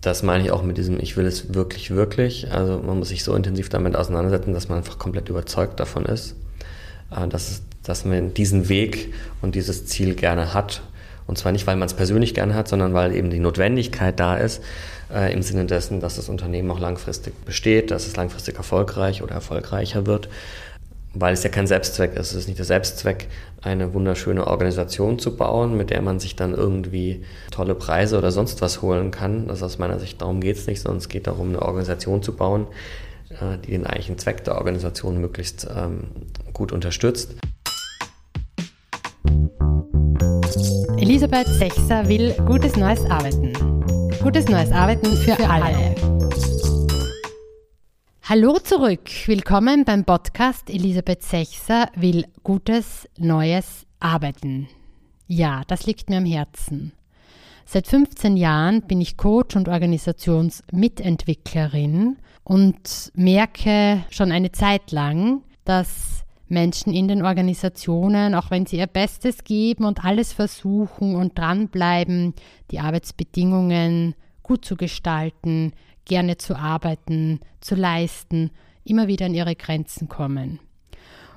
das 0.00 0.22
meine 0.22 0.44
ich 0.44 0.50
auch 0.50 0.62
mit 0.62 0.78
diesem, 0.78 0.98
ich 0.98 1.16
will 1.16 1.26
es 1.26 1.52
wirklich, 1.54 1.90
wirklich. 1.90 2.50
Also 2.52 2.78
man 2.78 2.98
muss 2.98 3.08
sich 3.08 3.22
so 3.22 3.34
intensiv 3.34 3.68
damit 3.68 3.96
auseinandersetzen, 3.96 4.54
dass 4.54 4.68
man 4.68 4.78
einfach 4.78 4.98
komplett 4.98 5.28
überzeugt 5.28 5.78
davon 5.78 6.06
ist, 6.06 6.36
äh, 7.14 7.28
dass, 7.28 7.50
es, 7.50 7.62
dass 7.82 8.04
man 8.04 8.32
diesen 8.32 8.68
Weg 8.68 9.12
und 9.42 9.54
dieses 9.54 9.86
Ziel 9.86 10.14
gerne 10.14 10.54
hat. 10.54 10.82
Und 11.26 11.36
zwar 11.38 11.52
nicht, 11.52 11.66
weil 11.66 11.76
man 11.76 11.86
es 11.86 11.94
persönlich 11.94 12.34
gerne 12.34 12.54
hat, 12.54 12.66
sondern 12.66 12.94
weil 12.94 13.14
eben 13.14 13.30
die 13.30 13.38
Notwendigkeit 13.38 14.18
da 14.18 14.36
ist, 14.36 14.62
äh, 15.14 15.32
im 15.32 15.42
Sinne 15.42 15.66
dessen, 15.66 16.00
dass 16.00 16.16
das 16.16 16.28
Unternehmen 16.28 16.70
auch 16.70 16.80
langfristig 16.80 17.34
besteht, 17.44 17.90
dass 17.90 18.06
es 18.06 18.16
langfristig 18.16 18.56
erfolgreich 18.56 19.22
oder 19.22 19.34
erfolgreicher 19.34 20.06
wird 20.06 20.28
weil 21.14 21.34
es 21.34 21.42
ja 21.42 21.50
kein 21.50 21.66
Selbstzweck 21.66 22.14
ist. 22.14 22.30
Es 22.30 22.34
ist 22.34 22.46
nicht 22.46 22.58
der 22.58 22.66
Selbstzweck, 22.66 23.28
eine 23.62 23.92
wunderschöne 23.94 24.46
Organisation 24.46 25.18
zu 25.18 25.36
bauen, 25.36 25.76
mit 25.76 25.90
der 25.90 26.02
man 26.02 26.20
sich 26.20 26.36
dann 26.36 26.54
irgendwie 26.54 27.24
tolle 27.50 27.74
Preise 27.74 28.16
oder 28.16 28.30
sonst 28.30 28.62
was 28.62 28.80
holen 28.82 29.10
kann. 29.10 29.48
Das 29.48 29.58
ist 29.58 29.62
aus 29.62 29.78
meiner 29.78 29.98
Sicht, 29.98 30.20
darum 30.20 30.40
geht 30.40 30.56
es 30.56 30.66
nicht, 30.66 30.80
sondern 30.80 30.98
es 30.98 31.08
geht 31.08 31.26
darum, 31.26 31.48
eine 31.48 31.62
Organisation 31.62 32.22
zu 32.22 32.36
bauen, 32.36 32.66
äh, 33.30 33.58
die 33.64 33.72
den 33.72 33.86
eigentlichen 33.86 34.18
Zweck 34.18 34.44
der 34.44 34.56
Organisation 34.56 35.20
möglichst 35.20 35.66
ähm, 35.74 36.04
gut 36.52 36.72
unterstützt. 36.72 37.34
Elisabeth 40.96 41.48
Sechser 41.48 42.08
will 42.08 42.34
gutes 42.46 42.76
neues 42.76 43.04
Arbeiten. 43.10 43.52
Gutes 44.22 44.46
neues 44.48 44.70
Arbeiten 44.70 45.16
für 45.16 45.38
alle. 45.48 45.94
Hallo 48.30 48.58
zurück, 48.60 49.10
willkommen 49.26 49.84
beim 49.84 50.04
Podcast 50.04 50.70
Elisabeth 50.70 51.24
Sechser 51.24 51.88
will 51.96 52.24
gutes, 52.44 53.08
neues 53.18 53.88
Arbeiten. 53.98 54.68
Ja, 55.26 55.62
das 55.66 55.84
liegt 55.84 56.08
mir 56.08 56.18
am 56.18 56.24
Herzen. 56.24 56.92
Seit 57.64 57.88
15 57.88 58.36
Jahren 58.36 58.82
bin 58.82 59.00
ich 59.00 59.16
Coach 59.16 59.56
und 59.56 59.68
Organisationsmitentwicklerin 59.68 62.18
und 62.44 63.10
merke 63.16 64.04
schon 64.10 64.30
eine 64.30 64.52
Zeit 64.52 64.92
lang, 64.92 65.42
dass 65.64 66.24
Menschen 66.46 66.94
in 66.94 67.08
den 67.08 67.24
Organisationen, 67.24 68.36
auch 68.36 68.52
wenn 68.52 68.64
sie 68.64 68.76
ihr 68.76 68.86
Bestes 68.86 69.42
geben 69.42 69.84
und 69.84 70.04
alles 70.04 70.32
versuchen 70.32 71.16
und 71.16 71.36
dranbleiben, 71.36 72.34
die 72.70 72.78
Arbeitsbedingungen 72.78 74.14
gut 74.44 74.64
zu 74.64 74.76
gestalten, 74.76 75.72
gerne 76.10 76.38
zu 76.38 76.56
arbeiten, 76.56 77.38
zu 77.60 77.76
leisten, 77.76 78.50
immer 78.84 79.06
wieder 79.06 79.26
an 79.26 79.34
ihre 79.34 79.54
Grenzen 79.54 80.08
kommen. 80.08 80.58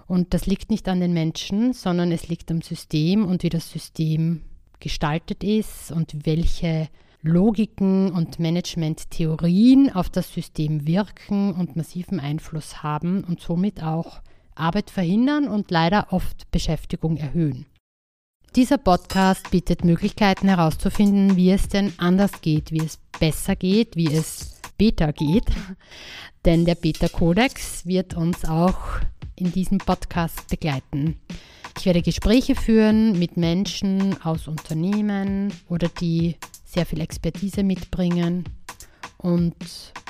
Und 0.08 0.34
das 0.34 0.48
liegt 0.48 0.72
nicht 0.72 0.90
an 0.90 1.00
den 1.00 1.14
Menschen, 1.14 1.74
sondern 1.74 2.12
es 2.12 2.28
liegt 2.28 2.50
am 2.50 2.62
System 2.62 3.24
und 3.24 3.44
wie 3.44 3.50
das 3.50 3.72
System 3.72 4.42
gestaltet 4.80 5.44
ist 5.44 5.92
und 5.92 6.26
welche 6.26 6.90
Logiken 7.22 8.12
und 8.12 8.40
Management-Theorien 8.40 9.94
auf 9.94 10.10
das 10.10 10.34
System 10.34 10.88
wirken 10.88 11.54
und 11.54 11.76
massiven 11.76 12.20
Einfluss 12.20 12.82
haben 12.82 13.24
und 13.24 13.42
somit 13.42 13.84
auch 13.84 14.22
Arbeit 14.56 14.90
verhindern 14.90 15.48
und 15.48 15.70
leider 15.70 16.08
oft 16.12 16.50
Beschäftigung 16.50 17.18
erhöhen. 17.18 17.68
Dieser 18.56 18.78
Podcast 18.78 19.52
bietet 19.52 19.86
Möglichkeiten 19.86 20.48
herauszufinden, 20.48 21.38
wie 21.38 21.52
es 21.52 21.70
denn 21.70 21.94
anders 21.98 22.42
geht, 22.42 22.72
wie 22.72 22.84
es 22.84 23.00
besser 23.20 23.56
geht, 23.56 23.96
wie 23.96 24.14
es 24.14 24.53
Beta 24.78 25.12
geht, 25.12 25.46
denn 26.46 26.66
der 26.66 26.76
Beta-Kodex 26.76 27.86
wird 27.86 28.16
uns 28.16 28.46
auch 28.46 28.78
in 29.36 29.52
diesem 29.52 29.78
Podcast 29.78 30.48
begleiten. 30.48 31.20
Ich 31.78 31.86
werde 31.86 32.02
Gespräche 32.02 32.56
führen 32.56 33.18
mit 33.18 33.38
Menschen 33.38 34.22
aus 34.24 34.48
Unternehmen 34.48 35.54
oder 35.70 35.90
die 35.90 36.36
sehr 36.66 36.86
viel 36.86 37.02
Expertise 37.02 37.64
mitbringen 37.64 38.46
und 39.18 39.56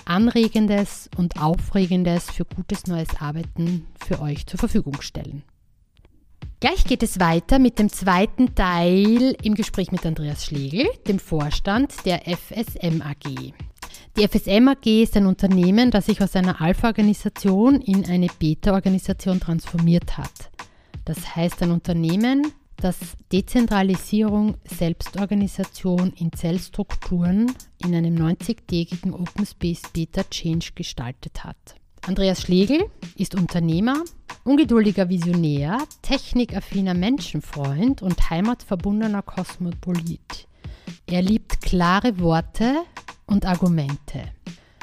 Anregendes 0.05 1.09
und 1.17 1.41
Aufregendes 1.41 2.29
für 2.29 2.45
gutes 2.45 2.87
neues 2.87 3.09
Arbeiten 3.19 3.87
für 4.05 4.21
euch 4.21 4.45
zur 4.45 4.59
Verfügung 4.59 5.01
stellen. 5.01 5.43
Gleich 6.59 6.85
geht 6.85 7.03
es 7.03 7.19
weiter 7.19 7.59
mit 7.59 7.79
dem 7.79 7.89
zweiten 7.89 8.55
Teil 8.55 9.35
im 9.43 9.53
Gespräch 9.53 9.91
mit 9.91 10.05
Andreas 10.05 10.45
Schlegel, 10.45 10.87
dem 11.07 11.19
Vorstand 11.19 11.93
der 12.05 12.21
FSM 12.21 13.01
AG. 13.01 13.53
Die 14.15 14.27
FSM 14.27 14.67
AG 14.67 14.85
ist 15.01 15.17
ein 15.17 15.25
Unternehmen, 15.25 15.89
das 15.89 16.05
sich 16.05 16.21
aus 16.21 16.35
einer 16.35 16.61
Alpha-Organisation 16.61 17.81
in 17.81 18.05
eine 18.05 18.27
Beta-Organisation 18.27 19.39
transformiert 19.39 20.19
hat. 20.19 20.51
Das 21.03 21.35
heißt 21.35 21.63
ein 21.63 21.71
Unternehmen, 21.71 22.45
das 22.77 22.97
Dezentralisierung, 23.31 24.57
Selbstorganisation 24.65 26.13
in 26.13 26.31
Zellstrukturen 26.31 27.53
in 27.83 27.95
einem 27.95 28.15
90-tägigen 28.15 29.13
Open 29.13 29.47
Space 29.47 29.81
Beta 29.91 30.23
Change 30.25 30.73
gestaltet 30.75 31.43
hat. 31.43 31.57
Andreas 32.05 32.43
Schlegel 32.43 32.85
ist 33.15 33.33
Unternehmer, 33.33 34.03
ungeduldiger 34.43 35.09
Visionär, 35.09 35.79
technikaffiner 36.03 36.93
Menschenfreund 36.93 38.03
und 38.03 38.29
heimatverbundener 38.29 39.23
Kosmopolit. 39.23 40.47
Er 41.07 41.23
liebt 41.23 41.61
klare 41.61 42.19
Worte 42.19 42.83
und 43.25 43.45
Argumente. 43.45 44.23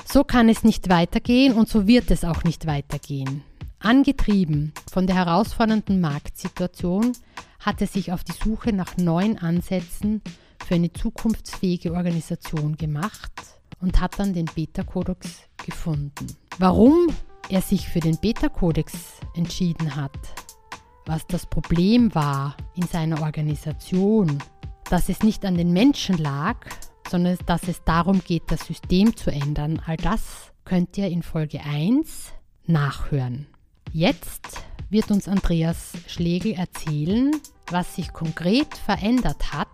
So 0.05 0.25
kann 0.25 0.49
es 0.49 0.65
nicht 0.65 0.89
weitergehen 0.89 1.55
und 1.55 1.69
so 1.69 1.87
wird 1.87 2.11
es 2.11 2.25
auch 2.25 2.45
nicht 2.45 2.67
weitergehen. 2.67 3.43
Angetrieben 3.79 4.73
von 4.91 5.07
der 5.07 5.17
herausfordernden 5.17 6.01
Marktsituation 6.01 7.13
hat 7.61 7.81
er 7.81 7.87
sich 7.87 8.13
auf 8.13 8.25
die 8.25 8.33
Suche 8.33 8.73
nach 8.73 8.97
neuen 8.97 9.39
Ansätzen 9.39 10.21
für 10.67 10.75
eine 10.75 10.93
zukunftsfähige 10.93 11.93
Organisation 11.93 12.77
gemacht 12.77 13.33
und 13.81 14.01
hat 14.01 14.19
dann 14.19 14.35
den 14.35 14.47
Beta-Kodex 14.47 15.43
gefunden. 15.65 16.27
Warum 16.59 17.09
er 17.49 17.63
sich 17.63 17.89
für 17.89 18.01
den 18.01 18.19
Beta-Kodex 18.19 18.93
entschieden 19.35 19.97
hat, 19.97 20.19
was 21.07 21.27
das 21.27 21.47
Problem 21.47 22.15
war 22.15 22.57
in 22.75 22.87
seiner 22.87 23.23
Organisation, 23.23 24.39
dass 24.91 25.09
es 25.09 25.23
nicht 25.23 25.45
an 25.45 25.57
den 25.57 25.73
Menschen 25.73 26.19
lag, 26.19 26.57
sondern 27.11 27.37
dass 27.47 27.67
es 27.69 27.83
darum 27.85 28.23
geht, 28.25 28.45
das 28.49 28.67
System 28.67 29.17
zu 29.17 29.31
ändern. 29.31 29.83
All 29.85 29.97
das 29.97 30.53
könnt 30.65 30.97
ihr 30.97 31.09
in 31.09 31.23
Folge 31.23 31.61
1 31.61 32.33
nachhören. 32.67 33.47
Jetzt 33.93 34.63
wird 34.89 35.11
uns 35.11 35.27
Andreas 35.27 35.93
Schlegel 36.07 36.53
erzählen, 36.53 37.33
was 37.71 37.97
sich 37.97 38.13
konkret 38.13 38.77
verändert 38.77 39.53
hat 39.53 39.69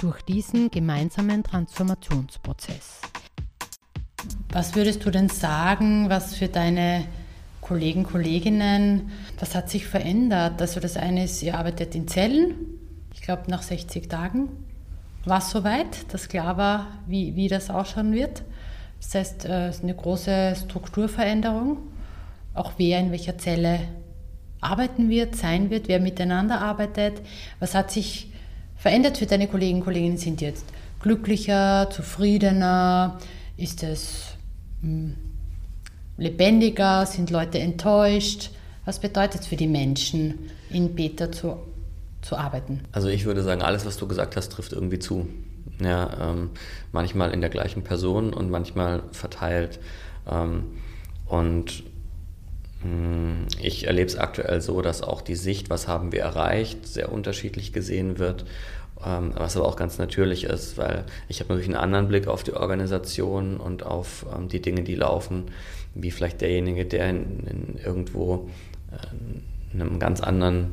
durch 0.00 0.22
diesen 0.22 0.70
gemeinsamen 0.70 1.44
Transformationsprozess. 1.44 3.00
Was 4.50 4.74
würdest 4.74 5.04
du 5.04 5.10
denn 5.10 5.28
sagen, 5.28 6.08
was 6.08 6.36
für 6.36 6.48
deine 6.48 7.04
Kollegen, 7.60 8.04
Kolleginnen, 8.04 9.12
was 9.38 9.54
hat 9.54 9.70
sich 9.70 9.86
verändert? 9.86 10.60
Also 10.60 10.80
das 10.80 10.96
eine 10.96 11.24
ist, 11.24 11.42
ihr 11.42 11.56
arbeitet 11.56 11.94
in 11.94 12.08
Zellen, 12.08 12.54
ich 13.14 13.22
glaube 13.22 13.50
nach 13.50 13.62
60 13.62 14.08
Tagen 14.08 14.48
war 15.24 15.38
es 15.38 15.50
soweit, 15.50 16.12
dass 16.12 16.28
klar 16.28 16.56
war, 16.56 16.86
wie, 17.06 17.36
wie 17.36 17.48
das 17.48 17.70
ausschauen 17.70 18.12
wird. 18.12 18.42
Das 19.00 19.14
heißt, 19.14 19.44
äh, 19.44 19.68
es 19.68 19.76
ist 19.76 19.82
eine 19.84 19.94
große 19.94 20.56
Strukturveränderung, 20.56 21.78
auch 22.54 22.72
wer 22.76 23.00
in 23.00 23.10
welcher 23.10 23.38
Zelle 23.38 23.80
arbeiten 24.60 25.10
wird, 25.10 25.36
sein 25.36 25.70
wird, 25.70 25.88
wer 25.88 26.00
miteinander 26.00 26.60
arbeitet. 26.60 27.20
Was 27.58 27.74
hat 27.74 27.90
sich 27.90 28.30
verändert 28.76 29.18
für 29.18 29.26
deine 29.26 29.48
Kollegen 29.48 29.78
und 29.78 29.84
Kolleginnen? 29.84 30.16
Sind 30.16 30.40
die 30.40 30.46
jetzt 30.46 30.66
glücklicher, 31.00 31.88
zufriedener? 31.90 33.18
Ist 33.56 33.82
es 33.82 34.36
hm, 34.82 35.16
lebendiger? 36.16 37.06
Sind 37.06 37.30
Leute 37.30 37.58
enttäuscht? 37.58 38.50
Was 38.84 38.98
bedeutet 38.98 39.42
es 39.42 39.46
für 39.46 39.56
die 39.56 39.68
Menschen, 39.68 40.50
in 40.70 40.94
Beta 40.94 41.30
zu 41.30 41.56
zu 42.22 42.36
arbeiten? 42.36 42.80
Also 42.92 43.08
ich 43.08 43.24
würde 43.26 43.42
sagen, 43.42 43.62
alles, 43.62 43.84
was 43.84 43.96
du 43.96 44.08
gesagt 44.08 44.36
hast, 44.36 44.52
trifft 44.52 44.72
irgendwie 44.72 44.98
zu. 44.98 45.28
Ja, 45.80 46.30
ähm, 46.30 46.50
manchmal 46.92 47.32
in 47.32 47.40
der 47.40 47.50
gleichen 47.50 47.82
Person 47.82 48.32
und 48.32 48.50
manchmal 48.50 49.02
verteilt. 49.12 49.80
Ähm, 50.30 50.64
und 51.26 51.82
mh, 52.82 52.88
mm, 52.88 53.46
ich 53.60 53.86
erlebe 53.86 54.06
es 54.06 54.16
aktuell 54.16 54.60
so, 54.60 54.80
dass 54.82 55.02
auch 55.02 55.20
die 55.20 55.34
Sicht, 55.34 55.70
was 55.70 55.88
haben 55.88 56.12
wir 56.12 56.20
erreicht, 56.20 56.86
sehr 56.86 57.12
unterschiedlich 57.12 57.72
gesehen 57.72 58.18
wird. 58.18 58.44
Ähm, 59.04 59.32
was 59.34 59.56
aber 59.56 59.66
auch 59.66 59.76
ganz 59.76 59.98
natürlich 59.98 60.44
ist, 60.44 60.78
weil 60.78 61.04
ich 61.28 61.40
habe 61.40 61.48
natürlich 61.48 61.74
einen 61.74 61.82
anderen 61.82 62.08
Blick 62.08 62.28
auf 62.28 62.44
die 62.44 62.54
Organisation 62.54 63.56
und 63.56 63.84
auf 63.84 64.26
ähm, 64.32 64.48
die 64.48 64.62
Dinge, 64.62 64.82
die 64.82 64.94
laufen, 64.94 65.44
wie 65.94 66.12
vielleicht 66.12 66.40
derjenige, 66.40 66.84
der 66.84 67.10
in, 67.10 67.46
in 67.46 67.78
irgendwo 67.84 68.48
äh, 68.92 69.74
in 69.74 69.80
einem 69.80 69.98
ganz 69.98 70.20
anderen 70.20 70.68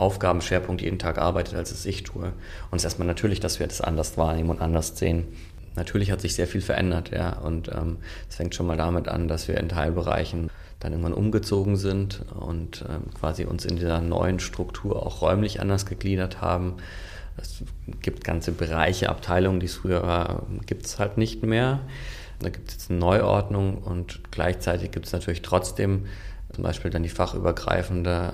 Aufgabenschwerpunkt 0.00 0.80
jeden 0.80 0.98
Tag 0.98 1.18
arbeitet, 1.18 1.54
als 1.54 1.70
es 1.70 1.84
ich 1.84 2.04
tue. 2.04 2.32
Und 2.70 2.76
es 2.76 2.82
ist 2.82 2.84
erstmal 2.84 3.08
natürlich, 3.08 3.40
dass 3.40 3.60
wir 3.60 3.66
das 3.66 3.80
anders 3.80 4.16
wahrnehmen 4.16 4.50
und 4.50 4.60
anders 4.60 4.96
sehen. 4.98 5.28
Natürlich 5.76 6.10
hat 6.10 6.20
sich 6.20 6.34
sehr 6.34 6.46
viel 6.46 6.62
verändert, 6.62 7.10
ja. 7.10 7.38
Und 7.38 7.68
ähm, 7.68 7.98
es 8.28 8.36
fängt 8.36 8.54
schon 8.54 8.66
mal 8.66 8.76
damit 8.76 9.08
an, 9.08 9.28
dass 9.28 9.46
wir 9.46 9.58
in 9.58 9.68
Teilbereichen 9.68 10.50
dann 10.80 10.92
irgendwann 10.92 11.12
umgezogen 11.12 11.76
sind 11.76 12.24
und 12.34 12.84
ähm, 12.88 13.12
quasi 13.18 13.44
uns 13.44 13.66
in 13.66 13.76
dieser 13.76 14.00
neuen 14.00 14.40
Struktur 14.40 15.04
auch 15.04 15.20
räumlich 15.20 15.60
anders 15.60 15.84
gegliedert 15.84 16.40
haben. 16.40 16.76
Es 17.36 17.62
gibt 18.00 18.24
ganze 18.24 18.52
Bereiche, 18.52 19.10
Abteilungen, 19.10 19.60
die 19.60 19.66
es 19.66 19.74
früher 19.74 20.02
war, 20.02 20.42
gibt 20.66 20.86
es 20.86 20.98
halt 20.98 21.18
nicht 21.18 21.42
mehr. 21.42 21.80
Da 22.40 22.48
gibt 22.48 22.68
es 22.68 22.74
jetzt 22.74 22.90
eine 22.90 22.98
Neuordnung 22.98 23.78
und 23.78 24.20
gleichzeitig 24.30 24.90
gibt 24.90 25.06
es 25.06 25.12
natürlich 25.12 25.42
trotzdem 25.42 26.06
zum 26.54 26.64
Beispiel 26.64 26.90
dann 26.90 27.02
die 27.02 27.10
fachübergreifende 27.10 28.32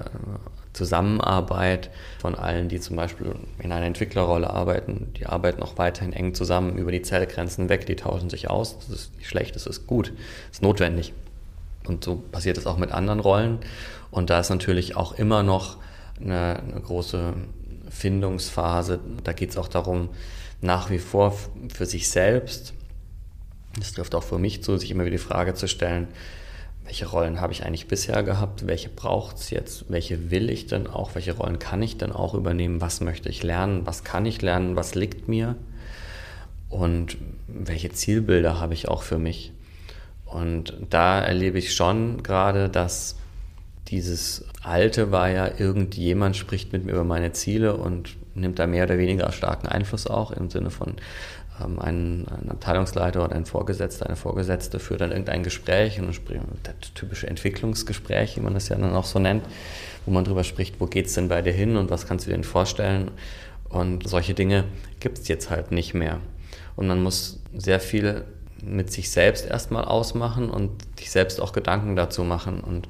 Zusammenarbeit 0.76 1.90
von 2.18 2.34
allen, 2.34 2.68
die 2.68 2.78
zum 2.78 2.96
Beispiel 2.96 3.34
in 3.58 3.72
einer 3.72 3.86
Entwicklerrolle 3.86 4.50
arbeiten. 4.50 5.12
Die 5.16 5.26
arbeiten 5.26 5.62
auch 5.62 5.78
weiterhin 5.78 6.12
eng 6.12 6.34
zusammen 6.34 6.76
über 6.76 6.92
die 6.92 7.02
Zellgrenzen 7.02 7.68
weg, 7.68 7.86
die 7.86 7.96
tauschen 7.96 8.30
sich 8.30 8.50
aus. 8.50 8.78
Das 8.78 8.88
ist 8.90 9.16
nicht 9.16 9.28
schlecht, 9.28 9.56
das 9.56 9.66
ist 9.66 9.86
gut, 9.86 10.12
das 10.48 10.58
ist 10.58 10.62
notwendig. 10.62 11.12
Und 11.86 12.04
so 12.04 12.16
passiert 12.16 12.58
es 12.58 12.66
auch 12.66 12.76
mit 12.76 12.92
anderen 12.92 13.20
Rollen. 13.20 13.58
Und 14.10 14.30
da 14.30 14.40
ist 14.40 14.50
natürlich 14.50 14.96
auch 14.96 15.12
immer 15.12 15.42
noch 15.42 15.78
eine, 16.20 16.60
eine 16.60 16.80
große 16.80 17.34
Findungsphase. 17.88 19.00
Da 19.24 19.32
geht 19.32 19.50
es 19.50 19.56
auch 19.56 19.68
darum, 19.68 20.10
nach 20.60 20.90
wie 20.90 20.98
vor 20.98 21.34
für 21.72 21.86
sich 21.86 22.08
selbst, 22.08 22.74
das 23.78 23.92
trifft 23.92 24.14
auch 24.14 24.22
für 24.22 24.38
mich 24.38 24.62
zu, 24.62 24.76
sich 24.76 24.90
immer 24.90 25.04
wieder 25.04 25.16
die 25.16 25.22
Frage 25.22 25.54
zu 25.54 25.68
stellen, 25.68 26.08
welche 26.86 27.06
Rollen 27.06 27.40
habe 27.40 27.52
ich 27.52 27.64
eigentlich 27.64 27.88
bisher 27.88 28.22
gehabt, 28.22 28.66
welche 28.66 28.88
braucht 28.88 29.38
es 29.38 29.50
jetzt, 29.50 29.86
welche 29.88 30.30
will 30.30 30.48
ich 30.48 30.68
denn 30.68 30.86
auch, 30.86 31.16
welche 31.16 31.32
Rollen 31.32 31.58
kann 31.58 31.82
ich 31.82 31.98
denn 31.98 32.12
auch 32.12 32.32
übernehmen, 32.32 32.80
was 32.80 33.00
möchte 33.00 33.28
ich 33.28 33.42
lernen, 33.42 33.84
was 33.84 34.04
kann 34.04 34.24
ich 34.24 34.40
lernen, 34.40 34.76
was 34.76 34.94
liegt 34.94 35.28
mir? 35.28 35.56
Und 36.70 37.16
welche 37.48 37.90
Zielbilder 37.90 38.60
habe 38.60 38.74
ich 38.74 38.88
auch 38.88 39.02
für 39.02 39.18
mich. 39.18 39.52
Und 40.26 40.74
da 40.88 41.20
erlebe 41.20 41.58
ich 41.58 41.74
schon 41.74 42.22
gerade, 42.22 42.68
dass 42.68 43.16
dieses 43.88 44.44
Alte 44.62 45.10
war 45.10 45.28
ja, 45.28 45.50
irgendjemand 45.58 46.36
spricht 46.36 46.72
mit 46.72 46.84
mir 46.84 46.92
über 46.92 47.04
meine 47.04 47.32
Ziele 47.32 47.76
und 47.76 48.16
nimmt 48.34 48.58
da 48.58 48.66
mehr 48.66 48.84
oder 48.84 48.98
weniger 48.98 49.32
starken 49.32 49.66
Einfluss 49.66 50.06
auch 50.06 50.30
im 50.30 50.50
Sinne 50.50 50.70
von 50.70 50.94
ähm, 51.62 51.78
ein, 51.78 52.26
ein, 52.28 52.50
Abteilungsleiter 52.50 53.24
oder 53.24 53.34
ein 53.34 53.46
Vorgesetzter, 53.46 54.06
eine 54.06 54.16
Vorgesetzte 54.16 54.78
führt 54.78 55.00
dann 55.00 55.10
irgendein 55.10 55.42
Gespräch, 55.42 55.98
und 55.98 56.08
das 56.62 56.92
typische 56.94 57.26
Entwicklungsgespräch, 57.26 58.36
wie 58.36 58.40
man 58.40 58.54
das 58.54 58.68
ja 58.68 58.76
dann 58.76 58.94
auch 58.94 59.04
so 59.04 59.18
nennt, 59.18 59.44
wo 60.04 60.12
man 60.12 60.24
darüber 60.24 60.44
spricht, 60.44 60.80
wo 60.80 60.86
geht 60.86 61.06
es 61.06 61.14
denn 61.14 61.28
bei 61.28 61.42
dir 61.42 61.52
hin 61.52 61.76
und 61.76 61.90
was 61.90 62.06
kannst 62.06 62.26
du 62.26 62.30
dir 62.30 62.36
denn 62.36 62.44
vorstellen. 62.44 63.10
Und 63.68 64.08
solche 64.08 64.34
Dinge 64.34 64.64
gibt 65.00 65.18
es 65.18 65.28
jetzt 65.28 65.50
halt 65.50 65.72
nicht 65.72 65.92
mehr. 65.92 66.20
Und 66.76 66.86
man 66.86 67.02
muss 67.02 67.40
sehr 67.56 67.80
viel 67.80 68.24
mit 68.62 68.92
sich 68.92 69.10
selbst 69.10 69.46
erstmal 69.46 69.84
ausmachen 69.84 70.50
und 70.50 70.70
sich 70.98 71.10
selbst 71.10 71.40
auch 71.40 71.52
Gedanken 71.52 71.96
dazu 71.96 72.24
machen. 72.24 72.60
Und 72.60 72.88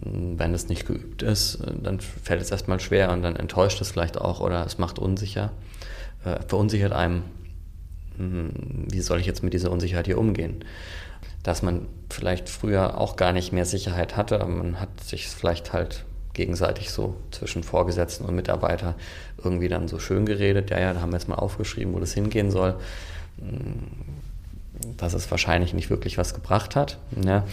wenn 0.00 0.54
es 0.54 0.68
nicht 0.68 0.86
geübt 0.86 1.22
ist, 1.22 1.60
dann 1.82 2.00
fällt 2.00 2.42
es 2.42 2.50
erstmal 2.50 2.80
schwer 2.80 3.10
und 3.12 3.22
dann 3.22 3.36
enttäuscht 3.36 3.80
es 3.80 3.90
vielleicht 3.90 4.20
auch 4.20 4.40
oder 4.40 4.64
es 4.66 4.78
macht 4.78 4.98
unsicher, 4.98 5.50
äh, 6.24 6.40
verunsichert 6.46 6.92
einem, 6.92 7.22
wie 8.18 9.00
soll 9.00 9.20
ich 9.20 9.26
jetzt 9.26 9.42
mit 9.42 9.54
dieser 9.54 9.70
Unsicherheit 9.70 10.06
hier 10.06 10.18
umgehen. 10.18 10.64
Dass 11.42 11.62
man 11.62 11.86
vielleicht 12.10 12.48
früher 12.48 12.98
auch 12.98 13.16
gar 13.16 13.32
nicht 13.32 13.52
mehr 13.52 13.64
Sicherheit 13.64 14.16
hatte, 14.16 14.40
aber 14.40 14.50
man 14.50 14.80
hat 14.80 15.00
sich 15.02 15.28
vielleicht 15.28 15.72
halt 15.72 16.04
gegenseitig 16.34 16.90
so 16.90 17.16
zwischen 17.30 17.62
Vorgesetzten 17.62 18.24
und 18.24 18.34
Mitarbeiter 18.34 18.94
irgendwie 19.42 19.68
dann 19.68 19.88
so 19.88 19.98
schön 19.98 20.26
geredet. 20.26 20.70
Ja, 20.70 20.78
ja, 20.78 20.92
da 20.92 21.00
haben 21.00 21.10
wir 21.10 21.18
jetzt 21.18 21.28
mal 21.28 21.36
aufgeschrieben, 21.36 21.94
wo 21.94 22.00
das 22.00 22.12
hingehen 22.12 22.50
soll. 22.50 22.74
Hm, 23.38 23.86
dass 24.96 25.12
es 25.12 25.28
wahrscheinlich 25.30 25.74
nicht 25.74 25.90
wirklich 25.90 26.18
was 26.18 26.34
gebracht 26.34 26.76
hat. 26.76 26.98
Ja 27.24 27.44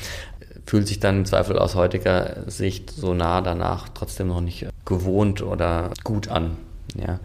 fühlt 0.65 0.88
sich 0.88 1.00
dann 1.00 1.19
im 1.19 1.25
Zweifel 1.25 1.57
aus 1.57 1.75
heutiger 1.75 2.44
Sicht 2.47 2.89
so 2.89 3.13
nah 3.13 3.41
danach 3.41 3.89
trotzdem 3.89 4.27
noch 4.27 4.41
nicht 4.41 4.67
gewohnt 4.85 5.41
oder 5.41 5.91
gut 6.03 6.29
an. 6.29 6.57
Ja. 6.95 7.19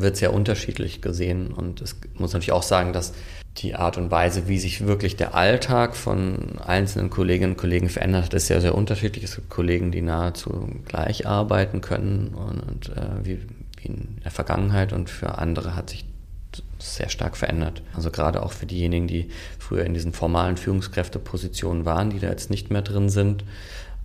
Wird 0.00 0.16
sehr 0.16 0.32
unterschiedlich 0.32 1.02
gesehen 1.02 1.52
und 1.52 1.80
es 1.80 1.96
muss 2.14 2.32
natürlich 2.32 2.52
auch 2.52 2.62
sagen, 2.62 2.92
dass 2.92 3.12
die 3.56 3.74
Art 3.74 3.96
und 3.96 4.10
Weise, 4.10 4.46
wie 4.46 4.58
sich 4.58 4.86
wirklich 4.86 5.16
der 5.16 5.34
Alltag 5.34 5.96
von 5.96 6.58
einzelnen 6.64 7.10
Kolleginnen 7.10 7.52
und 7.52 7.58
Kollegen 7.58 7.88
verändert 7.88 8.26
hat, 8.26 8.34
ist 8.34 8.46
sehr, 8.46 8.60
sehr 8.60 8.74
unterschiedlich. 8.74 9.24
Es 9.24 9.34
gibt 9.34 9.48
Kollegen, 9.48 9.90
die 9.90 10.02
nahezu 10.02 10.68
gleich 10.86 11.26
arbeiten 11.26 11.80
können 11.80 12.34
und, 12.34 12.60
und 12.60 12.96
äh, 12.96 13.24
wie, 13.24 13.40
wie 13.78 13.88
in 13.88 14.18
der 14.22 14.30
Vergangenheit 14.30 14.92
und 14.92 15.10
für 15.10 15.38
andere 15.38 15.74
hat 15.74 15.90
sich 15.90 16.04
sehr 16.78 17.08
stark 17.08 17.36
verändert. 17.36 17.82
Also 17.94 18.10
gerade 18.10 18.42
auch 18.42 18.52
für 18.52 18.66
diejenigen, 18.66 19.08
die 19.08 19.28
früher 19.58 19.84
in 19.84 19.94
diesen 19.94 20.12
formalen 20.12 20.56
Führungskräftepositionen 20.56 21.84
waren, 21.84 22.10
die 22.10 22.20
da 22.20 22.28
jetzt 22.28 22.50
nicht 22.50 22.70
mehr 22.70 22.82
drin 22.82 23.08
sind, 23.08 23.44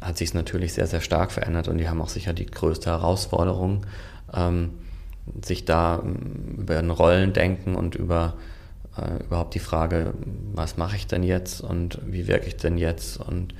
hat 0.01 0.17
sich 0.17 0.29
es 0.29 0.33
natürlich 0.33 0.73
sehr, 0.73 0.87
sehr 0.87 1.01
stark 1.01 1.31
verändert 1.31 1.67
und 1.67 1.77
die 1.77 1.87
haben 1.87 2.01
auch 2.01 2.09
sicher 2.09 2.33
die 2.33 2.45
größte 2.45 2.89
Herausforderung, 2.89 3.85
ähm, 4.33 4.71
sich 5.43 5.65
da 5.65 6.01
ähm, 6.03 6.57
über 6.59 6.77
ein 6.77 6.89
Rollendenken 6.89 7.75
und 7.75 7.95
über 7.95 8.35
äh, 8.97 9.23
überhaupt 9.23 9.55
die 9.55 9.59
Frage, 9.59 10.13
was 10.53 10.77
mache 10.77 10.95
ich 10.95 11.07
denn 11.07 11.23
jetzt 11.23 11.61
und 11.61 11.99
wie 12.05 12.27
wirke 12.27 12.47
ich 12.47 12.57
denn 12.57 12.77
jetzt 12.77 13.17
und 13.17 13.53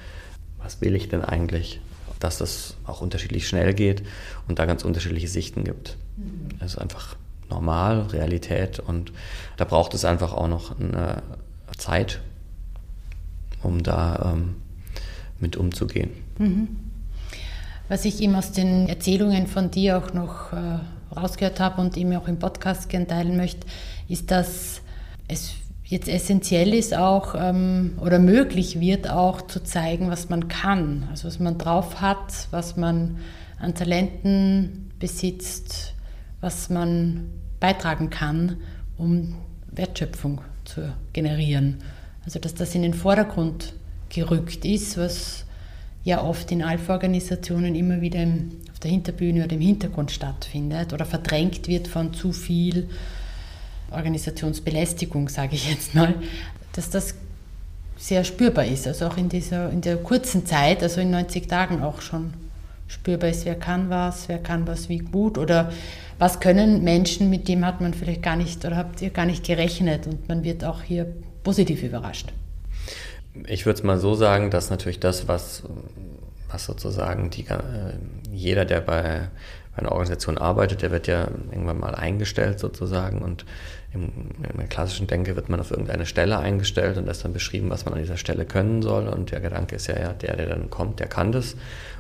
was 0.58 0.82
will 0.82 0.96
ich 0.96 1.10
denn 1.10 1.24
eigentlich, 1.24 1.82
dass 2.20 2.38
das 2.38 2.76
auch 2.86 3.02
unterschiedlich 3.02 3.48
schnell 3.48 3.74
geht 3.74 4.04
und 4.48 4.60
da 4.60 4.66
ganz 4.66 4.84
unterschiedliche 4.84 5.28
Sichten 5.28 5.64
gibt. 5.64 5.98
Mhm. 6.18 6.50
Also 6.60 6.80
einfach 6.80 7.16
normal, 7.50 8.02
Realität 8.02 8.80
und 8.80 9.12
da 9.58 9.66
braucht 9.66 9.94
es 9.94 10.06
einfach 10.06 10.34
auch 10.34 10.48
noch 10.48 10.80
eine 10.80 11.22
Zeit, 11.78 12.22
um 13.62 13.84
da 13.84 14.34
ähm, 14.34 14.56
mit 15.40 15.58
umzugehen. 15.58 16.12
Mhm. 16.38 16.68
Was 17.90 18.06
ich 18.06 18.22
eben 18.22 18.36
aus 18.36 18.52
den 18.52 18.88
Erzählungen 18.88 19.48
von 19.48 19.70
dir 19.70 19.98
auch 19.98 20.14
noch 20.14 20.54
äh, 20.54 20.80
rausgehört 21.16 21.60
habe 21.60 21.82
und 21.82 21.98
eben 21.98 22.16
auch 22.16 22.28
im 22.28 22.40
Podcast 22.40 22.90
gerne 22.90 23.08
teilen 23.08 23.38
möchte, 23.38 23.66
ist, 24.08 24.32
dass 24.32 24.82
es 25.28 25.54
jetzt 25.86 26.08
essentiell 26.08 26.74
ist 26.74 26.96
auch 26.96 27.36
ähm, 27.38 27.98
oder 28.02 28.20
möglich 28.20 28.80
wird 28.80 29.10
auch 29.10 29.42
zu 29.42 29.64
zeigen, 29.64 30.10
was 30.10 30.30
man 30.30 30.48
kann, 30.48 31.08
also 31.10 31.28
was 31.28 31.40
man 31.40 31.58
drauf 31.58 32.02
hat, 32.02 32.48
was 32.52 32.78
man 32.78 33.18
an 33.60 33.76
Talenten 33.76 34.92
besitzt, 35.00 35.94
was 36.42 36.70
man 36.70 37.30
beitragen 37.60 38.10
kann, 38.10 38.58
um 38.98 39.36
Wertschöpfung 39.68 40.42
zu 40.66 40.94
generieren. 41.14 41.78
Also 42.26 42.40
dass 42.40 42.56
das 42.56 42.76
in 42.76 42.82
den 42.82 42.94
Vordergrund 42.94 43.74
gerückt 44.10 44.66
ist, 44.66 44.98
was 44.98 45.46
ja 46.04 46.22
oft 46.22 46.52
in 46.52 46.62
Alpha-Organisationen 46.64 47.76
immer 47.76 48.02
wieder 48.02 48.22
im, 48.22 48.52
auf 48.72 48.80
der 48.80 48.92
Hinterbühne 48.92 49.46
oder 49.46 49.54
im 49.54 49.62
Hintergrund 49.62 50.12
stattfindet 50.12 50.94
oder 50.94 51.06
verdrängt 51.06 51.68
wird 51.68 51.88
von 51.88 52.14
zu 52.14 52.32
viel 52.32 52.90
Organisationsbelästigung, 53.92 55.30
sage 55.30 55.56
ich 55.56 55.70
jetzt 55.70 55.96
mal, 55.96 56.16
dass 56.74 56.90
das 56.90 57.16
sehr 57.98 58.24
spürbar 58.24 58.66
ist, 58.66 58.88
also 58.88 59.08
auch 59.08 59.18
in 59.18 59.30
dieser 59.30 59.70
in 59.70 59.82
der 59.82 59.98
kurzen 59.98 60.46
Zeit, 60.46 60.84
also 60.84 61.00
in 61.00 61.12
90 61.12 61.48
Tagen 61.48 61.82
auch 61.82 62.02
schon 62.02 62.34
spürbar 62.88 63.30
ist, 63.30 63.46
wer 63.46 63.56
kann 63.56 63.90
was, 63.90 64.28
wer 64.28 64.40
kann 64.40 64.68
was 64.68 64.90
wie 64.90 64.98
gut 64.98 65.38
oder 65.38 65.72
was 66.20 66.40
können 66.40 66.84
Menschen, 66.84 67.30
mit 67.30 67.48
dem 67.48 67.66
hat 67.66 67.82
man 67.82 67.94
vielleicht 67.94 68.24
gar 68.24 68.36
nicht 68.36 68.66
oder 68.66 68.76
habt 68.76 69.02
ihr 69.02 69.10
gar 69.10 69.26
nicht 69.26 69.46
gerechnet 69.46 70.06
und 70.08 70.28
man 70.28 70.44
wird 70.44 70.66
auch 70.66 70.82
hier 70.82 71.08
positiv 71.44 71.84
überrascht. 71.84 72.34
Ich 73.48 73.66
würde 73.66 73.78
es 73.78 73.84
mal 73.84 74.00
so 74.00 74.16
sagen, 74.16 74.52
dass 74.52 74.70
natürlich 74.70 75.00
das, 75.00 75.28
was, 75.28 75.64
was 76.50 76.66
sozusagen 76.66 77.30
die, 77.30 77.48
äh, 77.48 77.94
jeder, 78.32 78.66
der 78.66 78.82
bei, 78.82 79.30
bei 79.76 79.78
einer 79.78 79.92
Organisation 79.92 80.38
arbeitet, 80.38 80.82
der 80.82 80.92
wird 80.92 81.08
ja 81.08 81.28
irgendwann 81.52 81.80
mal 81.80 81.96
eingestellt 81.96 82.60
sozusagen 82.60 83.22
und 83.22 83.46
im, 83.94 84.12
der 84.58 84.68
klassischen 84.68 85.08
Denke 85.08 85.36
wird 85.36 85.50
man 85.50 85.60
auf 85.60 85.72
irgendeine 85.72 86.06
Stelle 86.06 86.40
eingestellt 86.40 86.98
und 86.98 87.06
da 87.06 87.12
ist 87.12 87.24
dann 87.24 87.34
beschrieben, 87.34 87.70
was 87.70 87.86
man 87.86 87.94
an 87.94 88.00
dieser 88.00 88.18
Stelle 88.18 88.46
können 88.46 88.82
soll. 88.82 89.08
Und 89.08 89.32
der 89.32 89.40
Gedanke 89.40 89.76
ist 89.76 89.88
ja, 89.88 90.00
ja, 90.00 90.14
der, 90.14 90.36
der 90.36 90.48
dann 90.48 90.70
kommt, 90.70 91.00
der 91.00 91.08
kann 91.08 91.32
das 91.32 91.56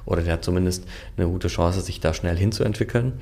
oder 0.05 0.21
der 0.21 0.33
hat 0.33 0.43
zumindest 0.43 0.85
eine 1.17 1.27
gute 1.27 1.47
Chance, 1.47 1.81
sich 1.81 1.99
da 1.99 2.13
schnell 2.13 2.37
hinzuentwickeln. 2.37 3.13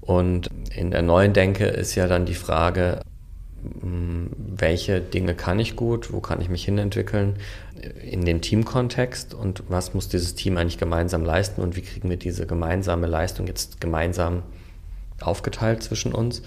Und 0.00 0.48
in 0.74 0.90
der 0.90 1.02
neuen 1.02 1.32
Denke 1.32 1.66
ist 1.66 1.94
ja 1.94 2.06
dann 2.06 2.26
die 2.26 2.34
Frage, 2.34 3.00
hm, 3.80 4.23
welche 4.56 5.00
Dinge 5.00 5.34
kann 5.34 5.58
ich 5.58 5.76
gut, 5.76 6.12
wo 6.12 6.20
kann 6.20 6.40
ich 6.40 6.48
mich 6.48 6.64
hinentwickeln 6.64 7.36
in 8.02 8.24
den 8.24 8.40
Teamkontext 8.40 9.34
und 9.34 9.64
was 9.68 9.94
muss 9.94 10.08
dieses 10.08 10.34
Team 10.34 10.56
eigentlich 10.56 10.78
gemeinsam 10.78 11.24
leisten 11.24 11.60
und 11.60 11.76
wie 11.76 11.82
kriegen 11.82 12.08
wir 12.08 12.16
diese 12.16 12.46
gemeinsame 12.46 13.06
Leistung 13.06 13.46
jetzt 13.46 13.80
gemeinsam 13.80 14.42
aufgeteilt 15.20 15.82
zwischen 15.82 16.14
uns. 16.14 16.42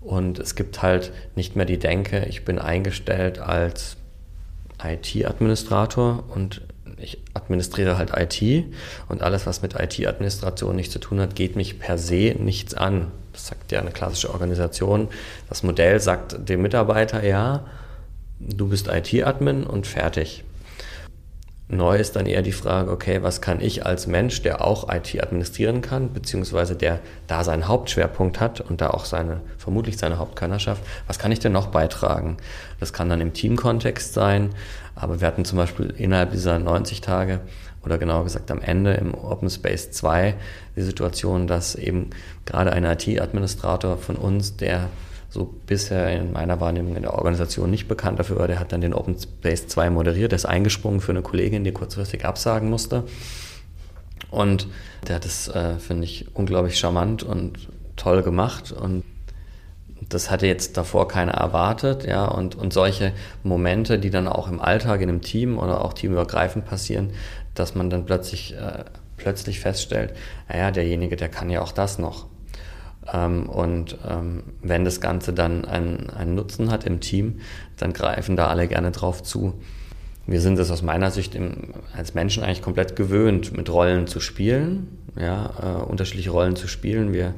Und 0.00 0.38
es 0.38 0.54
gibt 0.54 0.82
halt 0.82 1.12
nicht 1.34 1.56
mehr 1.56 1.66
die 1.66 1.78
Denke, 1.78 2.26
ich 2.28 2.44
bin 2.44 2.58
eingestellt 2.58 3.38
als 3.38 3.96
IT-Administrator 4.82 6.24
und 6.28 6.62
ich 7.00 7.18
administriere 7.34 7.98
halt 7.98 8.12
IT 8.16 8.66
und 9.08 9.22
alles, 9.22 9.46
was 9.46 9.62
mit 9.62 9.74
IT-Administration 9.74 10.76
nichts 10.76 10.92
zu 10.92 10.98
tun 10.98 11.20
hat, 11.20 11.34
geht 11.34 11.56
mich 11.56 11.78
per 11.78 11.98
se 11.98 12.34
nichts 12.38 12.74
an. 12.74 13.10
Das 13.38 13.46
sagt 13.46 13.70
ja 13.70 13.80
eine 13.80 13.92
klassische 13.92 14.32
Organisation. 14.32 15.06
Das 15.48 15.62
Modell 15.62 16.00
sagt 16.00 16.48
dem 16.48 16.60
Mitarbeiter, 16.60 17.22
ja, 17.22 17.64
du 18.40 18.68
bist 18.68 18.88
IT-Admin 18.88 19.62
und 19.62 19.86
fertig. 19.86 20.42
Neu 21.68 21.98
ist 21.98 22.16
dann 22.16 22.26
eher 22.26 22.42
die 22.42 22.50
Frage, 22.50 22.90
okay, 22.90 23.22
was 23.22 23.40
kann 23.40 23.60
ich 23.60 23.86
als 23.86 24.08
Mensch, 24.08 24.42
der 24.42 24.64
auch 24.64 24.92
IT 24.92 25.22
administrieren 25.22 25.82
kann, 25.82 26.12
beziehungsweise 26.12 26.74
der 26.74 26.98
da 27.28 27.44
seinen 27.44 27.68
Hauptschwerpunkt 27.68 28.40
hat 28.40 28.60
und 28.60 28.80
da 28.80 28.90
auch 28.90 29.04
seine, 29.04 29.40
vermutlich 29.56 29.98
seine 29.98 30.18
Hauptkönnerschaft, 30.18 30.82
was 31.06 31.20
kann 31.20 31.30
ich 31.30 31.38
denn 31.38 31.52
noch 31.52 31.68
beitragen? 31.68 32.38
Das 32.80 32.92
kann 32.92 33.08
dann 33.08 33.20
im 33.20 33.34
Teamkontext 33.34 34.14
sein, 34.14 34.50
aber 34.96 35.20
wir 35.20 35.28
hatten 35.28 35.44
zum 35.44 35.58
Beispiel 35.58 35.94
innerhalb 35.96 36.32
dieser 36.32 36.58
90 36.58 37.02
Tage 37.02 37.38
oder 37.84 37.98
genauer 37.98 38.24
gesagt 38.24 38.50
am 38.50 38.60
Ende 38.60 38.94
im 38.94 39.14
Open 39.14 39.50
Space 39.50 39.90
2 39.90 40.34
die 40.76 40.82
Situation, 40.82 41.46
dass 41.46 41.74
eben 41.74 42.10
gerade 42.44 42.72
ein 42.72 42.84
IT-Administrator 42.84 43.96
von 43.98 44.16
uns, 44.16 44.56
der 44.56 44.88
so 45.30 45.54
bisher 45.66 46.10
in 46.10 46.32
meiner 46.32 46.60
Wahrnehmung 46.60 46.96
in 46.96 47.02
der 47.02 47.14
Organisation 47.14 47.70
nicht 47.70 47.86
bekannt 47.86 48.18
dafür 48.18 48.38
war. 48.38 48.48
Der 48.48 48.58
hat 48.58 48.72
dann 48.72 48.80
den 48.80 48.94
Open 48.94 49.16
Space 49.18 49.66
2 49.68 49.90
moderiert, 49.90 50.32
der 50.32 50.36
ist 50.36 50.46
eingesprungen 50.46 51.00
für 51.00 51.12
eine 51.12 51.22
Kollegin, 51.22 51.64
die 51.64 51.72
kurzfristig 51.72 52.24
absagen 52.24 52.70
musste. 52.70 53.04
Und 54.30 54.68
der 55.06 55.16
hat 55.16 55.24
es, 55.24 55.48
äh, 55.48 55.78
finde 55.78 56.04
ich, 56.04 56.26
unglaublich 56.34 56.78
charmant 56.78 57.22
und 57.22 57.68
toll 57.96 58.22
gemacht. 58.22 58.72
Und 58.72 59.04
das 60.08 60.30
hatte 60.30 60.46
jetzt 60.46 60.76
davor 60.76 61.08
keiner 61.08 61.32
erwartet, 61.32 62.06
ja, 62.06 62.24
und, 62.26 62.54
und 62.54 62.72
solche 62.72 63.12
Momente, 63.42 63.98
die 63.98 64.10
dann 64.10 64.28
auch 64.28 64.48
im 64.48 64.60
Alltag 64.60 65.00
in 65.00 65.08
einem 65.08 65.22
Team 65.22 65.58
oder 65.58 65.84
auch 65.84 65.92
teamübergreifend 65.92 66.64
passieren, 66.64 67.10
dass 67.54 67.74
man 67.74 67.90
dann 67.90 68.06
plötzlich, 68.06 68.54
äh, 68.54 68.84
plötzlich 69.16 69.60
feststellt, 69.60 70.14
naja, 70.48 70.70
derjenige, 70.70 71.16
der 71.16 71.28
kann 71.28 71.50
ja 71.50 71.62
auch 71.62 71.72
das 71.72 71.98
noch. 71.98 72.26
Ähm, 73.12 73.48
und 73.48 73.98
ähm, 74.08 74.44
wenn 74.62 74.84
das 74.84 75.00
Ganze 75.00 75.32
dann 75.32 75.64
einen, 75.64 76.10
einen 76.10 76.34
Nutzen 76.34 76.70
hat 76.70 76.84
im 76.84 77.00
Team, 77.00 77.40
dann 77.76 77.92
greifen 77.92 78.36
da 78.36 78.48
alle 78.48 78.68
gerne 78.68 78.92
drauf 78.92 79.22
zu. 79.22 79.60
Wir 80.26 80.40
sind 80.40 80.58
es 80.58 80.70
aus 80.70 80.82
meiner 80.82 81.10
Sicht 81.10 81.34
im, 81.34 81.72
als 81.96 82.14
Menschen 82.14 82.44
eigentlich 82.44 82.62
komplett 82.62 82.96
gewöhnt, 82.96 83.56
mit 83.56 83.70
Rollen 83.70 84.06
zu 84.06 84.20
spielen, 84.20 84.98
ja, 85.18 85.50
äh, 85.62 85.82
unterschiedliche 85.82 86.30
Rollen 86.30 86.54
zu 86.54 86.68
spielen. 86.68 87.12
Wir 87.12 87.34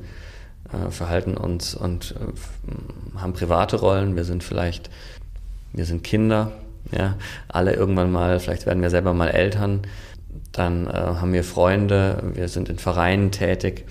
äh, 0.73 0.91
verhalten 0.91 1.37
uns 1.37 1.75
und 1.75 2.15
äh, 2.17 3.19
haben 3.19 3.33
private 3.33 3.77
Rollen. 3.77 4.17
Wir 4.17 4.25
sind 4.25 4.45
vielleicht, 4.45 4.91
wir 5.73 5.85
sind 5.85 6.05
Kinder, 6.05 6.53
ja, 6.93 7.17
alle 7.49 7.75
irgendwann 7.75 8.11
mal, 8.11 8.41
vielleicht 8.41 8.67
werden 8.67 8.83
wir 8.83 8.91
selber 8.91 9.15
mal 9.15 9.29
Eltern. 9.29 9.83
Dann 10.53 10.87
äh, 10.87 10.93
haben 10.93 11.33
wir 11.33 11.45
Freunde, 11.45 12.23
wir 12.35 12.49
sind 12.49 12.69
in 12.69 12.79
Vereinen 12.79 13.31
tätig. 13.31 13.87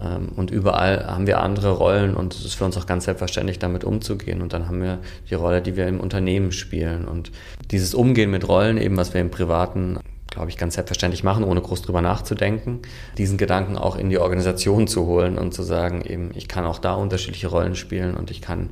Ähm, 0.00 0.30
und 0.36 0.50
überall 0.50 1.06
haben 1.06 1.26
wir 1.26 1.40
andere 1.40 1.72
Rollen 1.72 2.14
und 2.14 2.34
es 2.34 2.44
ist 2.44 2.54
für 2.54 2.64
uns 2.64 2.76
auch 2.76 2.86
ganz 2.86 3.04
selbstverständlich, 3.04 3.58
damit 3.58 3.84
umzugehen. 3.84 4.42
Und 4.42 4.52
dann 4.52 4.68
haben 4.68 4.82
wir 4.82 4.98
die 5.28 5.34
Rolle, 5.34 5.62
die 5.62 5.76
wir 5.76 5.86
im 5.88 6.00
Unternehmen 6.00 6.52
spielen. 6.52 7.06
Und 7.06 7.32
dieses 7.70 7.94
Umgehen 7.94 8.30
mit 8.30 8.48
Rollen, 8.48 8.78
eben 8.78 8.96
was 8.96 9.14
wir 9.14 9.20
im 9.20 9.30
Privaten, 9.30 9.98
glaube 10.30 10.48
ich, 10.48 10.56
ganz 10.56 10.74
selbstverständlich 10.74 11.24
machen, 11.24 11.44
ohne 11.44 11.60
groß 11.60 11.82
drüber 11.82 12.00
nachzudenken, 12.00 12.80
diesen 13.18 13.36
Gedanken 13.36 13.76
auch 13.76 13.96
in 13.96 14.10
die 14.10 14.18
Organisation 14.18 14.86
zu 14.86 15.06
holen 15.06 15.38
und 15.38 15.52
zu 15.52 15.62
sagen, 15.62 16.02
eben, 16.02 16.30
ich 16.34 16.48
kann 16.48 16.64
auch 16.64 16.78
da 16.78 16.94
unterschiedliche 16.94 17.48
Rollen 17.48 17.74
spielen 17.74 18.14
und 18.14 18.30
ich 18.30 18.40
kann 18.40 18.70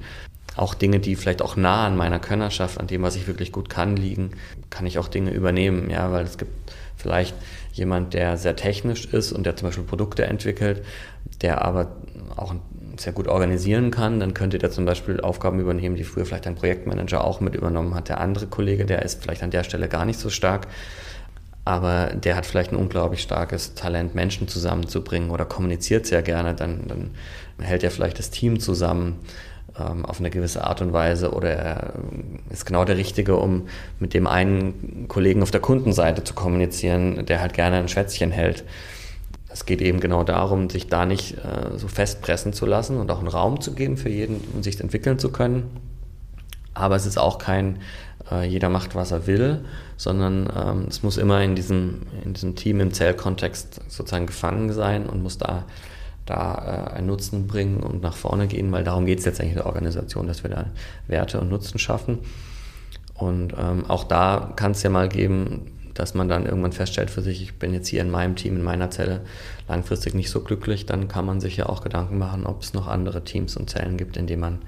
auch 0.56 0.74
Dinge, 0.74 0.98
die 0.98 1.16
vielleicht 1.16 1.42
auch 1.42 1.56
nah 1.56 1.86
an 1.86 1.96
meiner 1.96 2.18
Könnerschaft, 2.18 2.80
an 2.80 2.86
dem, 2.86 3.02
was 3.02 3.16
ich 3.16 3.26
wirklich 3.26 3.52
gut 3.52 3.68
kann, 3.68 3.96
liegen, 3.96 4.30
kann 4.70 4.86
ich 4.86 4.98
auch 4.98 5.08
Dinge 5.08 5.32
übernehmen, 5.32 5.90
ja, 5.90 6.10
weil 6.10 6.24
es 6.24 6.38
gibt 6.38 6.52
vielleicht 6.96 7.34
jemand, 7.72 8.14
der 8.14 8.36
sehr 8.36 8.56
technisch 8.56 9.06
ist 9.06 9.32
und 9.32 9.44
der 9.44 9.56
zum 9.56 9.68
Beispiel 9.68 9.84
Produkte 9.84 10.26
entwickelt, 10.26 10.84
der 11.42 11.64
aber 11.64 11.92
auch 12.36 12.54
sehr 12.96 13.12
gut 13.12 13.28
organisieren 13.28 13.92
kann, 13.92 14.18
dann 14.18 14.34
könnte 14.34 14.58
der 14.58 14.72
zum 14.72 14.84
Beispiel 14.84 15.20
Aufgaben 15.20 15.60
übernehmen, 15.60 15.94
die 15.94 16.02
früher 16.02 16.26
vielleicht 16.26 16.48
ein 16.48 16.56
Projektmanager 16.56 17.22
auch 17.22 17.40
mit 17.40 17.54
übernommen 17.54 17.94
hat. 17.94 18.08
Der 18.08 18.20
andere 18.20 18.48
Kollege, 18.48 18.84
der 18.84 19.02
ist 19.02 19.22
vielleicht 19.22 19.44
an 19.44 19.52
der 19.52 19.62
Stelle 19.62 19.88
gar 19.88 20.04
nicht 20.04 20.18
so 20.18 20.30
stark, 20.30 20.66
aber 21.68 22.14
der 22.14 22.34
hat 22.34 22.46
vielleicht 22.46 22.72
ein 22.72 22.76
unglaublich 22.76 23.20
starkes 23.20 23.74
Talent, 23.74 24.14
Menschen 24.14 24.48
zusammenzubringen 24.48 25.28
oder 25.28 25.44
kommuniziert 25.44 26.06
sehr 26.06 26.22
gerne, 26.22 26.54
dann, 26.54 26.88
dann 26.88 27.10
hält 27.60 27.84
er 27.84 27.90
vielleicht 27.90 28.18
das 28.18 28.30
Team 28.30 28.58
zusammen 28.58 29.18
ähm, 29.78 30.06
auf 30.06 30.18
eine 30.18 30.30
gewisse 30.30 30.64
Art 30.64 30.80
und 30.80 30.94
Weise 30.94 31.30
oder 31.32 31.50
er 31.50 31.92
ist 32.48 32.64
genau 32.64 32.86
der 32.86 32.96
Richtige, 32.96 33.36
um 33.36 33.68
mit 34.00 34.14
dem 34.14 34.26
einen 34.26 35.08
Kollegen 35.08 35.42
auf 35.42 35.50
der 35.50 35.60
Kundenseite 35.60 36.24
zu 36.24 36.32
kommunizieren, 36.32 37.26
der 37.26 37.42
halt 37.42 37.52
gerne 37.52 37.76
ein 37.76 37.88
Schwätzchen 37.88 38.30
hält. 38.30 38.64
Es 39.50 39.66
geht 39.66 39.82
eben 39.82 40.00
genau 40.00 40.24
darum, 40.24 40.70
sich 40.70 40.86
da 40.86 41.04
nicht 41.04 41.36
äh, 41.36 41.76
so 41.76 41.86
festpressen 41.86 42.54
zu 42.54 42.64
lassen 42.64 42.96
und 42.96 43.10
auch 43.10 43.18
einen 43.18 43.28
Raum 43.28 43.60
zu 43.60 43.74
geben 43.74 43.98
für 43.98 44.08
jeden, 44.08 44.40
um 44.54 44.62
sich 44.62 44.80
entwickeln 44.80 45.18
zu 45.18 45.30
können. 45.30 45.64
Aber 46.72 46.96
es 46.96 47.04
ist 47.04 47.18
auch 47.18 47.36
kein, 47.36 47.80
äh, 48.30 48.46
jeder 48.46 48.68
macht, 48.68 48.94
was 48.94 49.10
er 49.10 49.26
will, 49.26 49.64
sondern 49.96 50.48
ähm, 50.56 50.86
es 50.88 51.02
muss 51.02 51.16
immer 51.16 51.42
in 51.42 51.54
diesem, 51.54 52.02
in 52.24 52.34
diesem 52.34 52.56
Team, 52.56 52.80
im 52.80 52.92
Zellkontext 52.92 53.80
sozusagen 53.88 54.26
gefangen 54.26 54.72
sein 54.72 55.06
und 55.06 55.22
muss 55.22 55.38
da 55.38 55.64
da 56.28 56.90
äh, 56.92 56.96
einen 56.96 57.06
Nutzen 57.06 57.46
bringen 57.46 57.80
und 57.80 58.02
nach 58.02 58.14
vorne 58.14 58.46
gehen, 58.46 58.70
weil 58.70 58.84
darum 58.84 59.06
geht 59.06 59.20
es 59.20 59.24
letztendlich 59.24 59.56
in 59.56 59.62
der 59.62 59.66
Organisation, 59.66 60.26
dass 60.26 60.42
wir 60.42 60.50
da 60.50 60.66
Werte 61.06 61.40
und 61.40 61.48
Nutzen 61.48 61.78
schaffen. 61.78 62.18
Und 63.14 63.54
ähm, 63.58 63.86
auch 63.88 64.04
da 64.04 64.52
kann 64.54 64.72
es 64.72 64.82
ja 64.82 64.90
mal 64.90 65.08
geben, 65.08 65.72
dass 65.94 66.14
man 66.14 66.28
dann 66.28 66.46
irgendwann 66.46 66.72
feststellt 66.72 67.10
für 67.10 67.22
sich, 67.22 67.42
ich 67.42 67.58
bin 67.58 67.72
jetzt 67.72 67.88
hier 67.88 68.00
in 68.00 68.10
meinem 68.10 68.36
Team, 68.36 68.56
in 68.56 68.62
meiner 68.62 68.90
Zelle 68.90 69.22
langfristig 69.68 70.14
nicht 70.14 70.30
so 70.30 70.40
glücklich, 70.40 70.86
dann 70.86 71.08
kann 71.08 71.26
man 71.26 71.40
sich 71.40 71.56
ja 71.56 71.66
auch 71.66 71.82
Gedanken 71.82 72.18
machen, 72.18 72.46
ob 72.46 72.62
es 72.62 72.74
noch 72.74 72.86
andere 72.86 73.24
Teams 73.24 73.56
und 73.56 73.68
Zellen 73.68 73.96
gibt, 73.96 74.16
in 74.16 74.28
denen 74.28 74.40
man 74.40 74.58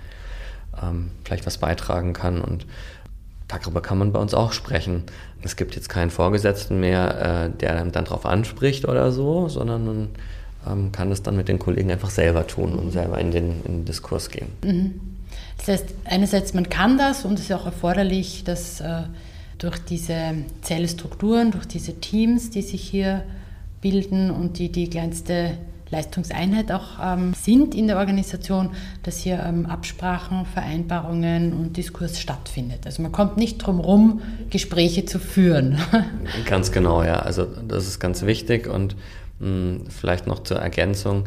ähm, 0.83 1.11
vielleicht 1.25 1.47
was 1.47 1.59
beitragen 1.59 2.15
kann. 2.15 2.41
Und 2.41 2.67
darüber 3.51 3.81
kann 3.81 3.99
man 3.99 4.13
bei 4.13 4.21
uns 4.21 4.35
auch 4.35 4.53
sprechen. 4.53 5.05
Es 5.43 5.57
gibt 5.57 5.75
jetzt 5.75 5.89
keinen 5.89 6.11
Vorgesetzten 6.11 6.81
mehr, 6.81 7.51
äh, 7.53 7.59
der 7.59 7.85
dann 7.85 7.93
darauf 7.93 8.27
anspricht 8.27 8.87
oder 8.87 9.11
so, 9.13 9.49
sondern 9.49 9.85
man 9.85 10.09
ähm, 10.67 10.93
kann 10.93 11.11
das 11.11 11.23
dann 11.23 11.37
mit 11.37 11.49
den 11.49 11.59
Kollegen 11.59 11.91
einfach 11.91 12.11
selber 12.11 12.47
tun 12.47 12.75
und 12.75 12.93
selber 12.93 13.19
in 13.19 13.31
den, 13.31 13.63
in 13.65 13.79
den 13.79 13.85
Diskurs 13.85 14.31
gehen. 14.31 14.49
Mhm. 14.65 15.01
Das 15.59 15.69
heißt, 15.69 15.87
einerseits 16.05 16.55
man 16.55 16.69
kann 16.69 16.99
das 16.99 17.25
und 17.25 17.39
es 17.39 17.47
ist 17.47 17.53
auch 17.53 17.67
erforderlich, 17.67 18.45
dass 18.45 18.81
äh, 18.81 19.03
durch 19.59 19.79
diese 19.79 20.35
Zellstrukturen, 20.63 21.51
durch 21.51 21.67
diese 21.67 22.01
Teams, 22.01 22.51
die 22.51 22.63
sich 22.63 22.83
hier 22.83 23.25
bilden 23.81 24.31
und 24.31 24.59
die 24.59 24.71
die 24.71 24.89
kleinste 24.89 25.59
Leistungseinheit 25.91 26.71
auch 26.71 26.99
ähm, 27.03 27.35
sind 27.35 27.75
in 27.75 27.89
der 27.89 27.99
Organisation, 27.99 28.71
dass 29.03 29.19
hier 29.19 29.43
ähm, 29.45 29.67
Absprachen, 29.67 30.47
Vereinbarungen 30.47 31.53
und 31.53 31.77
Diskurs 31.77 32.21
stattfindet. 32.21 32.87
Also 32.87 33.03
man 33.03 33.13
kommt 33.13 33.37
nicht 33.37 33.59
drum 33.59 33.81
herum, 33.81 34.23
Gespräche 34.51 35.05
zu 35.05 35.19
führen. 35.19 35.79
Ganz 36.47 36.71
genau, 36.73 37.03
ja. 37.03 37.21
Also 37.21 37.45
das 37.45 37.87
ist 37.87 37.99
ganz 37.99 38.23
wichtig 38.23 38.69
und 38.69 38.97
hm, 39.41 39.85
vielleicht 39.89 40.27
noch 40.27 40.43
zur 40.43 40.59
Ergänzung. 40.59 41.25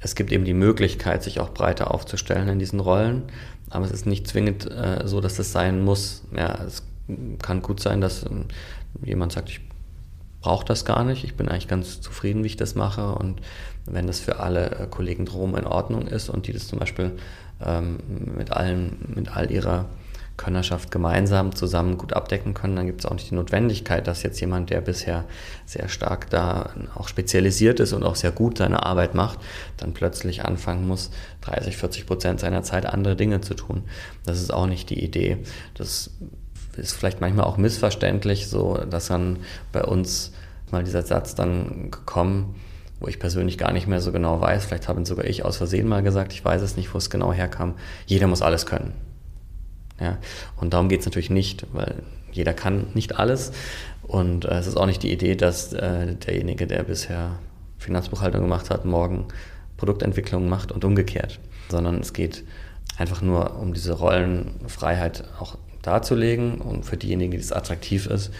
Es 0.00 0.14
gibt 0.14 0.32
eben 0.32 0.44
die 0.44 0.54
Möglichkeit, 0.54 1.22
sich 1.22 1.40
auch 1.40 1.50
breiter 1.50 1.94
aufzustellen 1.94 2.48
in 2.48 2.58
diesen 2.58 2.80
Rollen, 2.80 3.22
aber 3.70 3.86
es 3.86 3.90
ist 3.90 4.06
nicht 4.06 4.26
zwingend 4.26 4.70
äh, 4.70 5.06
so, 5.06 5.20
dass 5.20 5.36
das 5.36 5.52
sein 5.52 5.82
muss. 5.82 6.24
Ja, 6.36 6.62
es 6.66 6.82
kann 7.40 7.62
gut 7.62 7.80
sein, 7.80 8.00
dass 8.00 8.24
ähm, 8.24 8.46
jemand 9.02 9.32
sagt, 9.32 9.50
ich 9.50 9.60
brauche 10.44 10.66
das 10.66 10.84
gar 10.84 11.04
nicht, 11.04 11.24
ich 11.24 11.36
bin 11.36 11.48
eigentlich 11.48 11.68
ganz 11.68 12.02
zufrieden, 12.02 12.44
wie 12.44 12.48
ich 12.48 12.56
das 12.58 12.74
mache 12.74 13.14
und 13.14 13.40
wenn 13.86 14.06
das 14.06 14.20
für 14.20 14.40
alle 14.40 14.70
äh, 14.72 14.86
Kollegen 14.86 15.24
drum 15.24 15.56
in 15.56 15.66
Ordnung 15.66 16.06
ist 16.06 16.28
und 16.28 16.46
die 16.46 16.52
das 16.52 16.68
zum 16.68 16.78
Beispiel 16.78 17.12
ähm, 17.64 17.96
mit, 18.36 18.52
allen, 18.52 19.14
mit 19.14 19.34
all 19.34 19.50
ihrer 19.50 19.86
Könnerschaft 20.36 20.90
gemeinsam 20.90 21.54
zusammen 21.54 21.96
gut 21.96 22.12
abdecken 22.12 22.52
können, 22.52 22.76
dann 22.76 22.84
gibt 22.84 23.00
es 23.00 23.06
auch 23.06 23.14
nicht 23.14 23.30
die 23.30 23.36
Notwendigkeit, 23.36 24.06
dass 24.06 24.22
jetzt 24.22 24.38
jemand, 24.38 24.68
der 24.68 24.82
bisher 24.82 25.24
sehr 25.64 25.88
stark 25.88 26.28
da 26.28 26.74
auch 26.94 27.08
spezialisiert 27.08 27.80
ist 27.80 27.94
und 27.94 28.02
auch 28.02 28.16
sehr 28.16 28.32
gut 28.32 28.58
seine 28.58 28.84
Arbeit 28.84 29.14
macht, 29.14 29.38
dann 29.78 29.94
plötzlich 29.94 30.44
anfangen 30.44 30.86
muss, 30.86 31.10
30, 31.40 31.78
40 31.78 32.06
Prozent 32.06 32.40
seiner 32.40 32.62
Zeit 32.62 32.84
andere 32.84 33.16
Dinge 33.16 33.40
zu 33.40 33.54
tun. 33.54 33.84
Das 34.26 34.42
ist 34.42 34.52
auch 34.52 34.66
nicht 34.66 34.90
die 34.90 35.02
Idee. 35.02 35.38
Das 35.72 36.10
ist 36.76 36.94
vielleicht 36.94 37.20
manchmal 37.20 37.44
auch 37.44 37.56
missverständlich, 37.56 38.48
so 38.48 38.78
dass 38.78 39.08
dann 39.08 39.38
bei 39.72 39.84
uns 39.84 40.32
mal 40.70 40.84
dieser 40.84 41.02
Satz 41.02 41.34
dann 41.34 41.90
gekommen, 41.90 42.54
wo 43.00 43.08
ich 43.08 43.18
persönlich 43.18 43.58
gar 43.58 43.72
nicht 43.72 43.86
mehr 43.86 44.00
so 44.00 44.12
genau 44.12 44.40
weiß, 44.40 44.64
vielleicht 44.64 44.88
habe 44.88 45.04
sogar 45.04 45.26
ich 45.26 45.44
aus 45.44 45.56
Versehen 45.56 45.88
mal 45.88 46.02
gesagt, 46.02 46.32
ich 46.32 46.44
weiß 46.44 46.62
es 46.62 46.76
nicht, 46.76 46.92
wo 46.94 46.98
es 46.98 47.10
genau 47.10 47.32
herkam, 47.32 47.74
jeder 48.06 48.26
muss 48.26 48.42
alles 48.42 48.66
können. 48.66 48.92
Ja? 50.00 50.18
Und 50.56 50.72
darum 50.72 50.88
geht 50.88 51.00
es 51.00 51.06
natürlich 51.06 51.30
nicht, 51.30 51.66
weil 51.72 52.02
jeder 52.32 52.54
kann 52.54 52.88
nicht 52.94 53.18
alles. 53.18 53.52
Und 54.02 54.44
äh, 54.44 54.58
es 54.58 54.66
ist 54.66 54.76
auch 54.76 54.86
nicht 54.86 55.02
die 55.02 55.12
Idee, 55.12 55.36
dass 55.36 55.72
äh, 55.72 56.14
derjenige, 56.14 56.66
der 56.66 56.82
bisher 56.82 57.38
Finanzbuchhaltung 57.78 58.42
gemacht 58.42 58.70
hat, 58.70 58.84
morgen 58.84 59.26
Produktentwicklung 59.76 60.48
macht 60.48 60.72
und 60.72 60.84
umgekehrt. 60.84 61.40
Sondern 61.68 62.00
es 62.00 62.12
geht 62.12 62.44
einfach 62.96 63.22
nur 63.22 63.58
um 63.58 63.72
diese 63.72 63.94
Rollenfreiheit 63.94 65.24
auch 65.38 65.58
darzulegen. 65.86 66.60
Und 66.60 66.84
für 66.84 66.96
diejenigen, 66.96 67.32
die 67.32 67.38
es 67.38 67.52
attraktiv 67.52 68.06
ist, 68.06 68.30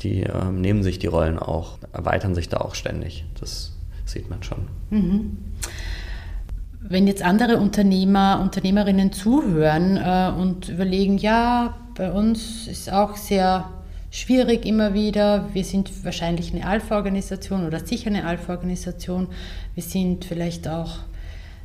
die 0.00 0.22
äh, 0.22 0.44
nehmen 0.50 0.82
sich 0.82 0.98
die 0.98 1.06
Rollen 1.06 1.38
auch, 1.38 1.78
erweitern 1.92 2.34
sich 2.34 2.48
da 2.48 2.58
auch 2.58 2.74
ständig. 2.74 3.24
Das 3.40 3.72
sieht 4.04 4.30
man 4.30 4.42
schon. 4.42 4.68
Mhm. 4.90 5.38
Wenn 6.86 7.06
jetzt 7.06 7.22
andere 7.22 7.56
Unternehmer, 7.58 8.40
Unternehmerinnen 8.42 9.12
zuhören 9.12 9.96
äh, 9.96 10.32
und 10.38 10.68
überlegen, 10.68 11.16
ja, 11.16 11.76
bei 11.96 12.12
uns 12.12 12.66
ist 12.66 12.92
auch 12.92 13.16
sehr 13.16 13.70
schwierig 14.10 14.66
immer 14.66 14.92
wieder. 14.92 15.48
Wir 15.54 15.64
sind 15.64 16.04
wahrscheinlich 16.04 16.52
eine 16.52 16.66
Alpha-Organisation 16.66 17.66
oder 17.66 17.80
sicher 17.80 18.08
eine 18.08 18.26
Alpha-Organisation. 18.26 19.28
Wir 19.74 19.82
sind 19.82 20.24
vielleicht 20.24 20.68
auch 20.68 20.98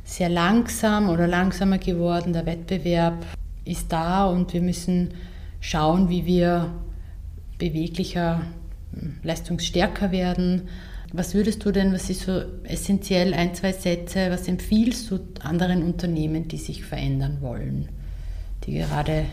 sehr 0.04 0.28
langsam 0.28 1.10
oder 1.10 1.28
langsamer 1.28 1.78
geworden. 1.78 2.32
Der 2.32 2.46
Wettbewerb 2.46 3.24
ist 3.64 3.92
da 3.92 4.26
und 4.26 4.52
wir 4.52 4.62
müssen 4.62 5.10
schauen, 5.60 6.08
wie 6.08 6.26
wir 6.26 6.72
beweglicher, 7.58 8.42
leistungsstärker 9.22 10.10
werden. 10.10 10.68
Was 11.12 11.34
würdest 11.34 11.64
du 11.64 11.72
denn, 11.72 11.92
was 11.92 12.08
ist 12.08 12.22
so 12.22 12.42
essentiell, 12.64 13.34
ein, 13.34 13.54
zwei 13.54 13.72
Sätze, 13.72 14.30
was 14.30 14.48
empfiehlst 14.48 15.10
du 15.10 15.20
anderen 15.42 15.82
Unternehmen, 15.82 16.48
die 16.48 16.56
sich 16.56 16.84
verändern 16.84 17.38
wollen, 17.40 17.88
die 18.64 18.74
gerade 18.74 19.26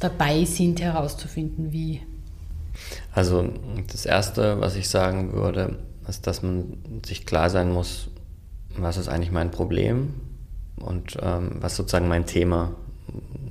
dabei 0.00 0.44
sind 0.44 0.80
herauszufinden, 0.80 1.72
wie? 1.72 2.00
Also 3.12 3.52
das 3.90 4.06
Erste, 4.06 4.60
was 4.60 4.76
ich 4.76 4.88
sagen 4.88 5.32
würde, 5.32 5.78
ist, 6.08 6.26
dass 6.26 6.42
man 6.42 6.78
sich 7.04 7.26
klar 7.26 7.50
sein 7.50 7.70
muss, 7.70 8.08
was 8.76 8.96
ist 8.96 9.08
eigentlich 9.08 9.32
mein 9.32 9.50
Problem 9.50 10.14
und 10.76 11.18
ähm, 11.20 11.56
was 11.60 11.76
sozusagen 11.76 12.08
mein 12.08 12.26
Thema, 12.26 12.74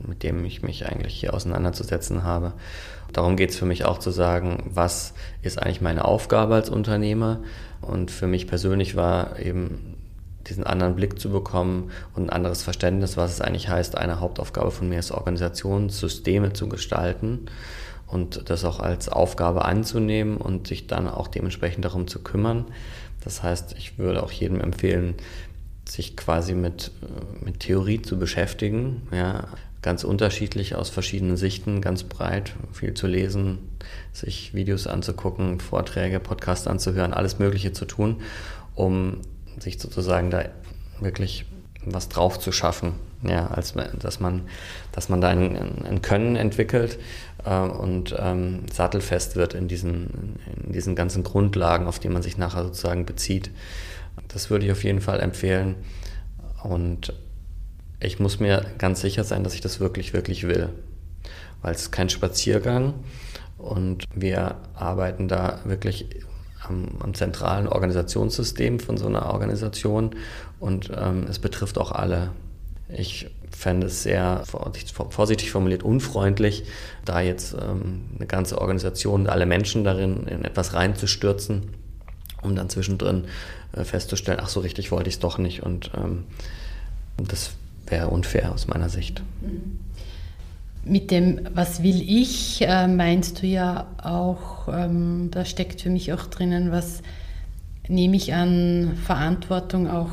mit 0.09 0.23
dem 0.23 0.43
ich 0.43 0.61
mich 0.63 0.85
eigentlich 0.85 1.13
hier 1.13 1.33
auseinanderzusetzen 1.33 2.23
habe. 2.23 2.53
Darum 3.13 3.35
geht 3.37 3.51
es 3.51 3.57
für 3.57 3.65
mich 3.65 3.85
auch 3.85 3.99
zu 3.99 4.11
sagen, 4.11 4.69
was 4.73 5.13
ist 5.41 5.61
eigentlich 5.61 5.81
meine 5.81 6.05
Aufgabe 6.05 6.55
als 6.55 6.69
Unternehmer. 6.69 7.39
Und 7.81 8.11
für 8.11 8.27
mich 8.27 8.47
persönlich 8.47 8.95
war 8.95 9.39
eben 9.39 9.95
diesen 10.47 10.63
anderen 10.63 10.95
Blick 10.95 11.19
zu 11.19 11.29
bekommen 11.29 11.91
und 12.15 12.23
ein 12.23 12.29
anderes 12.29 12.63
Verständnis, 12.63 13.17
was 13.17 13.31
es 13.31 13.41
eigentlich 13.41 13.69
heißt, 13.69 13.97
eine 13.97 14.19
Hauptaufgabe 14.19 14.71
von 14.71 14.89
mir 14.89 14.99
ist, 14.99 15.11
Organisationssysteme 15.11 16.53
zu 16.53 16.67
gestalten 16.67 17.47
und 18.07 18.49
das 18.49 18.65
auch 18.65 18.79
als 18.79 19.09
Aufgabe 19.09 19.65
anzunehmen 19.65 20.37
und 20.37 20.67
sich 20.67 20.87
dann 20.87 21.07
auch 21.07 21.27
dementsprechend 21.27 21.85
darum 21.85 22.07
zu 22.07 22.21
kümmern. 22.23 22.65
Das 23.23 23.43
heißt, 23.43 23.75
ich 23.77 23.99
würde 23.99 24.23
auch 24.23 24.31
jedem 24.31 24.61
empfehlen, 24.61 25.15
sich 25.87 26.15
quasi 26.15 26.53
mit, 26.53 26.91
mit 27.43 27.59
Theorie 27.59 28.01
zu 28.01 28.17
beschäftigen, 28.17 29.07
ja, 29.11 29.47
ganz 29.81 30.03
unterschiedlich 30.03 30.75
aus 30.75 30.89
verschiedenen 30.89 31.37
Sichten, 31.37 31.81
ganz 31.81 32.03
breit, 32.03 32.53
viel 32.73 32.93
zu 32.93 33.07
lesen, 33.07 33.59
sich 34.11 34.53
Videos 34.53 34.87
anzugucken, 34.87 35.59
Vorträge, 35.59 36.19
Podcasts 36.19 36.67
anzuhören, 36.67 37.13
alles 37.13 37.39
Mögliche 37.39 37.71
zu 37.71 37.85
tun, 37.85 38.21
um 38.75 39.21
sich 39.57 39.79
sozusagen 39.79 40.31
da 40.31 40.45
wirklich 40.99 41.45
was 41.85 42.09
drauf 42.09 42.39
zu 42.39 42.51
schaffen, 42.51 42.93
ja, 43.23 43.47
als 43.47 43.73
dass 43.99 44.19
man, 44.19 44.43
dass 44.91 45.07
man 45.07 45.21
da 45.21 45.29
ein, 45.29 45.85
ein 45.85 46.01
Können 46.01 46.35
entwickelt 46.35 46.99
äh, 47.45 47.57
und 47.57 48.13
ähm, 48.19 48.65
sattelfest 48.71 49.37
wird 49.37 49.53
in 49.53 49.69
diesen, 49.69 50.39
in 50.65 50.73
diesen 50.73 50.95
ganzen 50.95 51.23
Grundlagen, 51.23 51.87
auf 51.87 51.99
die 51.99 52.09
man 52.09 52.21
sich 52.21 52.37
nachher 52.37 52.63
sozusagen 52.63 53.05
bezieht. 53.05 53.49
Das 54.27 54.49
würde 54.49 54.65
ich 54.65 54.71
auf 54.71 54.83
jeden 54.83 55.01
Fall 55.01 55.21
empfehlen. 55.21 55.75
Und 56.63 57.13
ich 57.99 58.19
muss 58.19 58.39
mir 58.39 58.65
ganz 58.77 59.01
sicher 59.01 59.23
sein, 59.23 59.43
dass 59.43 59.53
ich 59.53 59.61
das 59.61 59.79
wirklich, 59.79 60.13
wirklich 60.13 60.47
will. 60.47 60.69
Weil 61.61 61.73
es 61.73 61.81
ist 61.81 61.91
kein 61.91 62.09
Spaziergang 62.09 62.93
und 63.57 64.05
wir 64.15 64.55
arbeiten 64.73 65.27
da 65.27 65.59
wirklich 65.65 66.07
am, 66.61 66.87
am 66.99 67.13
zentralen 67.13 67.67
Organisationssystem 67.67 68.79
von 68.79 68.97
so 68.97 69.07
einer 69.07 69.33
Organisation 69.33 70.15
und 70.59 70.91
ähm, 70.95 71.25
es 71.29 71.39
betrifft 71.39 71.77
auch 71.77 71.91
alle. 71.91 72.31
Ich 72.87 73.29
fände 73.51 73.87
es 73.87 74.03
sehr 74.03 74.43
vorsichtig 74.45 75.51
formuliert 75.51 75.83
unfreundlich, 75.83 76.63
da 77.03 77.19
jetzt 77.19 77.53
ähm, 77.53 78.05
eine 78.15 78.25
ganze 78.25 78.59
Organisation, 78.59 79.27
alle 79.27 79.45
Menschen 79.45 79.83
darin 79.83 80.25
in 80.27 80.45
etwas 80.45 80.73
reinzustürzen, 80.73 81.69
um 82.41 82.55
dann 82.55 82.69
zwischendrin 82.69 83.25
äh, 83.73 83.83
festzustellen, 83.83 84.39
ach 84.41 84.49
so 84.49 84.61
richtig 84.61 84.91
wollte 84.91 85.09
ich 85.09 85.15
es 85.15 85.19
doch 85.19 85.37
nicht. 85.37 85.61
Und 85.63 85.91
ähm, 85.95 86.23
das 87.17 87.51
wäre 87.91 88.07
unfair 88.07 88.51
aus 88.51 88.67
meiner 88.67 88.89
Sicht. 88.89 89.21
Mit 90.85 91.11
dem, 91.11 91.41
was 91.53 91.83
will 91.83 92.01
ich, 92.01 92.61
äh, 92.61 92.87
meinst 92.87 93.41
du 93.41 93.47
ja 93.47 93.87
auch, 94.01 94.67
ähm, 94.71 95.29
da 95.31 95.45
steckt 95.45 95.81
für 95.81 95.89
mich 95.89 96.13
auch 96.13 96.25
drinnen, 96.27 96.71
was 96.71 97.01
nehme 97.87 98.15
ich 98.15 98.33
an 98.33 98.97
Verantwortung 99.03 99.89
auch 99.89 100.09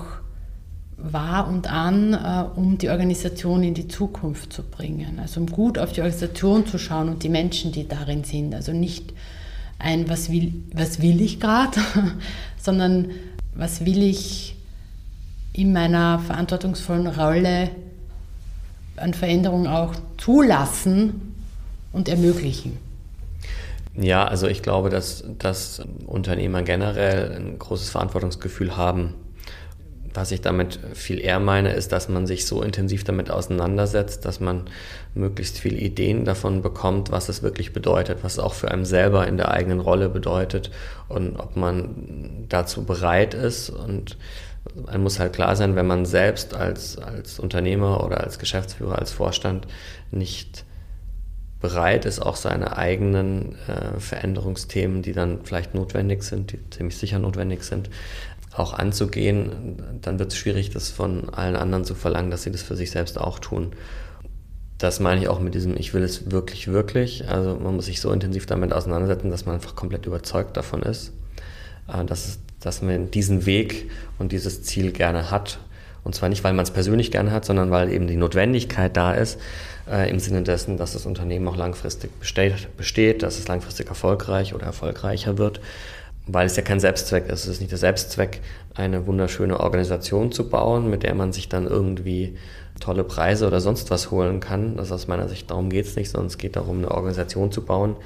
wahr 0.97 1.47
und 1.49 1.71
an, 1.71 2.15
äh, 2.15 2.59
um 2.59 2.79
die 2.79 2.89
Organisation 2.89 3.63
in 3.63 3.75
die 3.75 3.87
Zukunft 3.89 4.53
zu 4.53 4.63
bringen. 4.63 5.19
Also 5.21 5.41
um 5.41 5.47
gut 5.47 5.79
auf 5.79 5.93
die 5.93 6.01
Organisation 6.01 6.67
zu 6.67 6.79
schauen 6.79 7.09
und 7.09 7.23
die 7.23 7.29
Menschen, 7.29 7.73
die 7.73 7.87
darin 7.87 8.25
sind. 8.25 8.55
Also 8.55 8.73
nicht 8.73 9.13
ein, 9.79 10.09
was 10.09 10.31
will, 10.31 10.55
was 10.73 11.03
will 11.03 11.21
ich 11.21 11.39
gerade, 11.39 11.81
sondern 12.59 13.11
was 13.55 13.85
will 13.85 14.03
ich 14.03 14.56
in 15.57 15.73
meiner 15.73 16.19
verantwortungsvollen 16.19 17.07
Rolle 17.07 17.71
an 18.97 19.15
Veränderungen 19.15 19.67
auch 19.67 19.95
zulassen 20.19 21.35
und 21.93 22.09
ermöglichen? 22.09 22.79
Ja, 23.95 24.27
also 24.27 24.47
ich 24.47 24.63
glaube, 24.63 24.91
dass, 24.91 25.25
dass 25.39 25.83
Unternehmer 26.07 26.63
generell 26.63 27.33
ein 27.33 27.59
großes 27.59 27.89
Verantwortungsgefühl 27.89 28.77
haben. 28.77 29.15
Was 30.13 30.33
ich 30.33 30.41
damit 30.41 30.79
viel 30.95 31.21
eher 31.21 31.41
meine, 31.41 31.73
ist, 31.73 31.93
dass 31.93 32.09
man 32.09 32.27
sich 32.27 32.47
so 32.47 32.63
intensiv 32.63 33.05
damit 33.05 33.31
auseinandersetzt, 33.31 34.25
dass 34.25 34.41
man 34.41 34.65
möglichst 35.15 35.59
viele 35.59 35.77
Ideen 35.77 36.25
davon 36.25 36.63
bekommt, 36.63 37.11
was 37.11 37.29
es 37.29 37.43
wirklich 37.43 37.73
bedeutet, 37.73 38.19
was 38.23 38.35
es 38.35 38.39
auch 38.39 38.55
für 38.55 38.71
einen 38.71 38.87
selber 38.87 39.27
in 39.27 39.37
der 39.37 39.51
eigenen 39.51 39.81
Rolle 39.81 40.09
bedeutet 40.09 40.71
und 41.09 41.37
ob 41.37 41.57
man 41.57 42.47
dazu 42.49 42.85
bereit 42.85 43.35
ist 43.35 43.69
und 43.69 44.17
man 44.75 45.03
muss 45.03 45.19
halt 45.19 45.33
klar 45.33 45.57
sein, 45.57 45.77
wenn 45.77 45.87
man 45.87 46.07
selbst 46.07 46.55
als, 46.55 46.99
als 46.99 47.39
Unternehmer 47.39 48.05
oder 48.05 48.23
als 48.23 48.39
Geschäftsführer, 48.39 48.99
als 48.99 49.13
Vorstand 49.13 49.67
nicht 50.11 50.65
bereit 51.61 52.05
ist, 52.05 52.21
auch 52.21 52.37
seine 52.37 52.77
eigenen 52.77 53.57
äh, 53.67 53.99
Veränderungsthemen, 53.99 55.03
die 55.03 55.13
dann 55.13 55.41
vielleicht 55.45 55.75
notwendig 55.75 56.23
sind, 56.23 56.53
die 56.53 56.71
ziemlich 56.71 56.97
sicher 56.97 57.19
notwendig 57.19 57.63
sind, 57.65 57.91
auch 58.55 58.75
anzugehen, 58.75 59.99
dann 60.03 60.19
wird 60.19 60.33
es 60.33 60.39
schwierig, 60.39 60.71
das 60.71 60.91
von 60.91 61.31
allen 61.31 61.57
anderen 61.57 61.85
zu 61.85 61.95
verlangen, 61.95 62.31
dass 62.31 62.43
sie 62.43 62.51
das 62.51 62.63
für 62.63 62.77
sich 62.77 62.91
selbst 62.91 63.19
auch 63.19 63.39
tun. 63.39 63.73
Das 64.79 65.01
meine 65.01 65.21
ich 65.21 65.29
auch 65.29 65.41
mit 65.41 65.55
diesem, 65.55 65.77
ich 65.77 65.95
will 65.95 66.03
es 66.03 66.31
wirklich, 66.31 66.69
wirklich. 66.69 67.29
Also 67.29 67.57
man 67.57 67.77
muss 67.77 67.87
sich 67.87 68.01
so 68.01 68.13
intensiv 68.13 68.45
damit 68.47 68.73
auseinandersetzen, 68.73 69.31
dass 69.31 69.47
man 69.47 69.57
einfach 69.57 69.75
komplett 69.75 70.07
überzeugt 70.07 70.57
davon 70.57 70.83
ist, 70.83 71.13
äh, 71.89 72.05
dass 72.05 72.29
es 72.29 72.39
dass 72.67 72.83
man 72.83 73.13
diesen 73.13 73.47
Weg 73.47 73.91
und 74.19 74.33
dieses 74.33 74.65
Ziel 74.65 74.91
gerne 74.91 75.31
hat. 75.31 75.59
Und 76.03 76.15
zwar 76.15 76.29
nicht, 76.29 76.43
weil 76.45 76.53
man 76.53 76.65
es 76.65 76.73
persönlich 76.73 77.11
gerne 77.13 77.31
hat, 77.31 77.45
sondern 77.45 77.71
weil 77.71 77.93
eben 77.93 78.07
die 78.09 78.17
Notwendigkeit 78.17 78.97
da 78.97 79.15
ist, 79.15 79.41
äh, 79.91 80.11
im 80.11 80.19
Sinne 80.19 80.43
dessen, 80.43 80.77
dass 80.77 80.93
das 80.93 81.07
Unternehmen 81.07 81.47
auch 81.47 81.57
langfristig 81.57 82.11
besteht, 82.19 82.77
besteht, 82.77 83.23
dass 83.23 83.39
es 83.39 83.47
langfristig 83.47 83.89
erfolgreich 83.89 84.53
oder 84.53 84.67
erfolgreicher 84.67 85.39
wird, 85.39 85.61
weil 86.27 86.47
es 86.47 86.57
ja 86.57 86.63
kein 86.63 86.81
Selbstzweck 86.81 87.29
ist. 87.29 87.45
Es 87.45 87.47
ist 87.47 87.61
nicht 87.61 87.71
der 87.71 87.79
Selbstzweck, 87.79 88.41
eine 88.75 89.07
wunderschöne 89.07 89.61
Organisation 89.61 90.33
zu 90.33 90.51
bauen, 90.51 90.91
mit 90.91 91.05
der 91.05 91.15
man 91.15 91.33
sich 91.33 91.49
dann 91.49 91.67
irgendwie 91.67 92.37
tolle 92.81 93.05
Preise 93.05 93.47
oder 93.47 93.61
sonst 93.61 93.91
was 93.91 94.11
holen 94.11 94.41
kann. 94.41 94.77
Das 94.77 94.91
aus 94.91 95.07
meiner 95.07 95.29
Sicht, 95.29 95.51
darum 95.51 95.71
geht 95.71 95.87
es 95.87 95.95
nicht, 95.95 96.11
sondern 96.11 96.27
es 96.27 96.39
geht 96.39 96.57
darum, 96.57 96.79
eine 96.79 96.91
Organisation 96.91 97.53
zu 97.53 97.65
bauen, 97.65 97.97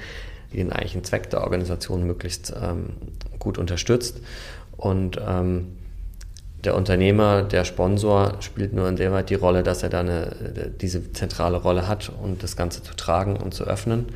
die 0.51 0.57
den 0.57 0.71
eigentlichen 0.71 1.03
Zweck 1.03 1.29
der 1.29 1.41
Organisation 1.41 2.05
möglichst 2.05 2.53
ähm, 2.61 2.93
gut 3.39 3.57
unterstützt. 3.57 4.21
Und 4.77 5.19
ähm, 5.25 5.77
der 6.63 6.75
Unternehmer, 6.75 7.41
der 7.43 7.65
Sponsor 7.65 8.37
spielt 8.41 8.73
nur 8.73 8.87
in 8.87 8.95
der 8.95 9.11
Weit 9.11 9.29
die 9.29 9.35
Rolle, 9.35 9.63
dass 9.63 9.83
er 9.83 9.89
da 9.89 10.01
eine, 10.01 10.71
diese 10.79 11.11
zentrale 11.13 11.57
Rolle 11.57 11.87
hat 11.87 12.11
und 12.21 12.43
das 12.43 12.55
Ganze 12.55 12.83
zu 12.83 12.95
tragen 12.95 13.35
und 13.37 13.53
zu 13.53 13.63
öffnen. 13.63 14.07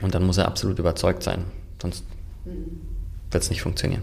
Und 0.00 0.14
dann 0.14 0.24
muss 0.24 0.38
er 0.38 0.46
absolut 0.46 0.78
überzeugt 0.78 1.22
sein, 1.22 1.44
sonst 1.80 2.04
wird 2.44 3.42
es 3.42 3.50
nicht 3.50 3.62
funktionieren. 3.62 4.02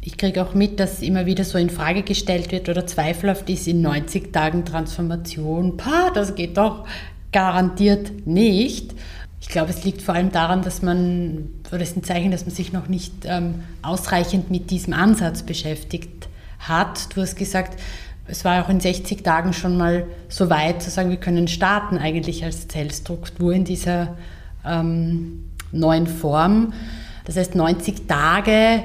Ich 0.00 0.16
kriege 0.16 0.42
auch 0.42 0.54
mit, 0.54 0.80
dass 0.80 1.00
immer 1.00 1.26
wieder 1.26 1.44
so 1.44 1.58
in 1.58 1.70
Frage 1.70 2.02
gestellt 2.02 2.50
wird 2.50 2.68
oder 2.68 2.86
zweifelhaft 2.86 3.48
ist 3.48 3.68
in 3.68 3.82
90 3.82 4.32
Tagen 4.32 4.64
Transformation. 4.64 5.76
Pah, 5.76 6.10
das 6.12 6.34
geht 6.34 6.56
doch 6.56 6.86
garantiert 7.30 8.26
nicht. 8.26 8.94
Ich 9.42 9.48
glaube, 9.48 9.70
es 9.70 9.82
liegt 9.84 10.02
vor 10.02 10.14
allem 10.14 10.30
daran, 10.30 10.62
dass 10.62 10.82
man, 10.82 11.50
oder 11.72 11.82
es 11.82 11.90
ist 11.90 11.96
ein 11.96 12.04
Zeichen, 12.04 12.30
dass 12.30 12.46
man 12.46 12.54
sich 12.54 12.72
noch 12.72 12.86
nicht 12.86 13.12
ähm, 13.24 13.64
ausreichend 13.82 14.52
mit 14.52 14.70
diesem 14.70 14.94
Ansatz 14.94 15.42
beschäftigt 15.42 16.28
hat. 16.60 17.14
Du 17.14 17.20
hast 17.20 17.34
gesagt, 17.34 17.78
es 18.28 18.44
war 18.44 18.64
auch 18.64 18.68
in 18.68 18.78
60 18.78 19.24
Tagen 19.24 19.52
schon 19.52 19.76
mal 19.76 20.06
so 20.28 20.48
weit 20.48 20.80
zu 20.80 20.90
sagen, 20.90 21.10
wir 21.10 21.16
können 21.16 21.48
starten 21.48 21.98
eigentlich 21.98 22.44
als 22.44 22.68
Zellstruktur 22.68 23.52
in 23.52 23.64
dieser 23.64 24.16
ähm, 24.64 25.50
neuen 25.72 26.06
Form. 26.06 26.72
Das 27.24 27.36
heißt, 27.36 27.56
90 27.56 28.06
Tage 28.06 28.84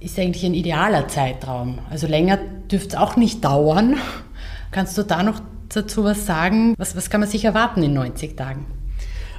ist 0.00 0.18
eigentlich 0.18 0.44
ein 0.44 0.54
idealer 0.54 1.06
Zeitraum. 1.06 1.78
Also 1.90 2.08
länger 2.08 2.38
dürfte 2.70 2.88
es 2.88 2.94
auch 2.96 3.14
nicht 3.14 3.44
dauern. 3.44 3.98
Kannst 4.72 4.98
du 4.98 5.04
da 5.04 5.22
noch 5.22 5.40
dazu 5.68 6.02
was 6.02 6.26
sagen? 6.26 6.74
Was, 6.76 6.96
was 6.96 7.08
kann 7.08 7.20
man 7.20 7.30
sich 7.30 7.44
erwarten 7.44 7.84
in 7.84 7.94
90 7.94 8.36
Tagen? 8.36 8.66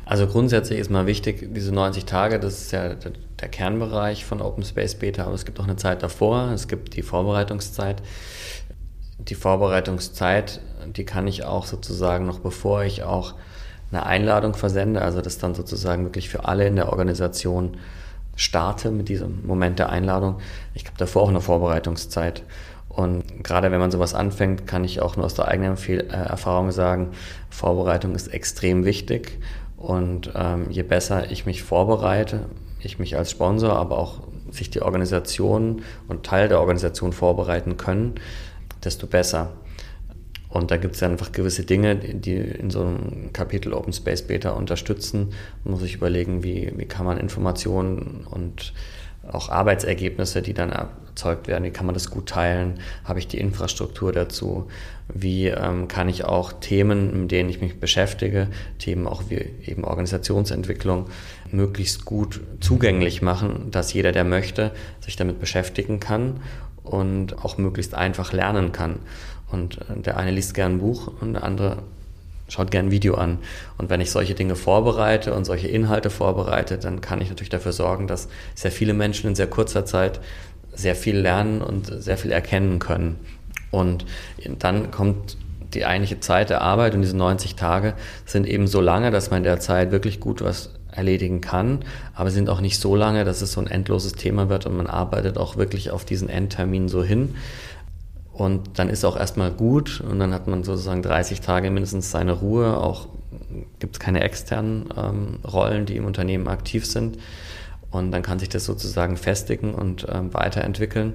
Also 0.06 0.28
grundsätzlich 0.28 0.80
ist 0.80 0.92
mal 0.92 1.06
wichtig, 1.06 1.48
diese 1.54 1.74
90 1.74 2.06
Tage, 2.06 2.40
das 2.40 2.62
ist 2.62 2.72
ja 2.72 2.96
der 2.96 3.48
Kernbereich 3.50 4.26
von 4.26 4.42
Open 4.42 4.64
Space 4.64 4.96
Beta, 4.96 5.24
aber 5.24 5.34
es 5.34 5.46
gibt 5.46 5.60
auch 5.60 5.66
eine 5.66 5.78
Zeit 5.78 6.04
davor, 6.04 6.52
es 6.52 6.68
gibt 6.68 6.96
die 6.96 7.02
Vorbereitungszeit. 7.02 8.02
Die 9.20 9.36
Vorbereitungszeit, 9.36 10.60
die 10.96 11.06
kann 11.06 11.28
ich 11.28 11.46
auch 11.46 11.66
sozusagen 11.66 12.26
noch 12.26 12.40
bevor 12.40 12.84
ich 12.84 13.04
auch 13.04 13.36
eine 13.92 14.06
Einladung 14.06 14.56
versende, 14.56 15.02
also 15.02 15.22
das 15.22 15.38
dann 15.38 15.56
sozusagen 15.56 16.04
wirklich 16.04 16.30
für 16.30 16.46
alle 16.46 16.68
in 16.68 16.76
der 16.76 16.90
Organisation 16.90 17.78
starte 18.36 18.92
mit 18.92 19.08
diesem 19.10 19.46
Moment 19.46 19.80
der 19.80 19.90
Einladung. 19.90 20.40
Ich 20.74 20.86
habe 20.86 20.98
davor 20.98 21.22
auch 21.22 21.30
eine 21.30 21.42
Vorbereitungszeit. 21.42 22.44
Und 22.90 23.44
gerade 23.44 23.72
wenn 23.72 23.80
man 23.80 23.92
sowas 23.92 24.14
anfängt, 24.14 24.68
kann 24.68 24.84
ich 24.84 25.02
auch 25.02 25.16
nur 25.16 25.26
aus 25.26 25.34
der 25.34 25.48
eigenen 25.48 25.78
äh, 25.88 25.98
Erfahrung 26.04 26.72
sagen, 26.72 27.12
Vorbereitung 27.50 28.14
ist 28.14 28.28
extrem 28.28 28.86
wichtig. 28.86 29.40
Und 29.84 30.32
ähm, 30.34 30.68
je 30.70 30.84
besser 30.84 31.30
ich 31.30 31.46
mich 31.46 31.62
vorbereite, 31.62 32.46
ich 32.80 33.00
mich 33.00 33.18
als 33.18 33.32
Sponsor, 33.32 33.74
aber 33.74 34.00
auch 34.00 34.22
sich 34.50 34.70
die 34.70 34.82
Organisation 34.82 35.82
und 36.08 36.26
Teil 36.26 36.48
der 36.48 36.62
Organisation 36.62 37.12
vorbereiten 37.12 37.76
können, 37.76 38.16
desto 38.82 39.08
besser. 39.08 39.52
Und 40.48 40.72
da 40.72 40.78
gibt 40.78 40.96
es 40.96 41.04
einfach 41.04 41.34
gewisse 41.34 41.66
Dinge, 41.66 41.98
die 41.98 42.36
in 42.38 42.70
so 42.70 42.80
einem 42.80 43.34
Kapitel 43.34 43.74
Open 43.74 43.92
Space 43.92 44.22
Beta 44.22 44.52
unterstützen. 44.52 45.34
Man 45.66 45.74
muss 45.74 45.82
sich 45.82 45.96
überlegen, 45.96 46.44
wie, 46.44 46.72
wie 46.78 46.86
kann 46.86 47.06
man 47.06 47.18
Informationen 47.18 48.26
und 48.30 48.72
auch 49.32 49.50
Arbeitsergebnisse, 49.50 50.42
die 50.42 50.54
dann 50.54 50.72
erzeugt 50.72 51.48
werden, 51.48 51.64
wie 51.64 51.72
kann 51.72 51.86
man 51.86 51.94
das 51.94 52.10
gut 52.10 52.28
teilen? 52.30 52.80
Habe 53.06 53.20
ich 53.20 53.28
die 53.28 53.40
Infrastruktur 53.40 54.12
dazu? 54.12 54.68
Wie 55.14 55.48
ähm, 55.48 55.88
kann 55.88 56.10
ich 56.10 56.26
auch 56.26 56.54
Themen, 56.54 57.22
mit 57.22 57.32
denen 57.32 57.50
ich 57.50 57.62
mich 57.62 57.80
beschäftige, 57.80 58.50
Themen 58.80 59.08
auch 59.08 59.24
wie 59.30 59.50
eben 59.66 59.84
Organisationsentwicklung, 59.86 61.08
möglichst 61.52 62.06
gut 62.06 62.42
zugänglich 62.60 63.22
machen, 63.22 63.72
dass 63.72 63.94
jeder, 63.94 64.12
der 64.12 64.24
möchte, 64.24 64.72
sich 65.00 65.16
damit 65.16 65.40
beschäftigen 65.40 66.00
kann 66.00 66.42
und 66.84 67.44
auch 67.44 67.58
möglichst 67.58 67.96
einfach 67.96 68.34
lernen 68.34 68.72
kann. 68.72 69.00
Und 69.52 69.78
äh, 69.90 70.02
der 70.02 70.18
eine 70.18 70.32
liest 70.32 70.54
gern 70.54 70.74
ein 70.74 70.80
Buch 70.80 71.12
und 71.22 71.34
der 71.34 71.44
andere 71.44 71.84
schaut 72.54 72.70
gern 72.70 72.88
ein 72.88 72.92
Video 72.92 73.16
an. 73.16 73.40
Und 73.80 73.90
wenn 73.90 74.00
ich 74.00 74.12
solche 74.12 74.36
Dinge 74.36 74.56
vorbereite 74.56 75.34
und 75.34 75.44
solche 75.44 75.68
Inhalte 75.68 76.12
vorbereite, 76.12 76.78
dann 76.78 77.02
kann 77.02 77.20
ich 77.20 77.30
natürlich 77.30 77.50
dafür 77.50 77.72
sorgen, 77.72 78.06
dass 78.06 78.28
sehr 78.54 78.72
viele 78.72 78.94
Menschen 78.94 79.28
in 79.28 79.36
sehr 79.36 79.48
kurzer 79.48 79.86
Zeit 79.86 80.20
sehr 80.72 80.96
viel 80.96 81.18
lernen 81.18 81.62
und 81.62 81.88
sehr 81.88 82.18
viel 82.18 82.32
erkennen 82.32 82.78
können. 82.78 83.20
Und 83.72 84.06
dann 84.60 84.92
kommt 84.92 85.36
die 85.74 85.86
eigentliche 85.86 86.20
Zeit 86.20 86.52
der 86.52 86.62
Arbeit 86.62 86.94
und 86.94 87.02
diese 87.02 87.18
90 87.18 87.56
Tage 87.56 87.96
sind 88.26 88.46
eben 88.46 88.68
so 88.68 88.82
lange, 88.82 89.10
dass 89.10 89.32
man 89.32 89.38
in 89.38 89.44
der 89.46 89.60
Zeit 89.60 89.92
wirklich 89.92 90.20
gut 90.20 90.44
was 90.44 90.70
erledigen 90.92 91.42
kann, 91.42 91.80
aber 92.14 92.30
sind 92.30 92.50
auch 92.52 92.62
nicht 92.62 92.80
so 92.80 92.96
lange, 92.96 93.26
dass 93.26 93.42
es 93.42 93.54
so 93.54 93.62
ein 93.62 93.66
endloses 93.66 94.14
Thema 94.14 94.50
wird 94.50 94.68
und 94.68 94.78
man 94.78 94.86
arbeitet 94.86 95.40
auch 95.40 95.58
wirklich 95.58 95.90
auf 95.90 96.06
diesen 96.06 96.30
Endtermin 96.30 96.88
so 96.88 97.04
hin. 97.04 97.34
Und 98.34 98.80
dann 98.80 98.90
ist 98.90 99.06
auch 99.06 99.16
erstmal 99.16 99.52
gut 99.52 100.02
und 100.02 100.18
dann 100.18 100.34
hat 100.34 100.48
man 100.48 100.64
sozusagen 100.64 101.04
30 101.04 101.42
Tage 101.42 101.70
mindestens 101.70 102.10
seine 102.10 102.32
Ruhe. 102.32 102.78
Auch 102.78 103.08
gibt 103.80 103.96
es 103.96 104.00
keine 104.00 104.22
externen 104.22 104.90
ähm, 104.98 105.40
Rollen, 105.46 105.86
die 105.86 105.98
im 105.98 106.06
Unternehmen 106.06 106.48
aktiv 106.48 106.86
sind. 106.86 107.20
Und 107.92 108.12
dann 108.12 108.24
kann 108.24 108.40
sich 108.40 108.50
das 108.50 108.66
sozusagen 108.66 109.18
festigen 109.18 109.76
und 109.76 110.08
ähm, 110.12 110.34
weiterentwickeln. 110.34 111.14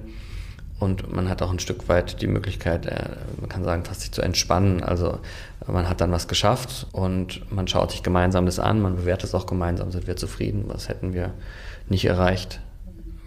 Und 0.79 1.13
man 1.13 1.27
hat 1.27 1.41
auch 1.41 1.51
ein 1.51 1.59
Stück 1.59 1.89
weit 1.89 2.21
die 2.21 2.27
Möglichkeit, 2.27 2.85
äh, 2.85 3.17
man 3.37 3.49
kann 3.49 3.65
sagen, 3.65 3.83
fast 3.83 3.99
sich 3.99 4.13
zu 4.13 4.21
entspannen. 4.21 4.81
Also 4.81 5.19
man 5.67 5.89
hat 5.89 5.99
dann 5.99 6.13
was 6.13 6.29
geschafft 6.29 6.87
und 6.93 7.51
man 7.51 7.67
schaut 7.67 7.91
sich 7.91 8.01
gemeinsam 8.01 8.45
das 8.45 8.59
an, 8.59 8.81
man 8.81 8.95
bewertet 8.95 9.25
es 9.25 9.35
auch 9.35 9.45
gemeinsam, 9.45 9.91
sind 9.91 10.07
wir 10.07 10.15
zufrieden, 10.15 10.63
was 10.67 10.87
hätten 10.87 11.13
wir 11.13 11.33
nicht 11.89 12.05
erreicht, 12.05 12.61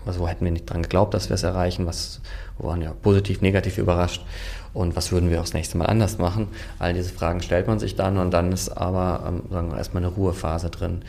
also 0.06 0.20
wo 0.20 0.28
hätten 0.28 0.46
wir 0.46 0.52
nicht 0.52 0.64
dran 0.64 0.82
geglaubt, 0.82 1.12
dass 1.12 1.28
wir 1.28 1.34
es 1.34 1.42
erreichen, 1.42 1.86
was 1.86 2.22
wir 2.62 2.68
waren 2.68 2.82
ja 2.82 2.92
positiv, 2.92 3.40
negativ 3.40 3.78
überrascht 3.78 4.24
und 4.72 4.96
was 4.96 5.12
würden 5.12 5.30
wir 5.30 5.40
auch 5.40 5.44
das 5.44 5.52
nächste 5.52 5.76
Mal 5.76 5.86
anders 5.86 6.18
machen. 6.18 6.48
All 6.78 6.94
diese 6.94 7.12
Fragen 7.12 7.42
stellt 7.42 7.66
man 7.66 7.78
sich 7.78 7.96
dann 7.96 8.16
und 8.16 8.30
dann 8.30 8.52
ist 8.52 8.70
aber 8.70 9.24
ähm, 9.26 9.42
sagen 9.50 9.70
wir, 9.70 9.78
erstmal 9.78 10.02
eine 10.02 10.12
Ruhephase 10.12 10.70
drin. 10.70 11.02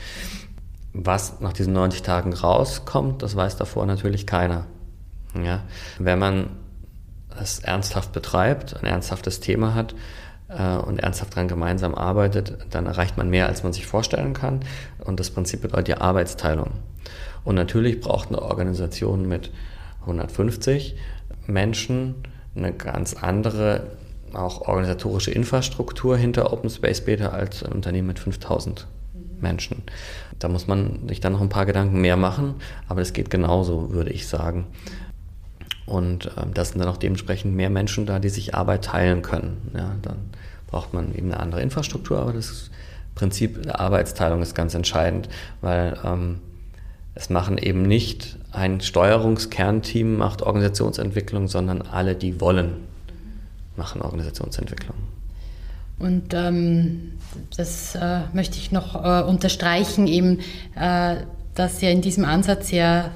Was 0.94 1.39
nach 1.39 1.54
diesen 1.54 1.74
90 1.74 2.02
Tagen 2.02 2.34
rauskommt, 2.34 3.22
das 3.22 3.36
weiß 3.36 3.56
davor 3.58 3.86
natürlich 3.86 4.28
keiner. 4.28 4.66
Ja? 5.42 5.63
Wenn 5.98 6.20
man 6.20 6.50
es 7.39 7.60
ernsthaft 7.60 8.12
betreibt, 8.12 8.76
ein 8.78 8.86
ernsthaftes 8.86 9.39
Thema 9.39 9.74
hat, 9.74 9.96
äh, 10.50 10.78
und 10.78 11.00
ernsthaft 11.00 11.34
daran 11.34 11.48
gemeinsam 11.48 11.96
arbeitet, 11.96 12.58
dann 12.70 12.86
erreicht 12.86 13.18
man 13.18 13.30
mehr, 13.30 13.48
als 13.48 13.63
man 13.63 13.74
sich 13.74 13.86
vorstellen 13.86 14.34
kann. 14.34 14.62
Und 15.04 15.20
das 15.20 15.32
Prinzip 15.32 15.62
bedeutet 15.62 15.88
ja 15.89 16.02
Arbeitsteilung. 16.02 16.72
Und 17.44 17.56
natürlich 17.56 18.00
braucht 18.00 18.30
eine 18.30 18.42
Organisation 18.42 19.28
mit 19.28 19.52
150 20.04 20.96
Menschen 21.48 22.16
eine 22.56 22.74
ganz 22.74 23.16
andere, 23.16 23.98
auch 24.34 24.62
organisatorische 24.62 25.32
Infrastruktur 25.32 26.18
hinter 26.18 26.54
Open 26.54 26.70
Space 26.70 27.02
Beta 27.02 27.30
als 27.30 27.63
ein 27.63 27.72
Unternehmen 27.72 28.08
mit 28.08 28.20
5000 28.20 28.88
Menschen. 29.42 29.84
Da 30.39 30.48
muss 30.48 30.68
man 30.68 31.08
sich 31.08 31.20
dann 31.20 31.34
noch 31.34 31.42
ein 31.42 31.50
paar 31.50 31.66
Gedanken 31.66 32.02
mehr 32.02 32.18
machen, 32.18 32.56
aber 32.88 33.02
es 33.02 33.13
geht 33.13 33.30
genauso, 33.30 33.92
würde 33.92 34.12
ich 34.12 34.28
sagen. 34.28 34.68
Und 35.86 36.32
ähm, 36.38 36.54
das 36.54 36.70
sind 36.70 36.80
dann 36.80 36.88
auch 36.88 36.98
dementsprechend 36.98 37.54
mehr 37.56 37.70
Menschen 37.70 38.06
da, 38.06 38.20
die 38.20 38.30
sich 38.30 38.56
Arbeit 38.56 38.86
teilen 38.86 39.22
können. 39.22 39.72
Ja, 39.76 39.96
dann 40.02 40.18
braucht 40.68 40.94
man 40.94 41.13
eben 41.13 41.32
eine 41.32 41.39
andere 41.39 41.62
Infrastruktur, 41.62 42.20
aber 42.20 42.34
das 42.34 42.72
Prinzip 43.16 43.62
der 43.62 43.80
Arbeitsteilung 43.80 44.42
ist 44.42 44.56
ganz 44.56 44.74
entscheidend, 44.74 45.30
weil 45.62 46.00
ähm, 46.04 46.39
es 47.15 47.30
machen 47.30 47.58
eben 47.58 47.84
nicht 47.84 48.38
ein 48.52 48.82
Steuerungskernteam 48.82 50.17
macht 50.17 50.41
Organisationsentwicklung, 50.41 51.47
sondern 51.47 51.82
alle, 51.82 52.15
die 52.15 52.39
wollen, 52.39 52.73
machen 53.76 54.02
Organisationsentwicklung. 54.02 54.95
Und 55.99 56.34
ähm, 56.34 57.13
das 57.56 57.95
äh, 57.95 58.21
möchte 58.34 58.58
ich 58.58 58.71
noch 58.71 58.95
äh, 58.95 59.23
unterstreichen, 59.23 60.08
eben, 60.08 60.39
äh, 60.76 61.17
dass 61.56 61.82
ja 61.82 61.89
in 61.89 62.02
diesem 62.02 62.26
Ansatz 62.26 62.71
ja 62.71 63.12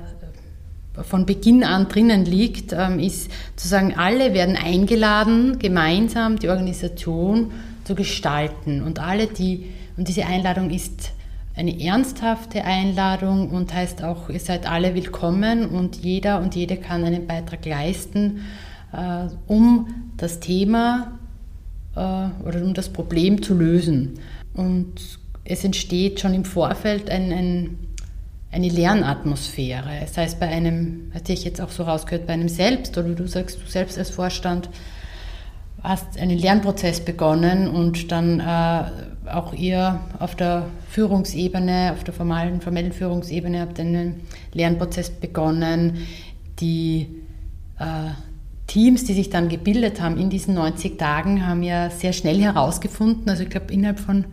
von 1.03 1.25
Beginn 1.25 1.63
an 1.63 1.87
drinnen 1.87 2.25
liegt, 2.25 2.73
ähm, 2.73 2.99
ist 2.99 3.29
zu 3.55 3.67
sagen, 3.67 3.95
alle 3.97 4.33
werden 4.33 4.55
eingeladen, 4.55 5.59
gemeinsam 5.59 6.39
die 6.39 6.49
Organisation 6.49 7.51
zu 7.83 7.93
gestalten. 7.93 8.81
Und 8.81 8.99
alle, 8.99 9.27
die, 9.27 9.67
und 9.95 10.07
diese 10.07 10.25
Einladung 10.25 10.69
ist 10.71 11.11
eine 11.57 11.81
ernsthafte 11.81 12.63
Einladung 12.63 13.49
und 13.49 13.73
heißt 13.73 14.03
auch, 14.03 14.29
ihr 14.29 14.39
seid 14.39 14.69
alle 14.69 14.93
willkommen 14.93 15.67
und 15.67 15.95
jeder 15.95 16.39
und 16.39 16.55
jede 16.55 16.77
kann 16.77 17.03
einen 17.03 17.25
Beitrag 17.25 17.65
leisten, 17.65 18.41
äh, 18.93 19.25
um 19.47 20.11
das 20.17 20.39
Thema 20.39 21.17
äh, 21.95 21.99
oder 21.99 22.61
um 22.61 22.75
das 22.75 22.89
Problem 22.89 23.41
zu 23.41 23.55
lösen. 23.55 24.19
Und 24.53 25.19
es 25.45 25.63
entsteht 25.63 26.19
schon 26.19 26.35
im 26.35 26.45
Vorfeld 26.45 27.09
ein, 27.09 27.31
ein, 27.31 27.77
eine 28.51 28.69
Lernatmosphäre. 28.69 30.01
Das 30.01 30.15
heißt, 30.15 30.39
bei 30.39 30.47
einem, 30.47 31.11
hatte 31.15 31.33
ich 31.33 31.43
jetzt 31.43 31.59
auch 31.59 31.71
so 31.71 31.83
rausgehört, 31.83 32.27
bei 32.27 32.33
einem 32.33 32.49
selbst 32.49 32.95
oder 32.99 33.09
du 33.09 33.27
sagst, 33.27 33.57
du 33.63 33.67
selbst 33.67 33.97
als 33.97 34.11
Vorstand, 34.11 34.69
hast 35.83 36.19
einen 36.19 36.37
Lernprozess 36.37 37.03
begonnen 37.03 37.67
und 37.67 38.11
dann 38.11 38.39
äh, 38.39 39.29
auch 39.29 39.53
ihr 39.53 39.99
auf 40.19 40.35
der 40.35 40.67
Führungsebene, 40.89 41.93
auf 41.93 42.03
der 42.03 42.13
formalen, 42.13 42.61
formellen 42.61 42.91
Führungsebene 42.91 43.61
habt 43.61 43.79
einen 43.79 44.21
Lernprozess 44.53 45.09
begonnen. 45.09 46.07
Die 46.59 47.07
äh, 47.79 48.11
Teams, 48.67 49.05
die 49.05 49.13
sich 49.13 49.29
dann 49.29 49.49
gebildet 49.49 50.01
haben 50.01 50.17
in 50.17 50.29
diesen 50.29 50.55
90 50.55 50.97
Tagen, 50.97 51.45
haben 51.45 51.63
ja 51.63 51.89
sehr 51.89 52.13
schnell 52.13 52.41
herausgefunden, 52.41 53.29
also 53.29 53.43
ich 53.43 53.49
glaube 53.49 53.71
innerhalb 53.73 53.99
von 53.99 54.25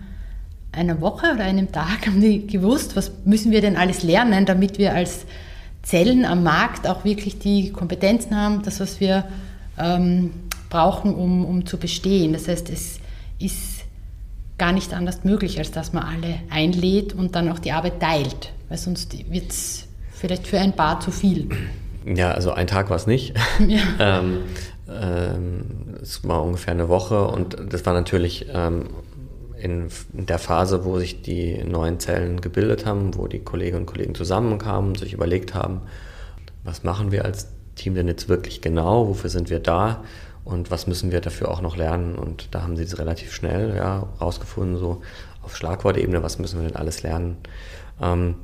einer 0.72 1.00
Woche 1.00 1.32
oder 1.34 1.44
einem 1.44 1.70
Tag 1.70 2.06
haben 2.06 2.20
die 2.20 2.46
gewusst, 2.46 2.96
was 2.96 3.12
müssen 3.24 3.52
wir 3.52 3.60
denn 3.60 3.76
alles 3.76 4.02
lernen, 4.02 4.44
damit 4.44 4.78
wir 4.78 4.92
als 4.92 5.24
Zellen 5.82 6.24
am 6.24 6.42
Markt 6.42 6.88
auch 6.88 7.04
wirklich 7.04 7.38
die 7.38 7.70
Kompetenzen 7.70 8.36
haben, 8.36 8.62
das, 8.62 8.80
was 8.80 8.98
wir 8.98 9.24
ähm, 9.78 10.30
brauchen, 10.74 11.14
um, 11.14 11.44
um 11.44 11.66
zu 11.66 11.78
bestehen. 11.78 12.32
Das 12.32 12.48
heißt, 12.48 12.68
es 12.68 12.98
ist 13.38 13.84
gar 14.58 14.72
nicht 14.72 14.92
anders 14.92 15.22
möglich, 15.22 15.58
als 15.58 15.70
dass 15.70 15.92
man 15.92 16.02
alle 16.02 16.40
einlädt 16.50 17.12
und 17.12 17.36
dann 17.36 17.50
auch 17.52 17.60
die 17.60 17.70
Arbeit 17.70 18.00
teilt, 18.00 18.52
weil 18.68 18.78
sonst 18.78 19.16
wird 19.30 19.50
es 19.50 19.86
vielleicht 20.10 20.48
für 20.48 20.58
ein 20.58 20.74
paar 20.74 20.98
zu 20.98 21.12
viel. 21.12 21.48
Ja, 22.04 22.32
also 22.32 22.50
ein 22.52 22.66
Tag 22.66 22.90
war 22.90 22.96
es 22.96 23.06
nicht. 23.06 23.34
Ja. 23.68 23.82
ähm, 24.18 24.40
ähm, 24.88 25.64
es 26.02 26.26
war 26.26 26.42
ungefähr 26.42 26.74
eine 26.74 26.88
Woche 26.88 27.24
und 27.24 27.56
das 27.70 27.86
war 27.86 27.94
natürlich 27.94 28.46
ähm, 28.52 28.90
in 29.56 29.88
der 30.12 30.40
Phase, 30.40 30.84
wo 30.84 30.98
sich 30.98 31.22
die 31.22 31.62
neuen 31.62 32.00
Zellen 32.00 32.40
gebildet 32.40 32.84
haben, 32.84 33.16
wo 33.16 33.28
die 33.28 33.38
Kolleginnen 33.38 33.82
und 33.82 33.86
Kollegen 33.86 34.16
zusammenkamen 34.16 34.90
und 34.90 34.98
sich 34.98 35.12
überlegt 35.12 35.54
haben, 35.54 35.82
was 36.64 36.82
machen 36.82 37.12
wir 37.12 37.24
als 37.24 37.48
Team 37.76 37.94
denn 37.94 38.08
jetzt 38.08 38.28
wirklich 38.28 38.60
genau, 38.60 39.08
wofür 39.08 39.30
sind 39.30 39.50
wir 39.50 39.60
da 39.60 40.02
und 40.44 40.70
was 40.70 40.86
müssen 40.86 41.10
wir 41.10 41.20
dafür 41.20 41.50
auch 41.50 41.60
noch 41.60 41.76
lernen. 41.76 42.16
Und 42.16 42.54
da 42.54 42.62
haben 42.62 42.76
sie 42.76 42.82
es 42.82 42.98
relativ 42.98 43.32
schnell 43.32 43.74
ja, 43.76 44.08
rausgefunden, 44.20 44.76
so 44.76 45.02
auf 45.42 45.56
Schlagwortebene, 45.56 46.22
was 46.22 46.38
müssen 46.38 46.60
wir 46.60 46.68
denn 46.68 46.76
alles 46.76 47.02
lernen. 47.02 47.36
Ähm, 48.00 48.36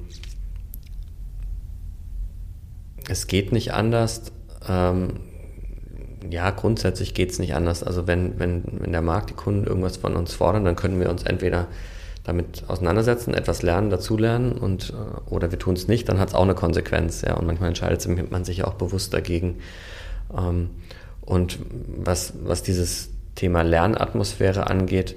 es 3.09 3.27
geht 3.27 3.53
nicht 3.53 3.73
anders. 3.73 4.33
Ähm, 4.69 5.21
ja, 6.31 6.51
grundsätzlich 6.51 7.15
geht 7.15 7.31
es 7.31 7.39
nicht 7.39 7.55
anders. 7.55 7.83
Also 7.83 8.07
wenn, 8.07 8.39
wenn, 8.39 8.63
wenn 8.81 8.93
der 8.93 9.03
Markt, 9.03 9.31
die 9.31 9.35
Kunden 9.35 9.67
irgendwas 9.67 9.97
von 9.97 10.17
uns 10.17 10.33
fordern, 10.33 10.65
dann 10.65 10.77
können 10.77 11.01
wir 11.01 11.11
uns 11.11 11.23
entweder 11.23 11.67
damit 12.25 12.65
auseinandersetzen, 12.69 13.33
etwas 13.33 13.63
lernen, 13.63 13.89
dazulernen 13.89 14.53
und 14.53 14.91
äh, 14.91 15.31
oder 15.31 15.51
wir 15.51 15.59
tun 15.59 15.75
es 15.75 15.89
nicht, 15.89 16.09
dann 16.09 16.19
hat 16.19 16.29
es 16.29 16.35
auch 16.35 16.43
eine 16.43 16.55
Konsequenz. 16.55 17.23
Ja, 17.23 17.35
und 17.35 17.47
manchmal 17.47 17.69
entscheidet 17.69 18.31
man 18.31 18.45
sich 18.45 18.59
ja 18.59 18.67
auch 18.67 18.75
bewusst 18.75 19.13
dagegen. 19.15 19.57
Ähm, 20.37 20.71
und 21.31 21.61
was, 21.87 22.33
was 22.43 22.65
dieses 22.65 23.11
Thema 23.37 23.63
Lernatmosphäre 23.63 24.67
angeht, 24.67 25.15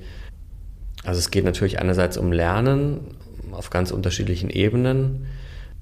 also 1.03 1.17
es 1.17 1.31
geht 1.31 1.43
natürlich 1.43 1.79
einerseits 1.79 2.17
um 2.17 2.31
Lernen 2.31 3.17
auf 3.51 3.71
ganz 3.71 3.89
unterschiedlichen 3.89 4.51
Ebenen. 4.51 5.25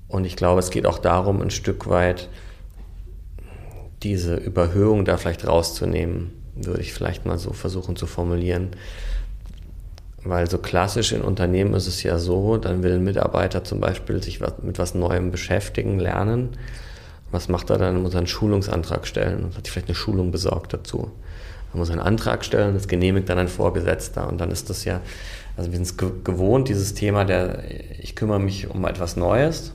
Und 0.07 0.23
ich 0.23 0.37
glaube, 0.37 0.61
es 0.61 0.69
geht 0.69 0.85
auch 0.85 0.99
darum, 0.99 1.41
ein 1.41 1.51
Stück 1.51 1.89
weit 1.89 2.29
diese 4.03 4.35
Überhöhung 4.35 5.03
da 5.03 5.17
vielleicht 5.17 5.45
rauszunehmen, 5.45 6.31
würde 6.55 6.81
ich 6.81 6.93
vielleicht 6.93 7.25
mal 7.25 7.37
so 7.37 7.51
versuchen 7.51 7.97
zu 7.97 8.07
formulieren. 8.07 8.69
Weil 10.23 10.49
so 10.49 10.59
klassisch 10.59 11.11
in 11.11 11.23
Unternehmen 11.23 11.73
ist 11.73 11.87
es 11.87 12.03
ja 12.03 12.17
so, 12.17 12.55
dann 12.55 12.83
will 12.83 12.93
ein 12.93 13.03
Mitarbeiter 13.03 13.65
zum 13.65 13.81
Beispiel 13.81 14.23
sich 14.23 14.39
mit 14.61 14.79
was 14.79 14.95
Neuem 14.95 15.29
beschäftigen, 15.29 15.99
lernen. 15.99 16.51
Was 17.31 17.47
macht 17.47 17.69
er 17.69 17.77
dann? 17.77 17.95
Er 17.95 18.01
muss 18.01 18.15
einen 18.15 18.27
Schulungsantrag 18.27 19.07
stellen 19.07 19.43
und 19.43 19.57
hat 19.57 19.65
sich 19.65 19.71
vielleicht 19.71 19.87
eine 19.87 19.95
Schulung 19.95 20.31
besorgt 20.31 20.73
dazu. 20.73 21.11
Er 21.73 21.77
muss 21.77 21.89
einen 21.89 22.01
Antrag 22.01 22.43
stellen, 22.43 22.73
das 22.73 22.87
genehmigt 22.87 23.29
dann 23.29 23.37
ein 23.37 23.47
Vorgesetzter 23.47 24.27
und 24.27 24.39
dann 24.39 24.51
ist 24.51 24.69
das 24.69 24.83
ja, 24.83 24.99
also 25.55 25.71
wir 25.71 25.77
sind 25.77 25.87
es 25.87 26.23
gewohnt, 26.23 26.67
dieses 26.67 26.93
Thema 26.93 27.23
der, 27.23 27.63
ich 27.99 28.15
kümmere 28.15 28.39
mich 28.39 28.69
um 28.69 28.85
etwas 28.85 29.15
Neues, 29.15 29.71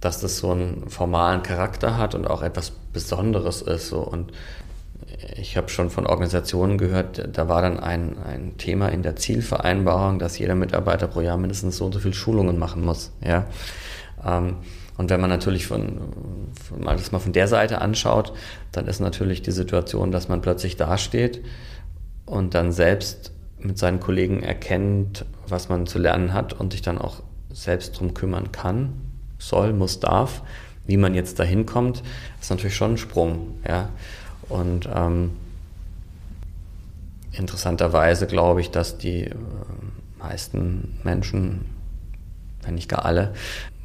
dass 0.00 0.20
das 0.20 0.38
so 0.38 0.50
einen 0.50 0.88
formalen 0.88 1.42
Charakter 1.42 1.96
hat 1.96 2.14
und 2.14 2.26
auch 2.26 2.42
etwas 2.42 2.72
Besonderes 2.92 3.62
ist. 3.62 3.88
So. 3.88 4.00
Und 4.00 4.32
ich 5.36 5.56
habe 5.56 5.68
schon 5.70 5.90
von 5.90 6.06
Organisationen 6.06 6.76
gehört, 6.76 7.28
da 7.32 7.48
war 7.48 7.62
dann 7.62 7.80
ein, 7.80 8.16
ein 8.18 8.56
Thema 8.58 8.88
in 8.88 9.02
der 9.02 9.16
Zielvereinbarung, 9.16 10.18
dass 10.18 10.38
jeder 10.38 10.54
Mitarbeiter 10.54 11.08
pro 11.08 11.20
Jahr 11.20 11.38
mindestens 11.38 11.78
so 11.78 11.86
und 11.86 11.92
so 11.92 12.00
viele 12.00 12.14
Schulungen 12.14 12.58
machen 12.58 12.84
muss. 12.84 13.12
Ja? 13.22 13.46
Ähm, 14.24 14.56
und 14.96 15.10
wenn 15.10 15.20
man 15.20 15.30
natürlich 15.30 15.66
von, 15.66 15.98
von, 16.62 16.80
mal 16.82 16.96
das 16.96 17.10
mal 17.10 17.18
von 17.18 17.32
der 17.32 17.48
Seite 17.48 17.80
anschaut, 17.80 18.32
dann 18.72 18.86
ist 18.86 19.00
natürlich 19.00 19.42
die 19.42 19.50
Situation, 19.50 20.12
dass 20.12 20.28
man 20.28 20.40
plötzlich 20.40 20.76
dasteht 20.76 21.44
und 22.26 22.54
dann 22.54 22.70
selbst 22.72 23.32
mit 23.58 23.78
seinen 23.78 23.98
Kollegen 23.98 24.42
erkennt, 24.42 25.24
was 25.48 25.68
man 25.68 25.86
zu 25.86 25.98
lernen 25.98 26.32
hat 26.32 26.52
und 26.52 26.72
sich 26.72 26.82
dann 26.82 26.98
auch 26.98 27.22
selbst 27.50 27.98
drum 27.98 28.14
kümmern 28.14 28.52
kann, 28.52 28.92
soll, 29.38 29.72
muss, 29.72 30.00
darf. 30.00 30.42
Wie 30.86 30.96
man 30.96 31.14
jetzt 31.14 31.38
dahin 31.38 31.66
kommt, 31.66 32.02
ist 32.40 32.50
natürlich 32.50 32.76
schon 32.76 32.92
ein 32.92 32.98
Sprung. 32.98 33.58
Ja? 33.66 33.88
Und 34.48 34.88
ähm, 34.94 35.30
interessanterweise 37.32 38.26
glaube 38.26 38.60
ich, 38.60 38.70
dass 38.70 38.98
die 38.98 39.24
äh, 39.24 39.34
meisten 40.18 40.98
Menschen, 41.02 41.64
wenn 42.62 42.74
nicht 42.74 42.88
gar 42.88 43.04
alle, 43.04 43.32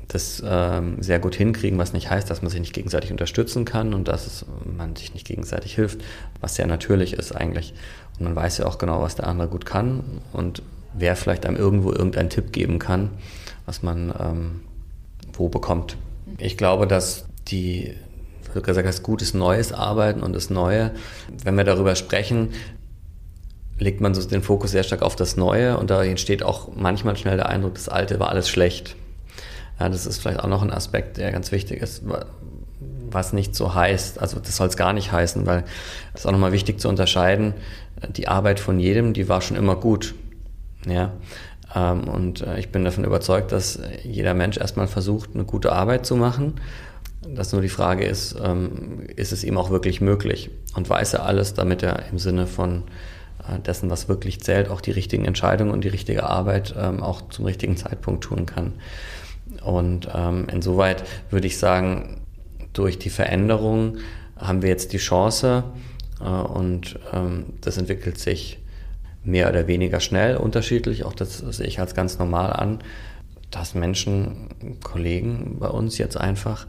das 0.09 0.43
ähm, 0.45 1.01
sehr 1.01 1.19
gut 1.19 1.35
hinkriegen, 1.35 1.77
was 1.77 1.93
nicht 1.93 2.09
heißt, 2.09 2.29
dass 2.29 2.41
man 2.41 2.49
sich 2.49 2.59
nicht 2.59 2.73
gegenseitig 2.73 3.11
unterstützen 3.11 3.63
kann 3.63 3.93
und 3.93 4.07
dass 4.07 4.25
es, 4.25 4.45
man 4.65 4.95
sich 4.95 5.13
nicht 5.13 5.25
gegenseitig 5.25 5.75
hilft, 5.75 6.01
was 6.41 6.55
sehr 6.55 6.65
natürlich 6.65 7.13
ist 7.13 7.31
eigentlich. 7.31 7.75
Und 8.17 8.25
man 8.25 8.35
weiß 8.35 8.57
ja 8.57 8.65
auch 8.65 8.79
genau, 8.79 9.01
was 9.01 9.15
der 9.15 9.27
andere 9.27 9.47
gut 9.47 9.67
kann 9.67 10.03
und 10.33 10.63
wer 10.93 11.15
vielleicht 11.15 11.45
einem 11.45 11.57
irgendwo 11.57 11.91
irgendeinen 11.91 12.31
Tipp 12.31 12.51
geben 12.51 12.79
kann, 12.79 13.11
was 13.67 13.83
man 13.83 14.11
ähm, 14.19 14.61
wo 15.33 15.47
bekommt. 15.47 15.95
Ich 16.39 16.57
glaube, 16.57 16.87
dass 16.87 17.25
die, 17.47 17.93
wie 18.53 18.61
gesagt, 18.63 18.87
das 18.87 19.03
gutes 19.03 19.35
Neues 19.35 19.71
arbeiten 19.71 20.21
und 20.21 20.33
das 20.33 20.49
Neue, 20.49 20.91
wenn 21.43 21.55
wir 21.55 21.63
darüber 21.65 21.95
sprechen, 21.95 22.49
legt 23.77 24.01
man 24.01 24.15
so 24.15 24.27
den 24.27 24.41
Fokus 24.41 24.71
sehr 24.71 24.83
stark 24.83 25.03
auf 25.03 25.15
das 25.15 25.37
Neue 25.37 25.77
und 25.77 25.91
da 25.91 26.03
entsteht 26.03 26.41
auch 26.41 26.69
manchmal 26.75 27.15
schnell 27.15 27.37
der 27.37 27.47
Eindruck, 27.47 27.75
das 27.75 27.89
Alte 27.89 28.19
war 28.19 28.29
alles 28.29 28.49
schlecht. 28.49 28.95
Ja, 29.79 29.89
das 29.89 30.05
ist 30.05 30.19
vielleicht 30.21 30.39
auch 30.39 30.47
noch 30.47 30.61
ein 30.61 30.71
Aspekt, 30.71 31.17
der 31.17 31.31
ganz 31.31 31.51
wichtig 31.51 31.81
ist, 31.81 32.03
was 33.11 33.33
nicht 33.33 33.55
so 33.55 33.73
heißt, 33.73 34.19
also 34.19 34.39
das 34.39 34.55
soll 34.55 34.67
es 34.67 34.77
gar 34.77 34.93
nicht 34.93 35.11
heißen, 35.11 35.45
weil 35.45 35.63
es 36.13 36.21
ist 36.21 36.25
auch 36.25 36.31
nochmal 36.31 36.51
wichtig 36.51 36.79
zu 36.79 36.89
unterscheiden, 36.89 37.53
die 38.15 38.27
Arbeit 38.27 38.59
von 38.59 38.79
jedem, 38.79 39.13
die 39.13 39.29
war 39.29 39.41
schon 39.41 39.57
immer 39.57 39.75
gut. 39.75 40.15
Ja, 40.87 41.11
ähm, 41.75 42.07
und 42.07 42.41
äh, 42.41 42.59
ich 42.59 42.69
bin 42.69 42.83
davon 42.83 43.03
überzeugt, 43.03 43.51
dass 43.51 43.79
jeder 44.03 44.33
Mensch 44.33 44.57
erstmal 44.57 44.87
versucht, 44.87 45.31
eine 45.33 45.43
gute 45.43 45.71
Arbeit 45.71 46.05
zu 46.05 46.15
machen. 46.15 46.55
Dass 47.27 47.51
nur 47.51 47.61
die 47.61 47.69
Frage 47.69 48.05
ist, 48.05 48.35
ähm, 48.41 49.01
ist 49.15 49.33
es 49.33 49.43
ihm 49.43 49.57
auch 49.57 49.69
wirklich 49.69 49.99
möglich? 49.99 50.49
Und 50.75 50.89
weiß 50.89 51.15
er 51.15 51.25
alles, 51.25 51.53
damit 51.53 51.83
er 51.83 52.05
im 52.11 52.17
Sinne 52.17 52.47
von 52.47 52.83
äh, 53.47 53.59
dessen, 53.59 53.89
was 53.89 54.07
wirklich 54.07 54.41
zählt, 54.41 54.69
auch 54.69 54.81
die 54.81 54.91
richtigen 54.91 55.25
Entscheidungen 55.25 55.71
und 55.71 55.83
die 55.83 55.89
richtige 55.89 56.23
Arbeit 56.23 56.73
ähm, 56.77 57.03
auch 57.03 57.27
zum 57.29 57.45
richtigen 57.45 57.75
Zeitpunkt 57.75 58.23
tun 58.23 58.45
kann. 58.45 58.73
Und 59.63 60.07
insoweit 60.51 61.03
würde 61.29 61.47
ich 61.47 61.57
sagen, 61.57 62.21
durch 62.73 62.99
die 62.99 63.09
Veränderung 63.09 63.97
haben 64.37 64.61
wir 64.61 64.69
jetzt 64.69 64.93
die 64.93 64.97
Chance 64.97 65.63
äh, 66.21 66.23
und 66.23 66.99
das 67.61 67.77
entwickelt 67.77 68.17
sich 68.19 68.59
mehr 69.23 69.49
oder 69.49 69.67
weniger 69.67 69.99
schnell 69.99 70.37
unterschiedlich, 70.37 71.03
auch 71.03 71.13
das 71.13 71.39
sehe 71.39 71.67
ich 71.67 71.79
als 71.79 71.93
ganz 71.93 72.19
normal 72.19 72.53
an, 72.53 72.79
dass 73.51 73.75
Menschen, 73.75 74.77
Kollegen 74.83 75.57
bei 75.59 75.67
uns 75.67 75.97
jetzt 75.97 76.17
einfach 76.17 76.67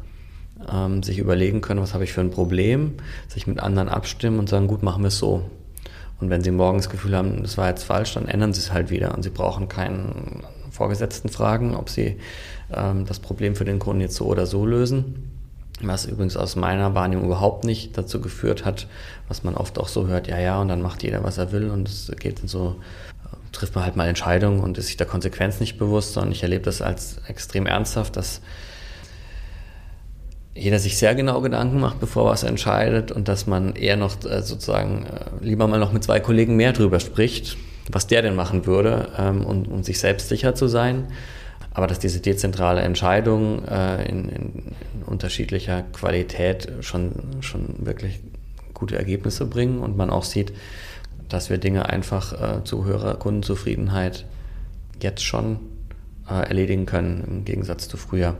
ähm, 0.72 1.02
sich 1.02 1.18
überlegen 1.18 1.60
können, 1.60 1.80
was 1.80 1.94
habe 1.94 2.04
ich 2.04 2.12
für 2.12 2.20
ein 2.20 2.30
Problem, 2.30 2.94
sich 3.28 3.46
mit 3.46 3.60
anderen 3.60 3.88
abstimmen 3.88 4.38
und 4.38 4.48
sagen, 4.48 4.66
gut, 4.66 4.82
machen 4.82 5.02
wir 5.02 5.08
es 5.08 5.18
so. 5.18 5.48
Und 6.20 6.30
wenn 6.30 6.42
sie 6.42 6.50
morgens 6.50 6.84
das 6.84 6.92
Gefühl 6.92 7.16
haben, 7.16 7.42
das 7.42 7.56
war 7.56 7.68
jetzt 7.68 7.84
falsch, 7.84 8.14
dann 8.14 8.28
ändern 8.28 8.52
sie 8.52 8.60
es 8.60 8.72
halt 8.72 8.90
wieder 8.90 9.14
und 9.14 9.22
sie 9.22 9.30
brauchen 9.30 9.68
keinen 9.68 10.42
Vorgesetzten 10.70 11.28
fragen, 11.28 11.74
ob 11.74 11.88
sie 11.88 12.18
ähm, 12.74 13.06
das 13.06 13.20
Problem 13.20 13.56
für 13.56 13.64
den 13.64 13.78
Kunden 13.78 14.00
jetzt 14.00 14.16
so 14.16 14.26
oder 14.26 14.46
so 14.46 14.66
lösen. 14.66 15.30
Was 15.82 16.04
übrigens 16.04 16.36
aus 16.36 16.56
meiner 16.56 16.94
Wahrnehmung 16.94 17.24
überhaupt 17.24 17.64
nicht 17.64 17.96
dazu 17.96 18.20
geführt 18.20 18.64
hat, 18.64 18.86
was 19.28 19.44
man 19.44 19.54
oft 19.54 19.78
auch 19.78 19.88
so 19.88 20.06
hört, 20.06 20.28
ja, 20.28 20.38
ja, 20.38 20.60
und 20.60 20.68
dann 20.68 20.82
macht 20.82 21.02
jeder, 21.02 21.24
was 21.24 21.38
er 21.38 21.52
will 21.52 21.70
und 21.70 21.88
es 21.88 22.12
geht 22.18 22.40
so, 22.44 22.76
äh, 23.24 23.36
trifft 23.52 23.74
man 23.74 23.84
halt 23.84 23.96
mal 23.96 24.08
Entscheidungen 24.08 24.60
und 24.60 24.76
ist 24.76 24.88
sich 24.88 24.98
der 24.98 25.06
Konsequenz 25.06 25.58
nicht 25.58 25.78
bewusst, 25.78 26.12
sondern 26.12 26.32
ich 26.32 26.42
erlebe 26.42 26.64
das 26.64 26.82
als 26.82 27.18
extrem 27.26 27.66
ernsthaft, 27.66 28.16
dass 28.16 28.42
jeder 30.54 30.78
sich 30.78 30.98
sehr 30.98 31.14
genau 31.14 31.40
Gedanken 31.40 31.80
macht, 31.80 32.00
bevor 32.00 32.26
er 32.26 32.32
was 32.32 32.42
entscheidet 32.42 33.10
und 33.10 33.28
dass 33.28 33.46
man 33.46 33.74
eher 33.74 33.96
noch 33.96 34.22
äh, 34.24 34.42
sozusagen 34.42 35.06
äh, 35.06 35.44
lieber 35.44 35.66
mal 35.66 35.78
noch 35.78 35.92
mit 35.92 36.04
zwei 36.04 36.20
Kollegen 36.20 36.56
mehr 36.56 36.74
drüber 36.74 37.00
spricht, 37.00 37.56
was 37.90 38.06
der 38.06 38.20
denn 38.20 38.34
machen 38.34 38.66
würde, 38.66 39.08
ähm, 39.16 39.46
um, 39.46 39.62
um 39.66 39.82
sich 39.82 39.98
selbst 39.98 40.28
sicher 40.28 40.54
zu 40.54 40.68
sein 40.68 41.06
aber 41.72 41.86
dass 41.86 41.98
diese 41.98 42.20
dezentrale 42.20 42.80
Entscheidung 42.80 43.64
äh, 43.66 44.08
in, 44.08 44.28
in, 44.28 44.62
unterschiedlicher 45.06 45.82
Qualität 45.82 46.68
schon, 46.80 47.12
schon 47.40 47.86
wirklich 47.86 48.20
gute 48.74 48.96
Ergebnisse 48.96 49.46
bringen 49.46 49.80
und 49.80 49.96
man 49.96 50.10
auch 50.10 50.24
sieht, 50.24 50.52
dass 51.28 51.50
wir 51.50 51.58
Dinge 51.58 51.88
einfach 51.88 52.58
äh, 52.58 52.64
zu 52.64 52.84
höherer 52.84 53.14
Kundenzufriedenheit 53.14 54.24
jetzt 55.00 55.24
schon 55.24 55.58
äh, 56.28 56.34
erledigen 56.34 56.86
können, 56.86 57.24
im 57.26 57.44
Gegensatz 57.44 57.88
zu 57.88 57.96
früher. 57.96 58.36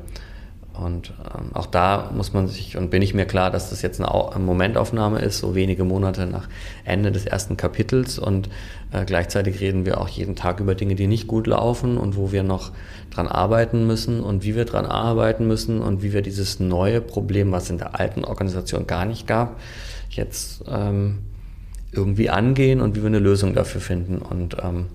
Und 0.73 1.13
ähm, 1.35 1.51
auch 1.55 1.67
da 1.67 2.11
muss 2.15 2.33
man 2.33 2.49
sich, 2.49 2.77
und 2.77 2.91
bin 2.91 3.03
ich 3.03 3.13
mir 3.13 3.27
klar, 3.27 3.51
dass 3.51 3.71
das 3.71 3.83
jetzt 3.83 4.01
eine, 4.01 4.39
Momentaufnahme 4.39 5.19
ist, 5.19 5.39
so 5.39 5.55
wenige 5.55 5.85
Monate 5.85 6.27
nach 6.27 6.49
Ende 6.85 7.13
des 7.13 7.27
ersten 7.27 7.57
Kapitels. 7.57 8.19
Und 8.19 8.49
äh, 8.93 9.05
gleichzeitig 9.05 9.61
reden 9.61 9.85
wir 9.85 10.01
auch 10.01 10.09
jeden 10.09 10.37
Tag 10.37 10.61
über 10.61 10.75
Dinge, 10.75 10.95
die 10.95 11.07
nicht 11.07 11.27
gut 11.27 11.47
laufen 11.47 11.99
und 11.99 12.17
wo 12.17 12.33
wir 12.33 12.43
noch 12.43 12.73
dran 13.11 13.27
arbeiten 13.27 13.87
müssen 13.87 14.21
und 14.21 14.45
wie 14.45 14.55
wir 14.55 14.65
dran 14.65 14.87
arbeiten 14.87 15.47
müssen 15.47 15.81
und 15.81 16.03
wie 16.03 16.13
wir 16.13 16.23
dieses 16.23 16.61
neue 16.61 17.01
Problem, 17.01 17.53
was 17.53 17.69
in 17.69 17.79
der 17.79 17.99
alten 17.99 18.25
Organisation 18.25 18.87
gar 18.87 19.05
nicht 19.05 19.27
gab, 19.27 19.61
jetzt 20.09 20.65
ähm, 20.69 21.19
irgendwie 21.93 22.31
angehen 22.31 22.81
und 22.81 22.97
wie 22.97 23.01
wir 23.01 23.09
eine 23.09 23.19
Lösung 23.19 23.55
dafür 23.55 23.81
finden. 23.81 24.19
Und 24.19 24.57
ähm, 24.63 24.87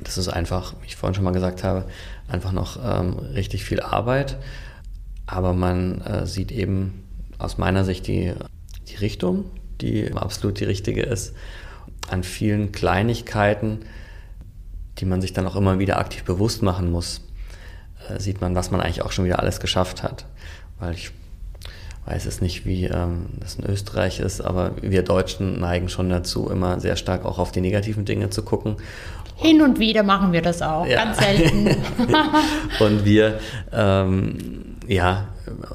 das 0.00 0.18
ist 0.18 0.28
einfach, 0.28 0.74
wie 0.82 0.86
ich 0.86 0.96
vorhin 0.96 1.14
schon 1.14 1.24
mal 1.24 1.32
gesagt 1.32 1.64
habe, 1.64 1.86
einfach 2.28 2.52
noch 2.52 2.78
ähm, 2.82 3.18
richtig 3.18 3.64
viel 3.64 3.80
Arbeit. 3.80 4.36
Aber 5.26 5.52
man 5.52 6.00
äh, 6.02 6.26
sieht 6.26 6.52
eben 6.52 7.04
aus 7.38 7.58
meiner 7.58 7.84
Sicht 7.84 8.06
die, 8.06 8.32
die 8.88 8.96
Richtung, 8.96 9.46
die 9.80 10.12
absolut 10.12 10.60
die 10.60 10.64
richtige 10.64 11.02
ist. 11.02 11.34
An 12.08 12.22
vielen 12.22 12.72
Kleinigkeiten, 12.72 13.80
die 14.98 15.06
man 15.06 15.20
sich 15.20 15.32
dann 15.32 15.46
auch 15.46 15.56
immer 15.56 15.78
wieder 15.78 15.98
aktiv 15.98 16.24
bewusst 16.24 16.62
machen 16.62 16.90
muss, 16.90 17.22
äh, 18.08 18.20
sieht 18.20 18.40
man, 18.40 18.54
was 18.54 18.70
man 18.70 18.80
eigentlich 18.80 19.02
auch 19.02 19.12
schon 19.12 19.24
wieder 19.24 19.40
alles 19.40 19.60
geschafft 19.60 20.02
hat. 20.02 20.26
Weil 20.78 20.94
ich 20.94 21.10
weiß 22.06 22.26
es 22.26 22.40
nicht, 22.40 22.64
wie 22.64 22.84
ähm, 22.84 23.26
das 23.40 23.56
in 23.56 23.66
Österreich 23.66 24.20
ist, 24.20 24.40
aber 24.40 24.72
wir 24.80 25.02
Deutschen 25.02 25.58
neigen 25.58 25.88
schon 25.88 26.08
dazu, 26.08 26.48
immer 26.48 26.78
sehr 26.80 26.96
stark 26.96 27.24
auch 27.24 27.38
auf 27.38 27.50
die 27.50 27.60
negativen 27.60 28.04
Dinge 28.04 28.30
zu 28.30 28.42
gucken. 28.42 28.76
Hin 29.38 29.60
und 29.60 29.78
wieder 29.78 30.02
machen 30.02 30.32
wir 30.32 30.40
das 30.40 30.62
auch, 30.62 30.86
ja. 30.86 31.04
ganz 31.04 31.18
selten. 31.18 31.68
und 32.80 33.04
wir, 33.04 33.38
ähm, 33.70 34.76
ja, 34.86 35.28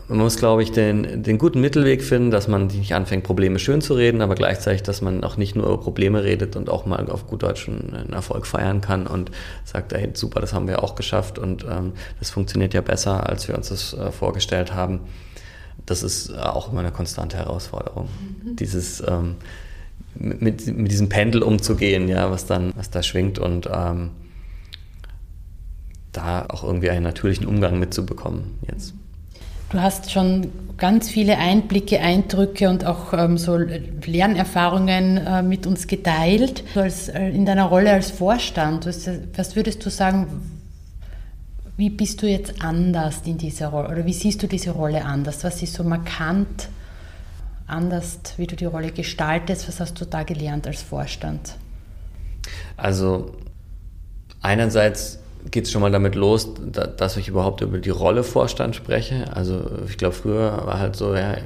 man 0.07 0.17
muss, 0.17 0.37
glaube 0.37 0.63
ich, 0.63 0.71
den, 0.71 1.23
den 1.23 1.37
guten 1.37 1.61
Mittelweg 1.61 2.03
finden, 2.03 2.31
dass 2.31 2.47
man 2.47 2.67
nicht 2.67 2.93
anfängt, 2.93 3.23
Probleme 3.23 3.59
schön 3.59 3.81
zu 3.81 3.93
reden, 3.93 4.21
aber 4.21 4.33
gleichzeitig, 4.35 4.83
dass 4.83 5.01
man 5.01 5.23
auch 5.23 5.37
nicht 5.37 5.55
nur 5.55 5.67
über 5.67 5.79
Probleme 5.79 6.23
redet 6.23 6.55
und 6.55 6.69
auch 6.69 6.85
mal 6.85 7.09
auf 7.09 7.27
gut 7.27 7.43
Deutsch 7.43 7.69
einen 7.69 8.11
Erfolg 8.11 8.47
feiern 8.47 8.81
kann 8.81 9.05
und 9.05 9.31
sagt, 9.63 9.93
hey, 9.93 10.09
super, 10.13 10.41
das 10.41 10.53
haben 10.53 10.67
wir 10.67 10.83
auch 10.83 10.95
geschafft 10.95 11.37
und 11.39 11.63
ähm, 11.63 11.93
das 12.19 12.31
funktioniert 12.31 12.73
ja 12.73 12.81
besser, 12.81 13.29
als 13.29 13.47
wir 13.47 13.55
uns 13.55 13.69
das 13.69 13.93
äh, 13.93 14.11
vorgestellt 14.11 14.73
haben. 14.73 15.01
Das 15.85 16.03
ist 16.03 16.37
auch 16.37 16.71
immer 16.71 16.81
eine 16.81 16.91
konstante 16.91 17.37
Herausforderung. 17.37 18.09
Mhm. 18.43 18.55
Dieses 18.55 19.01
ähm, 19.07 19.35
mit, 20.15 20.65
mit 20.67 20.91
diesem 20.91 21.09
Pendel 21.09 21.43
umzugehen, 21.43 22.07
ja, 22.07 22.29
was 22.31 22.45
dann, 22.45 22.73
was 22.75 22.89
da 22.89 23.03
schwingt 23.03 23.39
und 23.39 23.69
ähm, 23.73 24.11
da 26.11 26.45
auch 26.49 26.63
irgendwie 26.63 26.89
einen 26.89 27.03
natürlichen 27.03 27.45
Umgang 27.45 27.79
mitzubekommen 27.79 28.55
jetzt. 28.69 28.93
Du 29.71 29.79
hast 29.81 30.11
schon 30.11 30.51
ganz 30.77 31.09
viele 31.09 31.37
Einblicke, 31.37 32.01
Eindrücke 32.01 32.69
und 32.69 32.85
auch 32.85 33.13
ähm, 33.13 33.37
so 33.37 33.55
Lernerfahrungen 33.57 35.17
äh, 35.17 35.43
mit 35.43 35.65
uns 35.65 35.87
geteilt. 35.87 36.65
Als, 36.75 37.07
äh, 37.07 37.29
in 37.29 37.45
deiner 37.45 37.65
Rolle 37.65 37.93
als 37.93 38.11
Vorstand, 38.11 38.85
was, 38.85 39.09
was 39.33 39.55
würdest 39.55 39.85
du 39.85 39.89
sagen, 39.89 40.27
wie 41.77 41.89
bist 41.89 42.21
du 42.21 42.27
jetzt 42.27 42.61
anders 42.61 43.21
in 43.25 43.37
dieser 43.37 43.69
Rolle 43.69 43.89
oder 43.89 44.05
wie 44.05 44.13
siehst 44.13 44.43
du 44.43 44.47
diese 44.47 44.71
Rolle 44.71 45.05
anders? 45.05 45.43
Was 45.45 45.63
ist 45.63 45.73
so 45.73 45.85
markant 45.85 46.67
anders, 47.71 48.19
wie 48.37 48.47
du 48.47 48.55
die 48.55 48.65
Rolle 48.65 48.91
gestaltest? 48.91 49.67
Was 49.67 49.79
hast 49.79 49.99
du 49.99 50.05
da 50.05 50.23
gelernt 50.23 50.67
als 50.67 50.81
Vorstand? 50.81 51.55
Also 52.77 53.35
einerseits 54.41 55.19
geht 55.49 55.65
es 55.65 55.71
schon 55.71 55.81
mal 55.81 55.91
damit 55.91 56.15
los, 56.15 56.49
dass 56.97 57.17
ich 57.17 57.27
überhaupt 57.27 57.61
über 57.61 57.79
die 57.79 57.89
Rolle 57.89 58.23
Vorstand 58.23 58.75
spreche. 58.75 59.35
Also 59.35 59.63
ich 59.87 59.97
glaube, 59.97 60.13
früher 60.13 60.65
war 60.65 60.79
halt 60.79 60.95
so, 60.95 61.15
ja, 61.15 61.37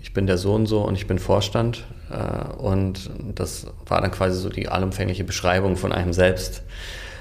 ich 0.00 0.12
bin 0.14 0.26
der 0.26 0.38
so 0.38 0.54
und 0.54 0.66
so 0.66 0.82
und 0.82 0.94
ich 0.94 1.06
bin 1.06 1.18
Vorstand. 1.18 1.84
Äh, 2.10 2.54
und 2.56 3.10
das 3.34 3.66
war 3.86 4.00
dann 4.00 4.10
quasi 4.10 4.40
so 4.40 4.48
die 4.48 4.68
allumfängliche 4.68 5.24
Beschreibung 5.24 5.76
von 5.76 5.92
einem 5.92 6.12
selbst. 6.12 6.62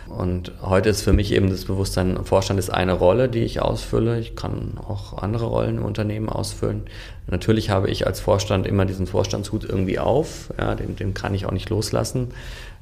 Und 0.08 0.52
heute 0.62 0.90
ist 0.90 1.02
für 1.02 1.14
mich 1.14 1.32
eben 1.32 1.50
das 1.50 1.66
Bewusstsein, 1.66 2.24
Vorstand 2.24 2.60
ist 2.60 2.70
eine 2.70 2.94
Rolle, 2.94 3.28
die 3.28 3.40
ich 3.40 3.62
ausfülle. 3.62 4.20
Ich 4.20 4.36
kann 4.36 4.78
auch 4.78 5.18
andere 5.18 5.46
Rollen 5.46 5.78
im 5.78 5.86
Unternehmen 5.86 6.30
ausfüllen. 6.30 6.84
Natürlich 7.28 7.72
habe 7.72 7.90
ich 7.90 8.06
als 8.06 8.20
Vorstand 8.20 8.68
immer 8.68 8.86
diesen 8.86 9.08
Vorstandshut 9.08 9.64
irgendwie 9.64 9.98
auf. 9.98 10.54
Ja, 10.60 10.76
den, 10.76 10.96
den 10.96 11.14
kann 11.16 11.34
ich 11.34 11.48
auch 11.48 11.52
nicht 11.52 11.70
loslassen, 11.70 12.30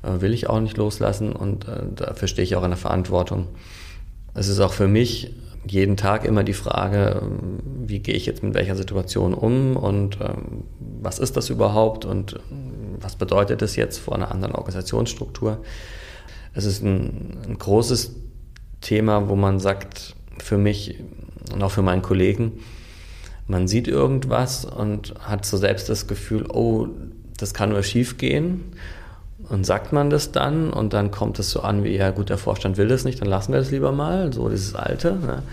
äh, 0.03 0.21
will 0.21 0.33
ich 0.33 0.49
auch 0.49 0.59
nicht 0.59 0.75
loslassen 0.75 1.31
und 1.31 1.67
äh, 1.67 1.83
dafür 1.95 2.27
stehe 2.27 2.43
ich 2.43 2.55
auch 2.57 2.63
in 2.63 2.71
der 2.71 2.77
Verantwortung. 2.77 3.47
Es 4.33 4.49
ist 4.49 4.59
auch 4.59 4.73
für 4.73 4.87
mich 4.87 5.33
jeden 5.65 5.95
Tag 5.95 6.25
immer 6.25 6.43
die 6.43 6.53
Frage, 6.53 7.21
ähm, 7.21 7.59
wie 7.87 7.99
gehe 7.99 8.15
ich 8.15 8.25
jetzt 8.25 8.43
mit 8.43 8.53
welcher 8.53 8.75
Situation 8.75 9.33
um 9.33 9.77
und 9.77 10.17
ähm, 10.19 10.65
was 11.01 11.19
ist 11.19 11.37
das 11.37 11.49
überhaupt 11.49 12.03
und 12.03 12.37
was 12.99 13.15
bedeutet 13.15 13.61
das 13.61 13.77
jetzt 13.77 13.97
vor 13.99 14.15
einer 14.15 14.29
anderen 14.29 14.55
Organisationsstruktur 14.55 15.59
es 16.53 16.65
ist 16.65 16.83
ein, 16.83 17.37
ein 17.47 17.57
großes 17.57 18.11
Thema, 18.81 19.29
wo 19.29 19.35
man 19.35 19.59
sagt, 19.59 20.15
für 20.39 20.57
mich 20.57 20.99
und 21.53 21.61
auch 21.63 21.71
für 21.71 21.81
meinen 21.81 22.01
Kollegen, 22.01 22.53
man 23.47 23.67
sieht 23.67 23.87
irgendwas 23.87 24.65
und 24.65 25.13
hat 25.19 25.45
so 25.45 25.57
selbst 25.57 25.89
das 25.89 26.07
Gefühl, 26.07 26.45
oh, 26.47 26.87
das 27.37 27.53
kann 27.53 27.69
nur 27.69 27.83
schief 27.83 28.17
gehen. 28.17 28.63
Und 29.49 29.65
sagt 29.65 29.91
man 29.91 30.09
das 30.09 30.31
dann 30.31 30.71
und 30.71 30.93
dann 30.93 31.11
kommt 31.11 31.37
es 31.37 31.51
so 31.51 31.61
an 31.61 31.83
wie, 31.83 31.97
ja 31.97 32.11
gut, 32.11 32.29
der 32.29 32.37
Vorstand 32.37 32.77
will 32.77 32.87
das 32.87 33.03
nicht, 33.03 33.19
dann 33.19 33.27
lassen 33.27 33.51
wir 33.51 33.59
das 33.59 33.71
lieber 33.71 33.91
mal, 33.91 34.31
so 34.31 34.47
dieses 34.47 34.73
Alte. 34.73 35.15
Ne? 35.15 35.43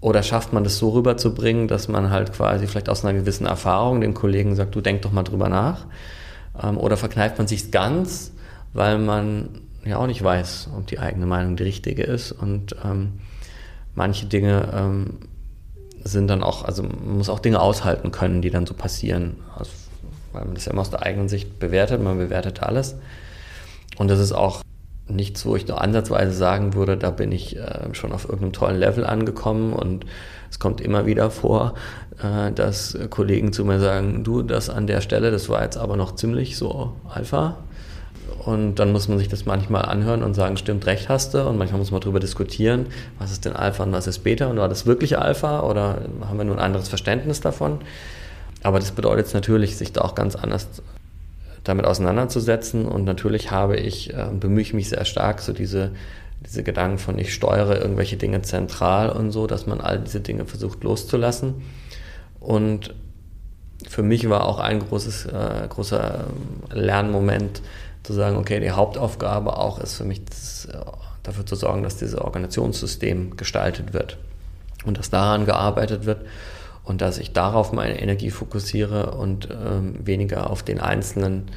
Oder 0.00 0.22
schafft 0.22 0.52
man 0.52 0.62
das 0.62 0.76
so 0.76 0.90
rüberzubringen, 0.90 1.68
dass 1.68 1.88
man 1.88 2.10
halt 2.10 2.34
quasi 2.34 2.66
vielleicht 2.66 2.90
aus 2.90 3.04
einer 3.04 3.18
gewissen 3.18 3.46
Erfahrung 3.46 4.02
den 4.02 4.12
Kollegen 4.12 4.54
sagt, 4.54 4.74
du 4.74 4.82
denk 4.82 5.02
doch 5.02 5.10
mal 5.10 5.22
drüber 5.22 5.48
nach. 5.48 5.86
Ähm, 6.62 6.76
oder 6.76 6.98
verkneift 6.98 7.38
man 7.38 7.46
sich 7.46 7.70
ganz, 7.70 8.32
weil 8.74 8.98
man 8.98 9.48
ja 9.88 9.98
auch 9.98 10.06
nicht 10.06 10.22
weiß, 10.22 10.70
ob 10.76 10.86
die 10.86 10.98
eigene 10.98 11.26
Meinung 11.26 11.56
die 11.56 11.64
richtige 11.64 12.02
ist. 12.02 12.32
Und 12.32 12.76
ähm, 12.84 13.14
manche 13.94 14.26
Dinge 14.26 14.68
ähm, 14.74 15.18
sind 16.04 16.28
dann 16.28 16.42
auch, 16.42 16.64
also 16.64 16.82
man 16.82 17.18
muss 17.18 17.28
auch 17.28 17.40
Dinge 17.40 17.60
aushalten 17.60 18.10
können, 18.10 18.42
die 18.42 18.50
dann 18.50 18.66
so 18.66 18.74
passieren. 18.74 19.36
Also, 19.56 19.70
weil 20.32 20.44
man 20.44 20.54
das 20.54 20.66
ja 20.66 20.72
immer 20.72 20.82
aus 20.82 20.90
der 20.90 21.02
eigenen 21.02 21.28
Sicht 21.28 21.58
bewertet, 21.58 22.02
man 22.02 22.18
bewertet 22.18 22.62
alles. 22.62 22.96
Und 23.96 24.08
das 24.08 24.20
ist 24.20 24.32
auch 24.32 24.62
nichts, 25.08 25.44
wo 25.46 25.56
ich 25.56 25.66
nur 25.66 25.80
ansatzweise 25.80 26.32
sagen 26.32 26.74
würde, 26.74 26.96
da 26.96 27.10
bin 27.10 27.32
ich 27.32 27.56
äh, 27.56 27.92
schon 27.92 28.12
auf 28.12 28.24
irgendeinem 28.24 28.52
tollen 28.52 28.78
Level 28.78 29.06
angekommen 29.06 29.72
und 29.72 30.04
es 30.50 30.58
kommt 30.58 30.80
immer 30.80 31.06
wieder 31.06 31.30
vor, 31.30 31.74
äh, 32.22 32.52
dass 32.52 32.96
Kollegen 33.10 33.52
zu 33.52 33.64
mir 33.64 33.80
sagen, 33.80 34.22
du, 34.24 34.42
das 34.42 34.70
an 34.70 34.86
der 34.86 35.00
Stelle, 35.00 35.30
das 35.30 35.48
war 35.48 35.62
jetzt 35.62 35.76
aber 35.76 35.96
noch 35.96 36.14
ziemlich 36.14 36.56
so 36.56 36.96
Alpha, 37.08 37.56
und 38.44 38.76
dann 38.76 38.92
muss 38.92 39.08
man 39.08 39.18
sich 39.18 39.28
das 39.28 39.46
manchmal 39.46 39.82
anhören 39.82 40.22
und 40.22 40.34
sagen, 40.34 40.56
stimmt, 40.56 40.86
recht 40.86 41.08
hast 41.08 41.34
du. 41.34 41.46
Und 41.46 41.58
manchmal 41.58 41.78
muss 41.78 41.90
man 41.90 42.00
darüber 42.00 42.20
diskutieren, 42.20 42.86
was 43.18 43.30
ist 43.30 43.44
denn 43.44 43.54
Alpha 43.54 43.82
und 43.82 43.92
was 43.92 44.06
ist 44.06 44.20
Beta 44.20 44.46
und 44.46 44.56
war 44.56 44.68
das 44.68 44.86
wirklich 44.86 45.18
Alpha 45.18 45.60
oder 45.60 46.02
haben 46.26 46.38
wir 46.38 46.44
nur 46.44 46.56
ein 46.56 46.64
anderes 46.64 46.88
Verständnis 46.88 47.40
davon? 47.40 47.80
Aber 48.62 48.78
das 48.78 48.92
bedeutet 48.92 49.32
natürlich, 49.34 49.76
sich 49.76 49.92
da 49.92 50.02
auch 50.02 50.14
ganz 50.14 50.34
anders 50.34 50.68
damit 51.64 51.84
auseinanderzusetzen. 51.84 52.86
Und 52.86 53.04
natürlich 53.04 53.50
habe 53.50 53.76
ich, 53.76 54.14
äh, 54.14 54.26
bemühe 54.32 54.62
ich 54.62 54.74
mich 54.74 54.88
sehr 54.88 55.04
stark, 55.04 55.40
so 55.40 55.52
diese, 55.52 55.90
diese 56.44 56.62
Gedanken 56.62 56.98
von 56.98 57.18
ich 57.18 57.34
steuere 57.34 57.80
irgendwelche 57.80 58.16
Dinge 58.16 58.42
zentral 58.42 59.10
und 59.10 59.30
so, 59.30 59.46
dass 59.46 59.66
man 59.66 59.80
all 59.80 59.98
diese 59.98 60.20
Dinge 60.20 60.46
versucht 60.46 60.82
loszulassen. 60.84 61.62
Und 62.40 62.94
für 63.88 64.02
mich 64.02 64.28
war 64.28 64.46
auch 64.46 64.58
ein 64.58 64.80
großes, 64.80 65.26
äh, 65.26 65.68
großer 65.68 66.24
Lernmoment, 66.72 67.60
zu 68.08 68.14
sagen, 68.14 68.38
okay, 68.38 68.58
die 68.58 68.70
Hauptaufgabe 68.70 69.58
auch 69.58 69.78
ist 69.80 69.96
für 69.96 70.04
mich 70.04 70.24
das, 70.24 70.64
äh, 70.64 70.78
dafür 71.22 71.44
zu 71.44 71.56
sorgen, 71.56 71.82
dass 71.82 71.98
dieses 71.98 72.18
Organisationssystem 72.18 73.36
gestaltet 73.36 73.92
wird 73.92 74.16
und 74.86 74.96
dass 74.96 75.10
daran 75.10 75.44
gearbeitet 75.44 76.06
wird 76.06 76.24
und 76.84 77.02
dass 77.02 77.18
ich 77.18 77.34
darauf 77.34 77.70
meine 77.70 78.00
Energie 78.00 78.30
fokussiere 78.30 79.10
und 79.10 79.50
ähm, 79.50 80.06
weniger 80.06 80.48
auf 80.48 80.62
den 80.62 80.80
Einzelnen 80.80 81.50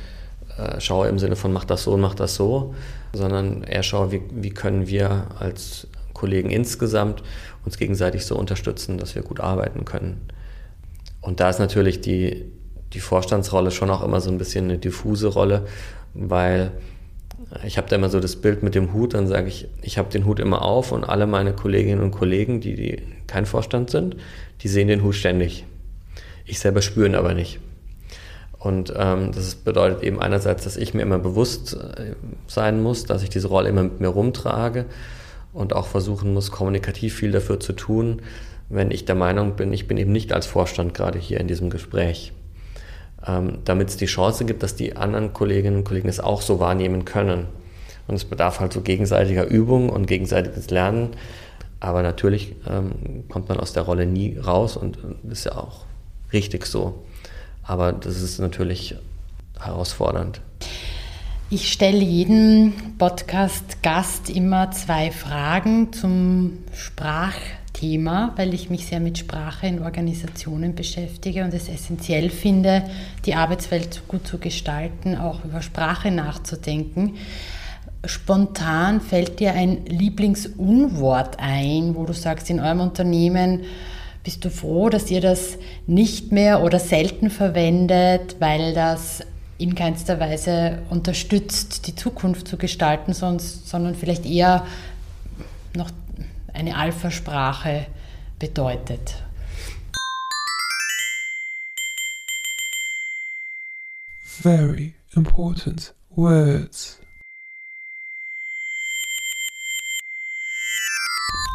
äh, 0.58 0.82
schaue 0.82 1.08
im 1.08 1.20
Sinne 1.20 1.38
von 1.38 1.54
mach 1.54 1.64
das 1.64 1.84
so 1.84 1.94
und 1.94 2.02
mach 2.02 2.16
das 2.16 2.36
so, 2.36 2.76
sondern 3.14 3.64
eher 3.64 3.84
schaue, 3.84 4.12
wie, 4.12 4.22
wie 4.32 4.50
können 4.50 4.88
wir 4.88 5.28
als 5.40 5.88
Kollegen 6.14 6.50
insgesamt 6.50 7.24
uns 7.64 7.78
gegenseitig 7.78 8.26
so 8.26 8.36
unterstützen, 8.36 8.98
dass 8.98 9.16
wir 9.16 9.22
gut 9.22 9.40
arbeiten 9.40 9.86
können. 9.86 10.20
Und 11.22 11.40
da 11.40 11.50
ist 11.50 11.60
natürlich 11.60 12.02
die, 12.02 12.52
die 12.94 13.00
Vorstandsrolle 13.00 13.72
schon 13.72 13.90
auch 13.90 14.04
immer 14.04 14.22
so 14.22 14.30
ein 14.30 14.38
bisschen 14.38 14.66
eine 14.66 14.78
diffuse 14.78 15.28
Rolle, 15.28 15.66
weil 16.14 16.72
ich 17.66 17.78
habe 17.78 17.90
da 17.90 17.96
immer 17.96 18.10
so 18.10 18.20
das 18.20 18.36
Bild 18.36 18.64
mit 18.64 18.76
dem 18.76 18.94
Hut, 18.94 19.14
dann 19.14 19.28
sage 19.28 19.48
ich, 19.48 19.68
ich 19.82 19.98
habe 19.98 20.10
den 20.10 20.26
Hut 20.26 20.40
immer 20.40 20.62
auf 20.62 20.92
und 20.92 21.04
alle 21.04 21.28
meine 21.28 21.54
Kolleginnen 21.54 22.02
und 22.02 22.12
Kollegen, 22.12 22.62
die, 22.62 22.76
die 22.76 23.02
kein 23.28 23.46
Vorstand 23.46 23.90
sind, 23.90 24.16
die 24.62 24.68
sehen 24.68 24.88
den 24.88 25.04
Hut 25.04 25.16
ständig. 25.16 25.66
Ich 26.46 26.60
selber 26.60 26.82
spüre 26.82 27.08
ihn 27.08 27.16
aber 27.16 27.34
nicht. 27.34 27.60
Und 28.60 28.94
ähm, 28.96 29.32
das 29.32 29.56
bedeutet 29.56 30.04
eben 30.04 30.22
einerseits, 30.22 30.64
dass 30.66 30.78
ich 30.78 30.94
mir 30.94 31.02
immer 31.02 31.18
bewusst 31.18 31.74
äh, 31.74 32.14
sein 32.46 32.82
muss, 32.82 33.06
dass 33.06 33.24
ich 33.24 33.30
diese 33.30 33.48
Rolle 33.48 33.70
immer 33.70 33.84
mit 33.84 34.00
mir 34.00 34.10
rumtrage 34.10 34.86
und 35.52 35.74
auch 35.74 35.88
versuchen 35.88 36.34
muss, 36.34 36.52
kommunikativ 36.52 37.16
viel 37.16 37.32
dafür 37.32 37.60
zu 37.60 37.74
tun, 37.74 38.22
wenn 38.70 38.92
ich 38.92 39.06
der 39.06 39.16
Meinung 39.16 39.56
bin, 39.56 39.74
ich 39.74 39.88
bin 39.88 39.98
eben 39.98 40.12
nicht 40.12 40.32
als 40.32 40.46
Vorstand 40.46 40.94
gerade 40.94 41.18
hier 41.18 41.40
in 41.40 41.48
diesem 41.48 41.70
Gespräch 41.70 42.34
ähm, 43.28 43.60
damit 43.66 43.90
es 43.90 43.98
die 43.98 44.06
Chance 44.06 44.46
gibt, 44.46 44.64
dass 44.64 44.76
die 44.76 44.96
anderen 44.96 45.34
Kolleginnen 45.34 45.78
und 45.78 45.84
Kollegen 45.84 46.10
es 46.10 46.20
auch 46.20 46.42
so 46.42 46.60
wahrnehmen 46.60 47.06
können. 47.06 47.48
Und 48.08 48.16
es 48.16 48.26
bedarf 48.26 48.60
halt 48.60 48.74
so 48.74 48.82
gegenseitiger 48.82 49.46
Übung 49.46 49.90
und 49.90 50.08
gegenseitiges 50.08 50.70
Lernen. 50.70 51.10
Aber 51.80 52.04
natürlich 52.04 52.56
ähm, 52.70 53.26
kommt 53.30 53.50
man 53.50 53.60
aus 53.60 53.74
der 53.74 53.84
Rolle 53.84 54.06
nie 54.06 54.38
raus 54.38 54.78
und 54.78 54.98
äh, 54.98 55.32
ist 55.32 55.46
ja 55.46 55.54
auch 55.58 55.86
richtig 56.34 56.66
so. 56.66 57.04
Aber 57.64 57.94
das 57.94 58.22
ist 58.22 58.40
natürlich 58.40 58.96
herausfordernd. 59.60 60.42
Ich 61.50 61.72
stelle 61.72 62.00
jedem 62.00 62.74
Podcast-Gast 62.98 64.30
immer 64.30 64.72
zwei 64.72 65.12
Fragen 65.12 65.92
zum 65.92 66.60
Sprach- 66.74 67.61
Thema, 67.82 68.34
weil 68.36 68.54
ich 68.54 68.70
mich 68.70 68.86
sehr 68.86 69.00
mit 69.00 69.18
Sprache 69.18 69.66
in 69.66 69.82
Organisationen 69.82 70.76
beschäftige 70.76 71.44
und 71.44 71.52
es 71.52 71.68
essentiell 71.68 72.30
finde, 72.30 72.84
die 73.26 73.34
Arbeitswelt 73.34 74.04
gut 74.08 74.28
zu 74.28 74.38
gestalten, 74.38 75.18
auch 75.18 75.44
über 75.44 75.64
Sprache 75.64 76.12
nachzudenken. 76.12 77.16
Spontan 78.06 79.02
fällt 79.02 79.40
dir 79.40 79.54
ein 79.54 79.86
Lieblingsunwort 79.88 81.40
ein, 81.40 81.96
wo 81.96 82.06
du 82.06 82.14
sagst, 82.14 82.52
in 82.52 82.60
eurem 82.60 82.82
Unternehmen 82.82 83.62
bist 84.24 84.46
du 84.46 84.52
froh, 84.52 84.90
dass 84.90 85.10
ihr 85.10 85.22
das 85.22 85.58
nicht 85.88 86.32
mehr 86.32 86.62
oder 86.62 86.80
selten 86.80 87.32
verwendet, 87.32 88.36
weil 88.38 88.76
das 88.76 89.22
in 89.58 89.74
keinster 89.74 90.20
Weise 90.20 90.80
unterstützt, 90.92 91.88
die 91.88 91.96
Zukunft 91.96 92.48
zu 92.48 92.58
gestalten, 92.58 93.14
sondern 93.14 93.96
vielleicht 93.96 94.28
eher 94.28 94.66
noch 95.76 95.90
eine 96.54 96.78
Alpha-Sprache 96.78 97.88
bedeutet? 98.40 99.24
Very 104.24 104.96
important 105.14 105.94
words. 106.16 107.02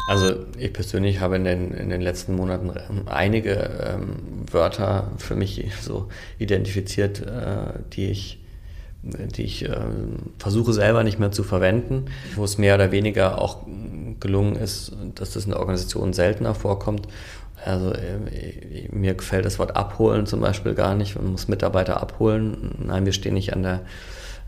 Also 0.07 0.45
ich 0.57 0.71
persönlich 0.71 1.19
habe 1.19 1.35
in 1.35 1.43
den, 1.43 1.71
in 1.73 1.89
den 1.89 1.99
letzten 1.99 2.33
Monaten 2.33 2.71
einige 3.09 3.55
ähm, 3.55 4.45
Wörter 4.49 5.11
für 5.17 5.35
mich 5.35 5.69
so 5.81 6.07
identifiziert, 6.39 7.21
äh, 7.21 7.79
die 7.91 8.05
ich, 8.09 8.39
die 9.03 9.43
ich 9.43 9.65
äh, 9.65 9.77
versuche 10.39 10.73
selber 10.73 11.03
nicht 11.03 11.19
mehr 11.19 11.31
zu 11.31 11.43
verwenden, 11.43 12.05
wo 12.35 12.43
es 12.43 12.57
mehr 12.57 12.75
oder 12.75 12.91
weniger 12.91 13.41
auch 13.41 13.65
gelungen 14.19 14.55
ist, 14.55 14.93
dass 15.15 15.33
das 15.33 15.45
in 15.45 15.51
der 15.51 15.59
Organisation 15.59 16.13
seltener 16.13 16.55
vorkommt. 16.55 17.07
Also 17.63 17.91
äh, 17.91 18.89
mir 18.91 19.13
gefällt 19.13 19.45
das 19.45 19.59
Wort 19.59 19.75
abholen 19.75 20.25
zum 20.25 20.41
Beispiel 20.41 20.73
gar 20.73 20.95
nicht. 20.95 21.15
Man 21.15 21.31
muss 21.31 21.47
Mitarbeiter 21.47 22.01
abholen. 22.01 22.75
Nein, 22.85 23.05
wir 23.05 23.13
stehen 23.13 23.33
nicht 23.33 23.53
an 23.53 23.63
der 23.63 23.81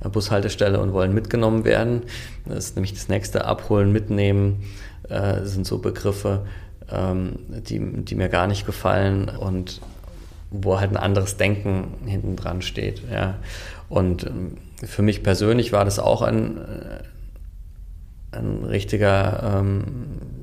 Bushaltestelle 0.08 0.80
und 0.80 0.94
wollen 0.94 1.14
mitgenommen 1.14 1.66
werden. 1.66 2.04
Das 2.46 2.66
ist 2.66 2.76
nämlich 2.76 2.94
das 2.94 3.10
nächste 3.10 3.46
Abholen, 3.46 3.92
mitnehmen 3.92 4.64
äh, 5.10 5.44
sind 5.44 5.68
so 5.68 5.80
Begriffe, 5.80 6.46
ähm, 6.92 7.40
die, 7.50 7.80
die 8.04 8.16
mir 8.16 8.30
gar 8.30 8.48
nicht 8.48 8.66
gefallen 8.66 9.30
und 9.30 9.82
wo 10.52 10.80
halt 10.80 10.92
ein 10.92 10.98
anderes 10.98 11.38
Denken 11.38 11.96
hinten 12.06 12.36
dran 12.36 12.62
steht. 12.62 13.02
Ja. 13.12 13.36
Und 13.88 14.26
ähm, 14.26 14.58
für 14.84 15.02
mich 15.02 15.24
persönlich 15.24 15.72
war 15.72 15.86
das 15.86 16.00
auch 16.00 16.22
ein, 16.22 16.58
äh, 16.58 18.38
ein 18.38 18.64
richtiger, 18.66 19.60
ähm, 19.60 19.84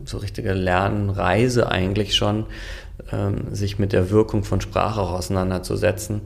so 0.05 0.19
richtige 0.19 0.53
Lernreise 0.53 1.71
eigentlich 1.71 2.15
schon, 2.15 2.47
ähm, 3.13 3.55
sich 3.55 3.79
mit 3.79 3.93
der 3.93 4.11
Wirkung 4.11 4.45
von 4.45 4.61
Sprache 4.61 5.01
auch 5.01 5.13
auseinanderzusetzen. 5.13 6.23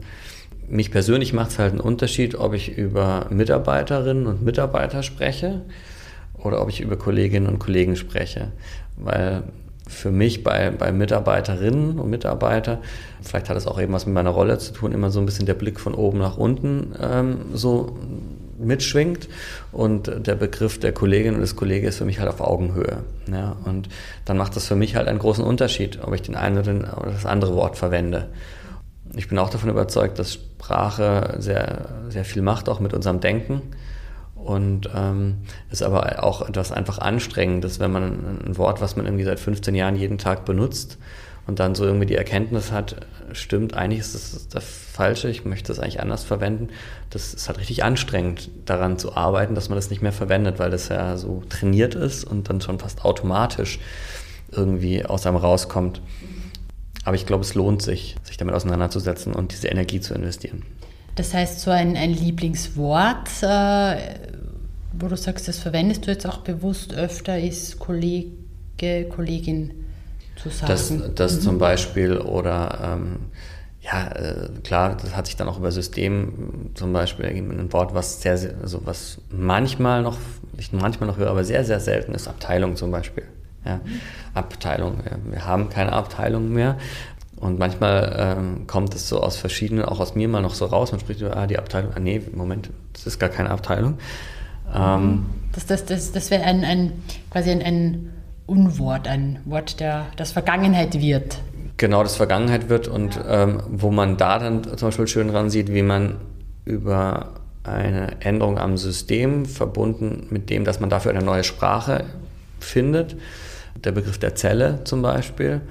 Mich 0.67 0.91
persönlich 0.91 1.33
macht 1.33 1.51
es 1.51 1.59
halt 1.59 1.71
einen 1.71 1.81
Unterschied, 1.81 2.35
ob 2.35 2.53
ich 2.53 2.77
über 2.77 3.27
Mitarbeiterinnen 3.29 4.25
und 4.25 4.41
Mitarbeiter 4.43 5.03
spreche 5.03 5.61
oder 6.35 6.61
ob 6.61 6.69
ich 6.69 6.81
über 6.81 6.97
Kolleginnen 6.97 7.47
und 7.47 7.59
Kollegen 7.59 7.95
spreche. 7.95 8.51
Weil 8.95 9.43
für 9.87 10.11
mich 10.11 10.43
bei, 10.43 10.71
bei 10.71 10.91
Mitarbeiterinnen 10.91 11.99
und 11.99 12.09
Mitarbeitern, 12.09 12.79
vielleicht 13.21 13.49
hat 13.49 13.57
es 13.57 13.67
auch 13.67 13.79
eben 13.79 13.93
was 13.93 14.05
mit 14.05 14.15
meiner 14.15 14.29
Rolle 14.29 14.57
zu 14.57 14.73
tun, 14.73 14.91
immer 14.91 15.09
so 15.09 15.19
ein 15.19 15.25
bisschen 15.25 15.45
der 15.45 15.53
Blick 15.53 15.79
von 15.79 15.93
oben 15.93 16.19
nach 16.19 16.37
unten 16.37 16.95
ähm, 17.01 17.37
so 17.53 17.97
mitschwingt 18.57 19.27
und 19.71 20.11
der 20.27 20.35
Begriff 20.35 20.79
der 20.79 20.93
Kollegin 20.93 21.33
und 21.33 21.41
des 21.41 21.55
Kollegen 21.55 21.87
ist 21.87 21.97
für 21.97 22.05
mich 22.05 22.19
halt 22.19 22.29
auf 22.29 22.41
Augenhöhe. 22.41 23.03
Ja? 23.31 23.55
Und 23.65 23.89
dann 24.25 24.37
macht 24.37 24.55
das 24.55 24.67
für 24.67 24.75
mich 24.75 24.95
halt 24.95 25.07
einen 25.07 25.19
großen 25.19 25.43
Unterschied, 25.43 25.99
ob 26.03 26.13
ich 26.13 26.21
den 26.21 26.35
einen 26.35 26.59
oder, 26.59 26.73
das 27.05 27.25
andere 27.25 27.55
Wort 27.55 27.77
verwende. 27.77 28.27
Ich 29.15 29.27
bin 29.27 29.39
auch 29.39 29.49
davon 29.49 29.69
überzeugt, 29.69 30.19
dass 30.19 30.33
Sprache 30.33 31.35
sehr, 31.39 31.89
sehr 32.09 32.23
viel 32.23 32.41
macht, 32.41 32.69
auch 32.69 32.79
mit 32.79 32.93
unserem 32.93 33.19
Denken. 33.19 33.61
Und 34.43 34.89
ähm, 34.95 35.37
ist 35.69 35.83
aber 35.83 36.23
auch 36.23 36.47
etwas 36.47 36.71
einfach 36.71 36.97
Anstrengendes, 36.97 37.79
wenn 37.79 37.91
man 37.91 38.39
ein 38.45 38.57
Wort, 38.57 38.81
was 38.81 38.95
man 38.95 39.05
irgendwie 39.05 39.23
seit 39.23 39.39
15 39.39 39.75
Jahren 39.75 39.95
jeden 39.95 40.17
Tag 40.17 40.45
benutzt 40.45 40.97
und 41.45 41.59
dann 41.59 41.75
so 41.75 41.85
irgendwie 41.85 42.07
die 42.07 42.15
Erkenntnis 42.15 42.71
hat, 42.71 42.95
stimmt, 43.33 43.75
eigentlich 43.75 43.99
ist 43.99 44.15
das 44.15 44.47
das 44.47 44.63
Falsche, 44.63 45.29
ich 45.29 45.45
möchte 45.45 45.67
das 45.67 45.79
eigentlich 45.79 46.01
anders 46.01 46.23
verwenden. 46.23 46.69
Das 47.09 47.33
ist 47.33 47.47
halt 47.47 47.59
richtig 47.59 47.83
anstrengend, 47.83 48.49
daran 48.65 48.97
zu 48.97 49.15
arbeiten, 49.15 49.55
dass 49.55 49.69
man 49.69 49.77
das 49.77 49.89
nicht 49.89 50.01
mehr 50.01 50.11
verwendet, 50.11 50.59
weil 50.59 50.71
das 50.71 50.89
ja 50.89 51.17
so 51.17 51.43
trainiert 51.49 51.95
ist 51.95 52.23
und 52.23 52.49
dann 52.49 52.61
schon 52.61 52.79
fast 52.79 53.05
automatisch 53.05 53.79
irgendwie 54.51 55.05
aus 55.05 55.25
einem 55.25 55.37
rauskommt. 55.37 56.01
Aber 57.03 57.15
ich 57.15 57.25
glaube, 57.25 57.43
es 57.43 57.55
lohnt 57.55 57.81
sich, 57.81 58.15
sich 58.23 58.37
damit 58.37 58.53
auseinanderzusetzen 58.53 59.33
und 59.33 59.53
diese 59.53 59.69
Energie 59.69 59.99
zu 59.99 60.13
investieren. 60.13 60.63
Das 61.15 61.33
heißt, 61.33 61.59
so 61.59 61.71
ein, 61.71 61.97
ein 61.97 62.11
Lieblingswort, 62.11 63.29
äh, 63.41 63.95
wo 64.93 65.07
du 65.07 65.17
sagst, 65.17 65.47
das 65.47 65.59
verwendest 65.59 66.07
du 66.07 66.11
jetzt 66.11 66.25
auch 66.25 66.39
bewusst 66.39 66.93
öfter, 66.93 67.39
ist 67.39 67.79
Kollege, 67.79 69.05
Kollegin 69.09 69.71
zu 70.41 70.49
sagen. 70.49 70.71
Das, 70.71 70.93
das 71.15 71.35
mhm. 71.35 71.41
zum 71.41 71.57
Beispiel 71.59 72.17
oder 72.17 72.97
ähm, 72.97 73.17
ja, 73.81 74.07
äh, 74.09 74.49
klar, 74.63 74.95
das 74.95 75.15
hat 75.15 75.25
sich 75.25 75.35
dann 75.35 75.47
auch 75.47 75.57
über 75.57 75.71
System 75.71 76.69
zum 76.75 76.93
Beispiel 76.93 77.25
ergeben, 77.25 77.51
ein 77.59 77.73
Wort, 77.73 77.95
was 77.95 78.21
sehr, 78.21 78.37
sehr 78.37 78.53
also 78.61 78.81
was 78.85 79.17
manchmal 79.29 80.03
noch, 80.03 80.17
ich 80.57 80.71
manchmal 80.71 81.09
noch 81.09 81.17
höre, 81.17 81.31
aber 81.31 81.43
sehr, 81.43 81.65
sehr 81.65 81.79
selten 81.79 82.13
ist, 82.13 82.27
Abteilung 82.27 82.75
zum 82.75 82.91
Beispiel. 82.91 83.23
Ja, 83.65 83.75
mhm. 83.77 84.01
Abteilung. 84.33 84.97
Wir 85.29 85.45
haben 85.45 85.69
keine 85.69 85.93
Abteilung 85.93 86.51
mehr. 86.51 86.77
Und 87.41 87.57
manchmal 87.57 88.15
ähm, 88.17 88.67
kommt 88.67 88.93
es 88.93 89.09
so 89.09 89.19
aus 89.19 89.35
verschiedenen, 89.35 89.83
auch 89.83 89.99
aus 89.99 90.13
mir 90.13 90.27
mal 90.27 90.41
noch 90.41 90.53
so 90.53 90.65
raus. 90.65 90.91
Man 90.91 91.01
spricht 91.01 91.21
über, 91.21 91.35
ah, 91.35 91.47
die 91.47 91.57
Abteilung, 91.57 91.91
ah 91.95 91.99
nee, 91.99 92.21
Moment, 92.33 92.69
das 92.93 93.07
ist 93.07 93.19
gar 93.19 93.29
keine 93.29 93.49
Abteilung. 93.49 93.97
Ähm, 94.73 95.25
das 95.51 95.65
das, 95.65 95.85
das, 95.85 96.11
das 96.11 96.29
wäre 96.29 96.43
ein, 96.43 96.63
ein, 96.63 96.93
quasi 97.31 97.49
ein, 97.49 97.63
ein 97.63 98.13
Unwort, 98.45 99.07
ein 99.07 99.39
Wort, 99.45 99.79
der, 99.79 100.05
das 100.17 100.31
Vergangenheit 100.31 101.01
wird. 101.01 101.39
Genau, 101.77 102.03
das 102.03 102.15
Vergangenheit 102.15 102.69
wird 102.69 102.87
und 102.87 103.15
ja. 103.15 103.43
ähm, 103.43 103.63
wo 103.69 103.89
man 103.89 104.17
da 104.17 104.37
dann 104.37 104.63
zum 104.63 104.89
Beispiel 104.89 105.07
schön 105.07 105.29
dran 105.29 105.49
sieht, 105.49 105.73
wie 105.73 105.81
man 105.81 106.17
über 106.63 107.41
eine 107.63 108.21
Änderung 108.21 108.59
am 108.59 108.77
System 108.77 109.47
verbunden 109.47 110.27
mit 110.29 110.51
dem, 110.51 110.63
dass 110.63 110.79
man 110.79 110.91
dafür 110.91 111.11
eine 111.11 111.23
neue 111.23 111.43
Sprache 111.43 112.05
findet. 112.59 113.15
Der 113.83 113.91
Begriff 113.93 114.19
der 114.19 114.35
Zelle 114.35 114.83
zum 114.83 115.01
Beispiel 115.01 115.61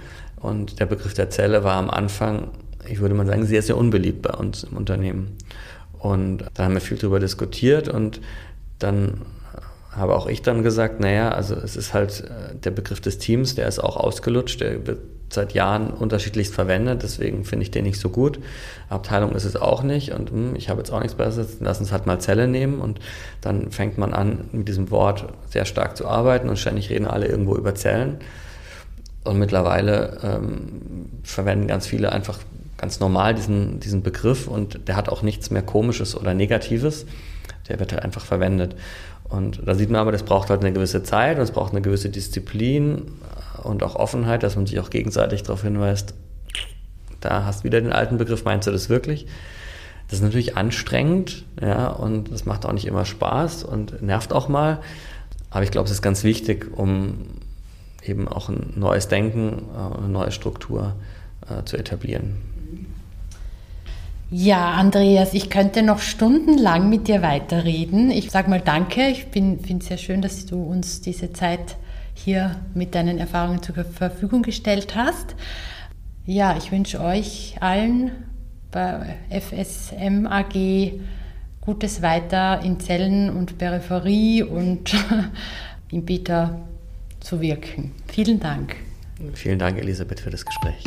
und 0.40 0.80
der 0.80 0.86
Begriff 0.86 1.14
der 1.14 1.30
Zelle 1.30 1.64
war 1.64 1.76
am 1.76 1.90
Anfang, 1.90 2.48
ich 2.88 3.00
würde 3.00 3.14
mal 3.14 3.26
sagen, 3.26 3.46
sehr, 3.46 3.62
sehr 3.62 3.76
unbeliebt 3.76 4.22
bei 4.22 4.32
uns 4.32 4.64
im 4.64 4.76
Unternehmen. 4.76 5.36
Und 5.98 6.44
da 6.54 6.64
haben 6.64 6.74
wir 6.74 6.80
viel 6.80 6.96
darüber 6.96 7.20
diskutiert 7.20 7.88
und 7.88 8.20
dann 8.78 9.20
habe 9.92 10.16
auch 10.16 10.26
ich 10.26 10.42
dann 10.42 10.62
gesagt, 10.62 11.00
naja, 11.00 11.30
also 11.32 11.54
es 11.54 11.76
ist 11.76 11.94
halt 11.94 12.24
äh, 12.24 12.54
der 12.54 12.70
Begriff 12.70 13.00
des 13.00 13.18
Teams, 13.18 13.54
der 13.54 13.68
ist 13.68 13.80
auch 13.80 13.96
ausgelutscht, 13.96 14.60
der 14.60 14.86
wird 14.86 15.00
seit 15.32 15.52
Jahren 15.52 15.90
unterschiedlichst 15.90 16.54
verwendet, 16.54 17.02
deswegen 17.02 17.44
finde 17.44 17.64
ich 17.64 17.70
den 17.70 17.84
nicht 17.84 18.00
so 18.00 18.08
gut. 18.08 18.40
Abteilung 18.88 19.32
ist 19.32 19.44
es 19.44 19.56
auch 19.56 19.82
nicht 19.82 20.12
und 20.12 20.30
hm, 20.30 20.56
ich 20.56 20.68
habe 20.68 20.80
jetzt 20.80 20.90
auch 20.90 21.00
nichts 21.00 21.14
Besseres, 21.14 21.58
lass 21.60 21.80
uns 21.80 21.92
halt 21.92 22.06
mal 22.06 22.20
Zelle 22.20 22.48
nehmen 22.48 22.80
und 22.80 22.98
dann 23.40 23.70
fängt 23.70 23.98
man 23.98 24.12
an, 24.12 24.48
mit 24.52 24.68
diesem 24.68 24.90
Wort 24.90 25.26
sehr 25.48 25.64
stark 25.64 25.96
zu 25.96 26.06
arbeiten 26.08 26.48
und 26.48 26.58
ständig 26.58 26.90
reden 26.90 27.06
alle 27.06 27.26
irgendwo 27.26 27.56
über 27.56 27.74
Zellen. 27.74 28.18
Und 29.24 29.38
mittlerweile 29.38 30.18
ähm, 30.22 31.20
verwenden 31.22 31.66
ganz 31.66 31.86
viele 31.86 32.12
einfach 32.12 32.38
ganz 32.78 33.00
normal 33.00 33.34
diesen, 33.34 33.78
diesen 33.80 34.02
Begriff 34.02 34.48
und 34.48 34.88
der 34.88 34.96
hat 34.96 35.10
auch 35.10 35.22
nichts 35.22 35.50
mehr 35.50 35.62
Komisches 35.62 36.16
oder 36.16 36.32
Negatives. 36.32 37.04
Der 37.68 37.78
wird 37.78 37.92
halt 37.92 38.02
einfach 38.02 38.24
verwendet. 38.24 38.74
Und 39.28 39.60
da 39.64 39.74
sieht 39.74 39.90
man 39.90 40.00
aber, 40.00 40.12
das 40.12 40.22
braucht 40.22 40.50
halt 40.50 40.62
eine 40.62 40.72
gewisse 40.72 41.02
Zeit 41.02 41.36
und 41.36 41.42
es 41.42 41.52
braucht 41.52 41.72
eine 41.72 41.82
gewisse 41.82 42.08
Disziplin 42.08 43.12
und 43.62 43.82
auch 43.82 43.94
Offenheit, 43.94 44.42
dass 44.42 44.56
man 44.56 44.66
sich 44.66 44.80
auch 44.80 44.90
gegenseitig 44.90 45.42
darauf 45.42 45.62
hinweist, 45.62 46.14
da 47.20 47.44
hast 47.44 47.60
du 47.60 47.64
wieder 47.64 47.80
den 47.80 47.92
alten 47.92 48.16
Begriff, 48.16 48.44
meinst 48.44 48.66
du 48.66 48.72
das 48.72 48.88
wirklich? 48.88 49.26
Das 50.08 50.18
ist 50.18 50.24
natürlich 50.24 50.56
anstrengend, 50.56 51.44
ja, 51.60 51.88
und 51.88 52.32
das 52.32 52.44
macht 52.44 52.66
auch 52.66 52.72
nicht 52.72 52.86
immer 52.86 53.04
Spaß 53.04 53.62
und 53.62 54.02
nervt 54.02 54.32
auch 54.32 54.48
mal. 54.48 54.80
Aber 55.50 55.62
ich 55.62 55.70
glaube, 55.70 55.86
es 55.86 55.92
ist 55.92 56.02
ganz 56.02 56.24
wichtig, 56.24 56.66
um 56.76 57.26
eben 58.04 58.28
auch 58.28 58.48
ein 58.48 58.74
neues 58.76 59.08
Denken, 59.08 59.64
äh, 59.74 59.98
eine 59.98 60.08
neue 60.08 60.30
Struktur 60.30 60.94
äh, 61.48 61.64
zu 61.64 61.76
etablieren. 61.76 62.36
Ja, 64.32 64.72
Andreas, 64.74 65.34
ich 65.34 65.50
könnte 65.50 65.82
noch 65.82 65.98
stundenlang 65.98 66.88
mit 66.88 67.08
dir 67.08 67.20
weiterreden. 67.20 68.12
Ich 68.12 68.30
sage 68.30 68.48
mal 68.48 68.60
danke. 68.60 69.08
Ich 69.08 69.24
finde 69.24 69.58
es 69.78 69.86
sehr 69.86 69.98
schön, 69.98 70.22
dass 70.22 70.46
du 70.46 70.62
uns 70.62 71.00
diese 71.00 71.32
Zeit 71.32 71.76
hier 72.14 72.56
mit 72.72 72.94
deinen 72.94 73.18
Erfahrungen 73.18 73.60
zur 73.60 73.74
Verfügung 73.84 74.42
gestellt 74.42 74.94
hast. 74.94 75.34
Ja, 76.26 76.56
ich 76.56 76.70
wünsche 76.70 77.00
euch 77.00 77.56
allen 77.60 78.12
bei 78.70 79.16
FSM 79.30 80.26
AG 80.26 81.00
Gutes 81.60 82.00
weiter 82.00 82.60
in 82.62 82.78
Zellen 82.78 83.30
und 83.30 83.58
Peripherie 83.58 84.44
und 84.44 84.94
im 85.90 86.04
Beta 86.04 86.60
zu 87.20 87.40
wirken. 87.40 87.92
Vielen 88.08 88.40
Dank. 88.40 88.76
Vielen 89.34 89.58
Dank, 89.58 89.78
Elisabeth, 89.78 90.20
für 90.20 90.30
das 90.30 90.44
Gespräch. 90.44 90.82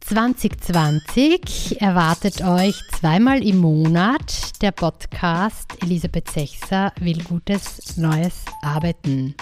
2020 0.00 1.82
erwartet 1.82 2.42
euch 2.42 2.80
zweimal 2.98 3.46
im 3.46 3.58
Monat 3.58 4.62
der 4.62 4.72
Podcast 4.72 5.74
Elisabeth 5.82 6.30
Sechser 6.30 6.92
will 6.98 7.22
gutes 7.24 7.98
neues 7.98 8.46
Arbeiten. 8.62 9.34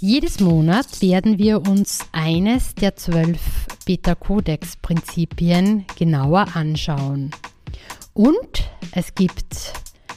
Jedes 0.00 0.40
Monat 0.40 1.02
werden 1.02 1.38
wir 1.38 1.68
uns 1.68 1.98
eines 2.12 2.74
der 2.74 2.96
zwölf 2.96 3.66
Beta-Kodex-Prinzipien 3.84 5.84
genauer 5.98 6.46
anschauen. 6.54 7.32
Und 8.14 8.70
es 8.92 9.14
gibt 9.14 9.74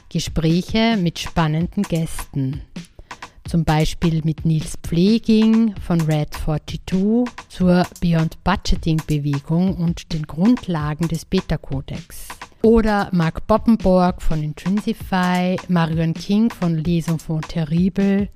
Gespräche 0.10 0.98
mit 0.98 1.20
spannenden 1.20 1.84
Gästen. 1.84 2.62
Zum 3.56 3.64
Beispiel 3.64 4.22
mit 4.26 4.44
Nils 4.44 4.78
Pfleging 4.84 5.76
von 5.78 6.02
Red 6.02 6.34
42 6.34 6.82
zur 7.48 7.86
Beyond 8.02 8.44
Budgeting 8.44 9.02
Bewegung 9.08 9.78
und 9.78 10.12
den 10.12 10.24
Grundlagen 10.24 11.08
des 11.08 11.24
Beta-Kodex. 11.24 12.28
Oder 12.64 13.08
Mark 13.14 13.48
Boppenborg 13.48 14.22
von 14.22 14.44
Intrinsify, 14.44 15.56
Marion 15.70 16.14
King 16.14 16.50
von 16.50 16.76
Les 16.80 17.08
Enfants 17.08 17.48
Terribles, 17.48 18.28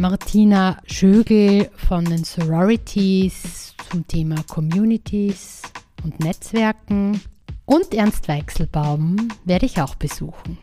Martina 0.00 0.76
Schögel 0.86 1.70
von 1.76 2.04
den 2.04 2.24
Sororities 2.24 3.76
zum 3.92 4.08
Thema 4.08 4.42
Communities 4.48 5.62
und 6.02 6.18
Netzwerken 6.18 7.20
und 7.64 7.94
Ernst 7.94 8.26
Weichselbaum 8.26 9.28
werde 9.44 9.66
ich 9.66 9.80
auch 9.80 9.94
besuchen. 9.94 10.58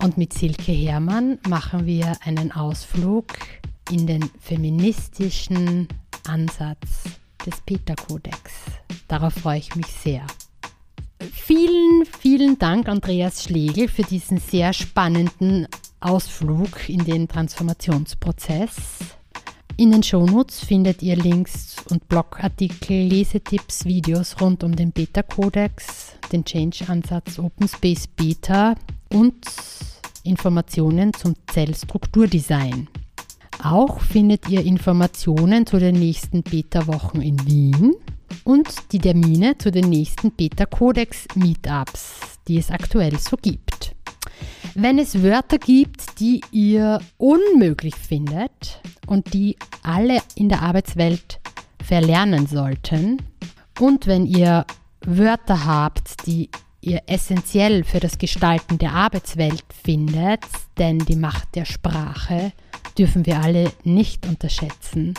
Und 0.00 0.16
mit 0.16 0.32
Silke 0.32 0.72
Hermann 0.72 1.38
machen 1.48 1.84
wir 1.84 2.16
einen 2.24 2.52
Ausflug 2.52 3.26
in 3.90 4.06
den 4.06 4.30
feministischen 4.40 5.88
Ansatz 6.24 7.04
des 7.44 7.60
Peter-Kodex. 7.62 8.52
Darauf 9.08 9.34
freue 9.34 9.58
ich 9.58 9.74
mich 9.74 9.86
sehr. 9.86 10.24
Vielen, 11.32 12.04
vielen 12.20 12.58
Dank, 12.58 12.88
Andreas 12.88 13.42
Schlegel, 13.42 13.88
für 13.88 14.02
diesen 14.02 14.38
sehr 14.38 14.72
spannenden 14.72 15.66
Ausflug 15.98 16.88
in 16.88 17.04
den 17.04 17.26
Transformationsprozess. 17.26 18.76
In 19.76 19.90
den 19.90 20.02
Shownotes 20.02 20.60
findet 20.60 21.02
ihr 21.02 21.16
Links 21.16 21.76
und 21.90 22.08
Blogartikel, 22.08 23.08
Lesetipps, 23.08 23.84
Videos 23.84 24.40
rund 24.40 24.62
um 24.62 24.76
den 24.76 24.92
Beta-Kodex, 24.92 26.12
den 26.30 26.44
Change-Ansatz 26.44 27.38
Open 27.38 27.66
Space 27.66 28.06
Beta 28.06 28.74
und 29.12 29.46
Informationen 30.24 31.12
zum 31.14 31.34
Zellstrukturdesign. 31.46 32.88
Auch 33.62 34.00
findet 34.00 34.48
ihr 34.48 34.64
Informationen 34.64 35.66
zu 35.66 35.78
den 35.78 35.96
nächsten 35.96 36.42
Beta-Wochen 36.42 37.20
in 37.20 37.44
Wien 37.46 37.94
und 38.44 38.68
die 38.92 38.98
Termine 38.98 39.58
zu 39.58 39.70
den 39.70 39.88
nächsten 39.88 40.30
Beta-Codex-Meetups, 40.30 42.38
die 42.46 42.58
es 42.58 42.70
aktuell 42.70 43.18
so 43.18 43.36
gibt. 43.36 43.94
Wenn 44.74 44.98
es 44.98 45.22
Wörter 45.22 45.58
gibt, 45.58 46.20
die 46.20 46.40
ihr 46.52 47.00
unmöglich 47.16 47.96
findet 47.96 48.80
und 49.06 49.34
die 49.34 49.56
alle 49.82 50.20
in 50.36 50.48
der 50.48 50.62
Arbeitswelt 50.62 51.40
verlernen 51.82 52.46
sollten, 52.46 53.18
und 53.80 54.06
wenn 54.06 54.26
ihr 54.26 54.66
Wörter 55.04 55.64
habt, 55.64 56.26
die 56.26 56.50
ihr 56.80 57.02
essentiell 57.06 57.84
für 57.84 58.00
das 58.00 58.18
Gestalten 58.18 58.78
der 58.78 58.92
Arbeitswelt 58.92 59.64
findet, 59.82 60.40
denn 60.78 60.98
die 60.98 61.16
Macht 61.16 61.54
der 61.54 61.64
Sprache 61.64 62.52
dürfen 62.96 63.26
wir 63.26 63.40
alle 63.40 63.72
nicht 63.84 64.26
unterschätzen, 64.26 65.14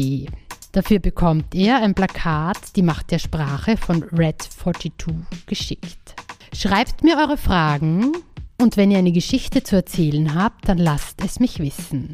Dafür 0.72 0.99
bekommt 0.99 1.55
ihr 1.55 1.76
ein 1.76 1.95
Plakat 1.95 2.76
Die 2.76 2.82
Macht 2.82 3.12
der 3.12 3.18
Sprache 3.18 3.76
von 3.76 4.03
Red42 4.03 5.24
geschickt. 5.47 6.16
Schreibt 6.53 7.05
mir 7.05 7.18
eure 7.18 7.37
Fragen 7.37 8.12
und 8.61 8.76
wenn 8.76 8.90
ihr 8.90 8.98
eine 8.98 9.12
Geschichte 9.12 9.62
zu 9.62 9.76
erzählen 9.76 10.34
habt, 10.34 10.68
dann 10.68 10.78
lasst 10.78 11.22
es 11.24 11.40
mich 11.40 11.59
wissen. 11.59 12.11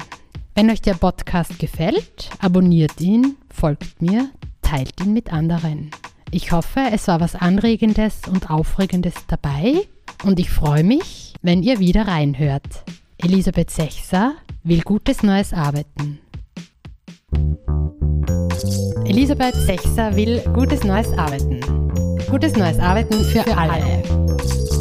Wenn 0.55 0.69
euch 0.69 0.81
der 0.81 0.95
Podcast 0.95 1.59
gefällt, 1.59 2.29
abonniert 2.39 2.99
ihn, 2.99 3.37
folgt 3.53 4.01
mir, 4.01 4.29
teilt 4.61 4.99
ihn 5.01 5.13
mit 5.13 5.31
anderen. 5.31 5.91
Ich 6.31 6.51
hoffe, 6.51 6.81
es 6.91 7.07
war 7.07 7.19
was 7.19 7.35
Anregendes 7.35 8.21
und 8.29 8.49
Aufregendes 8.49 9.13
dabei 9.27 9.87
und 10.23 10.39
ich 10.39 10.49
freue 10.49 10.83
mich, 10.83 11.33
wenn 11.41 11.63
ihr 11.63 11.79
wieder 11.79 12.07
reinhört. 12.07 12.83
Elisabeth 13.17 13.69
Sechser 13.69 14.33
will 14.63 14.81
gutes 14.81 15.23
neues 15.23 15.53
Arbeiten. 15.53 16.19
Elisabeth 19.05 19.55
Sechser 19.55 20.15
will 20.15 20.41
gutes 20.53 20.83
neues 20.83 21.11
Arbeiten. 21.17 21.59
Gutes 22.29 22.55
neues 22.55 22.79
Arbeiten 22.79 23.23
für, 23.25 23.43
für 23.43 23.57
alle. 23.57 23.73
alle. 23.73 24.80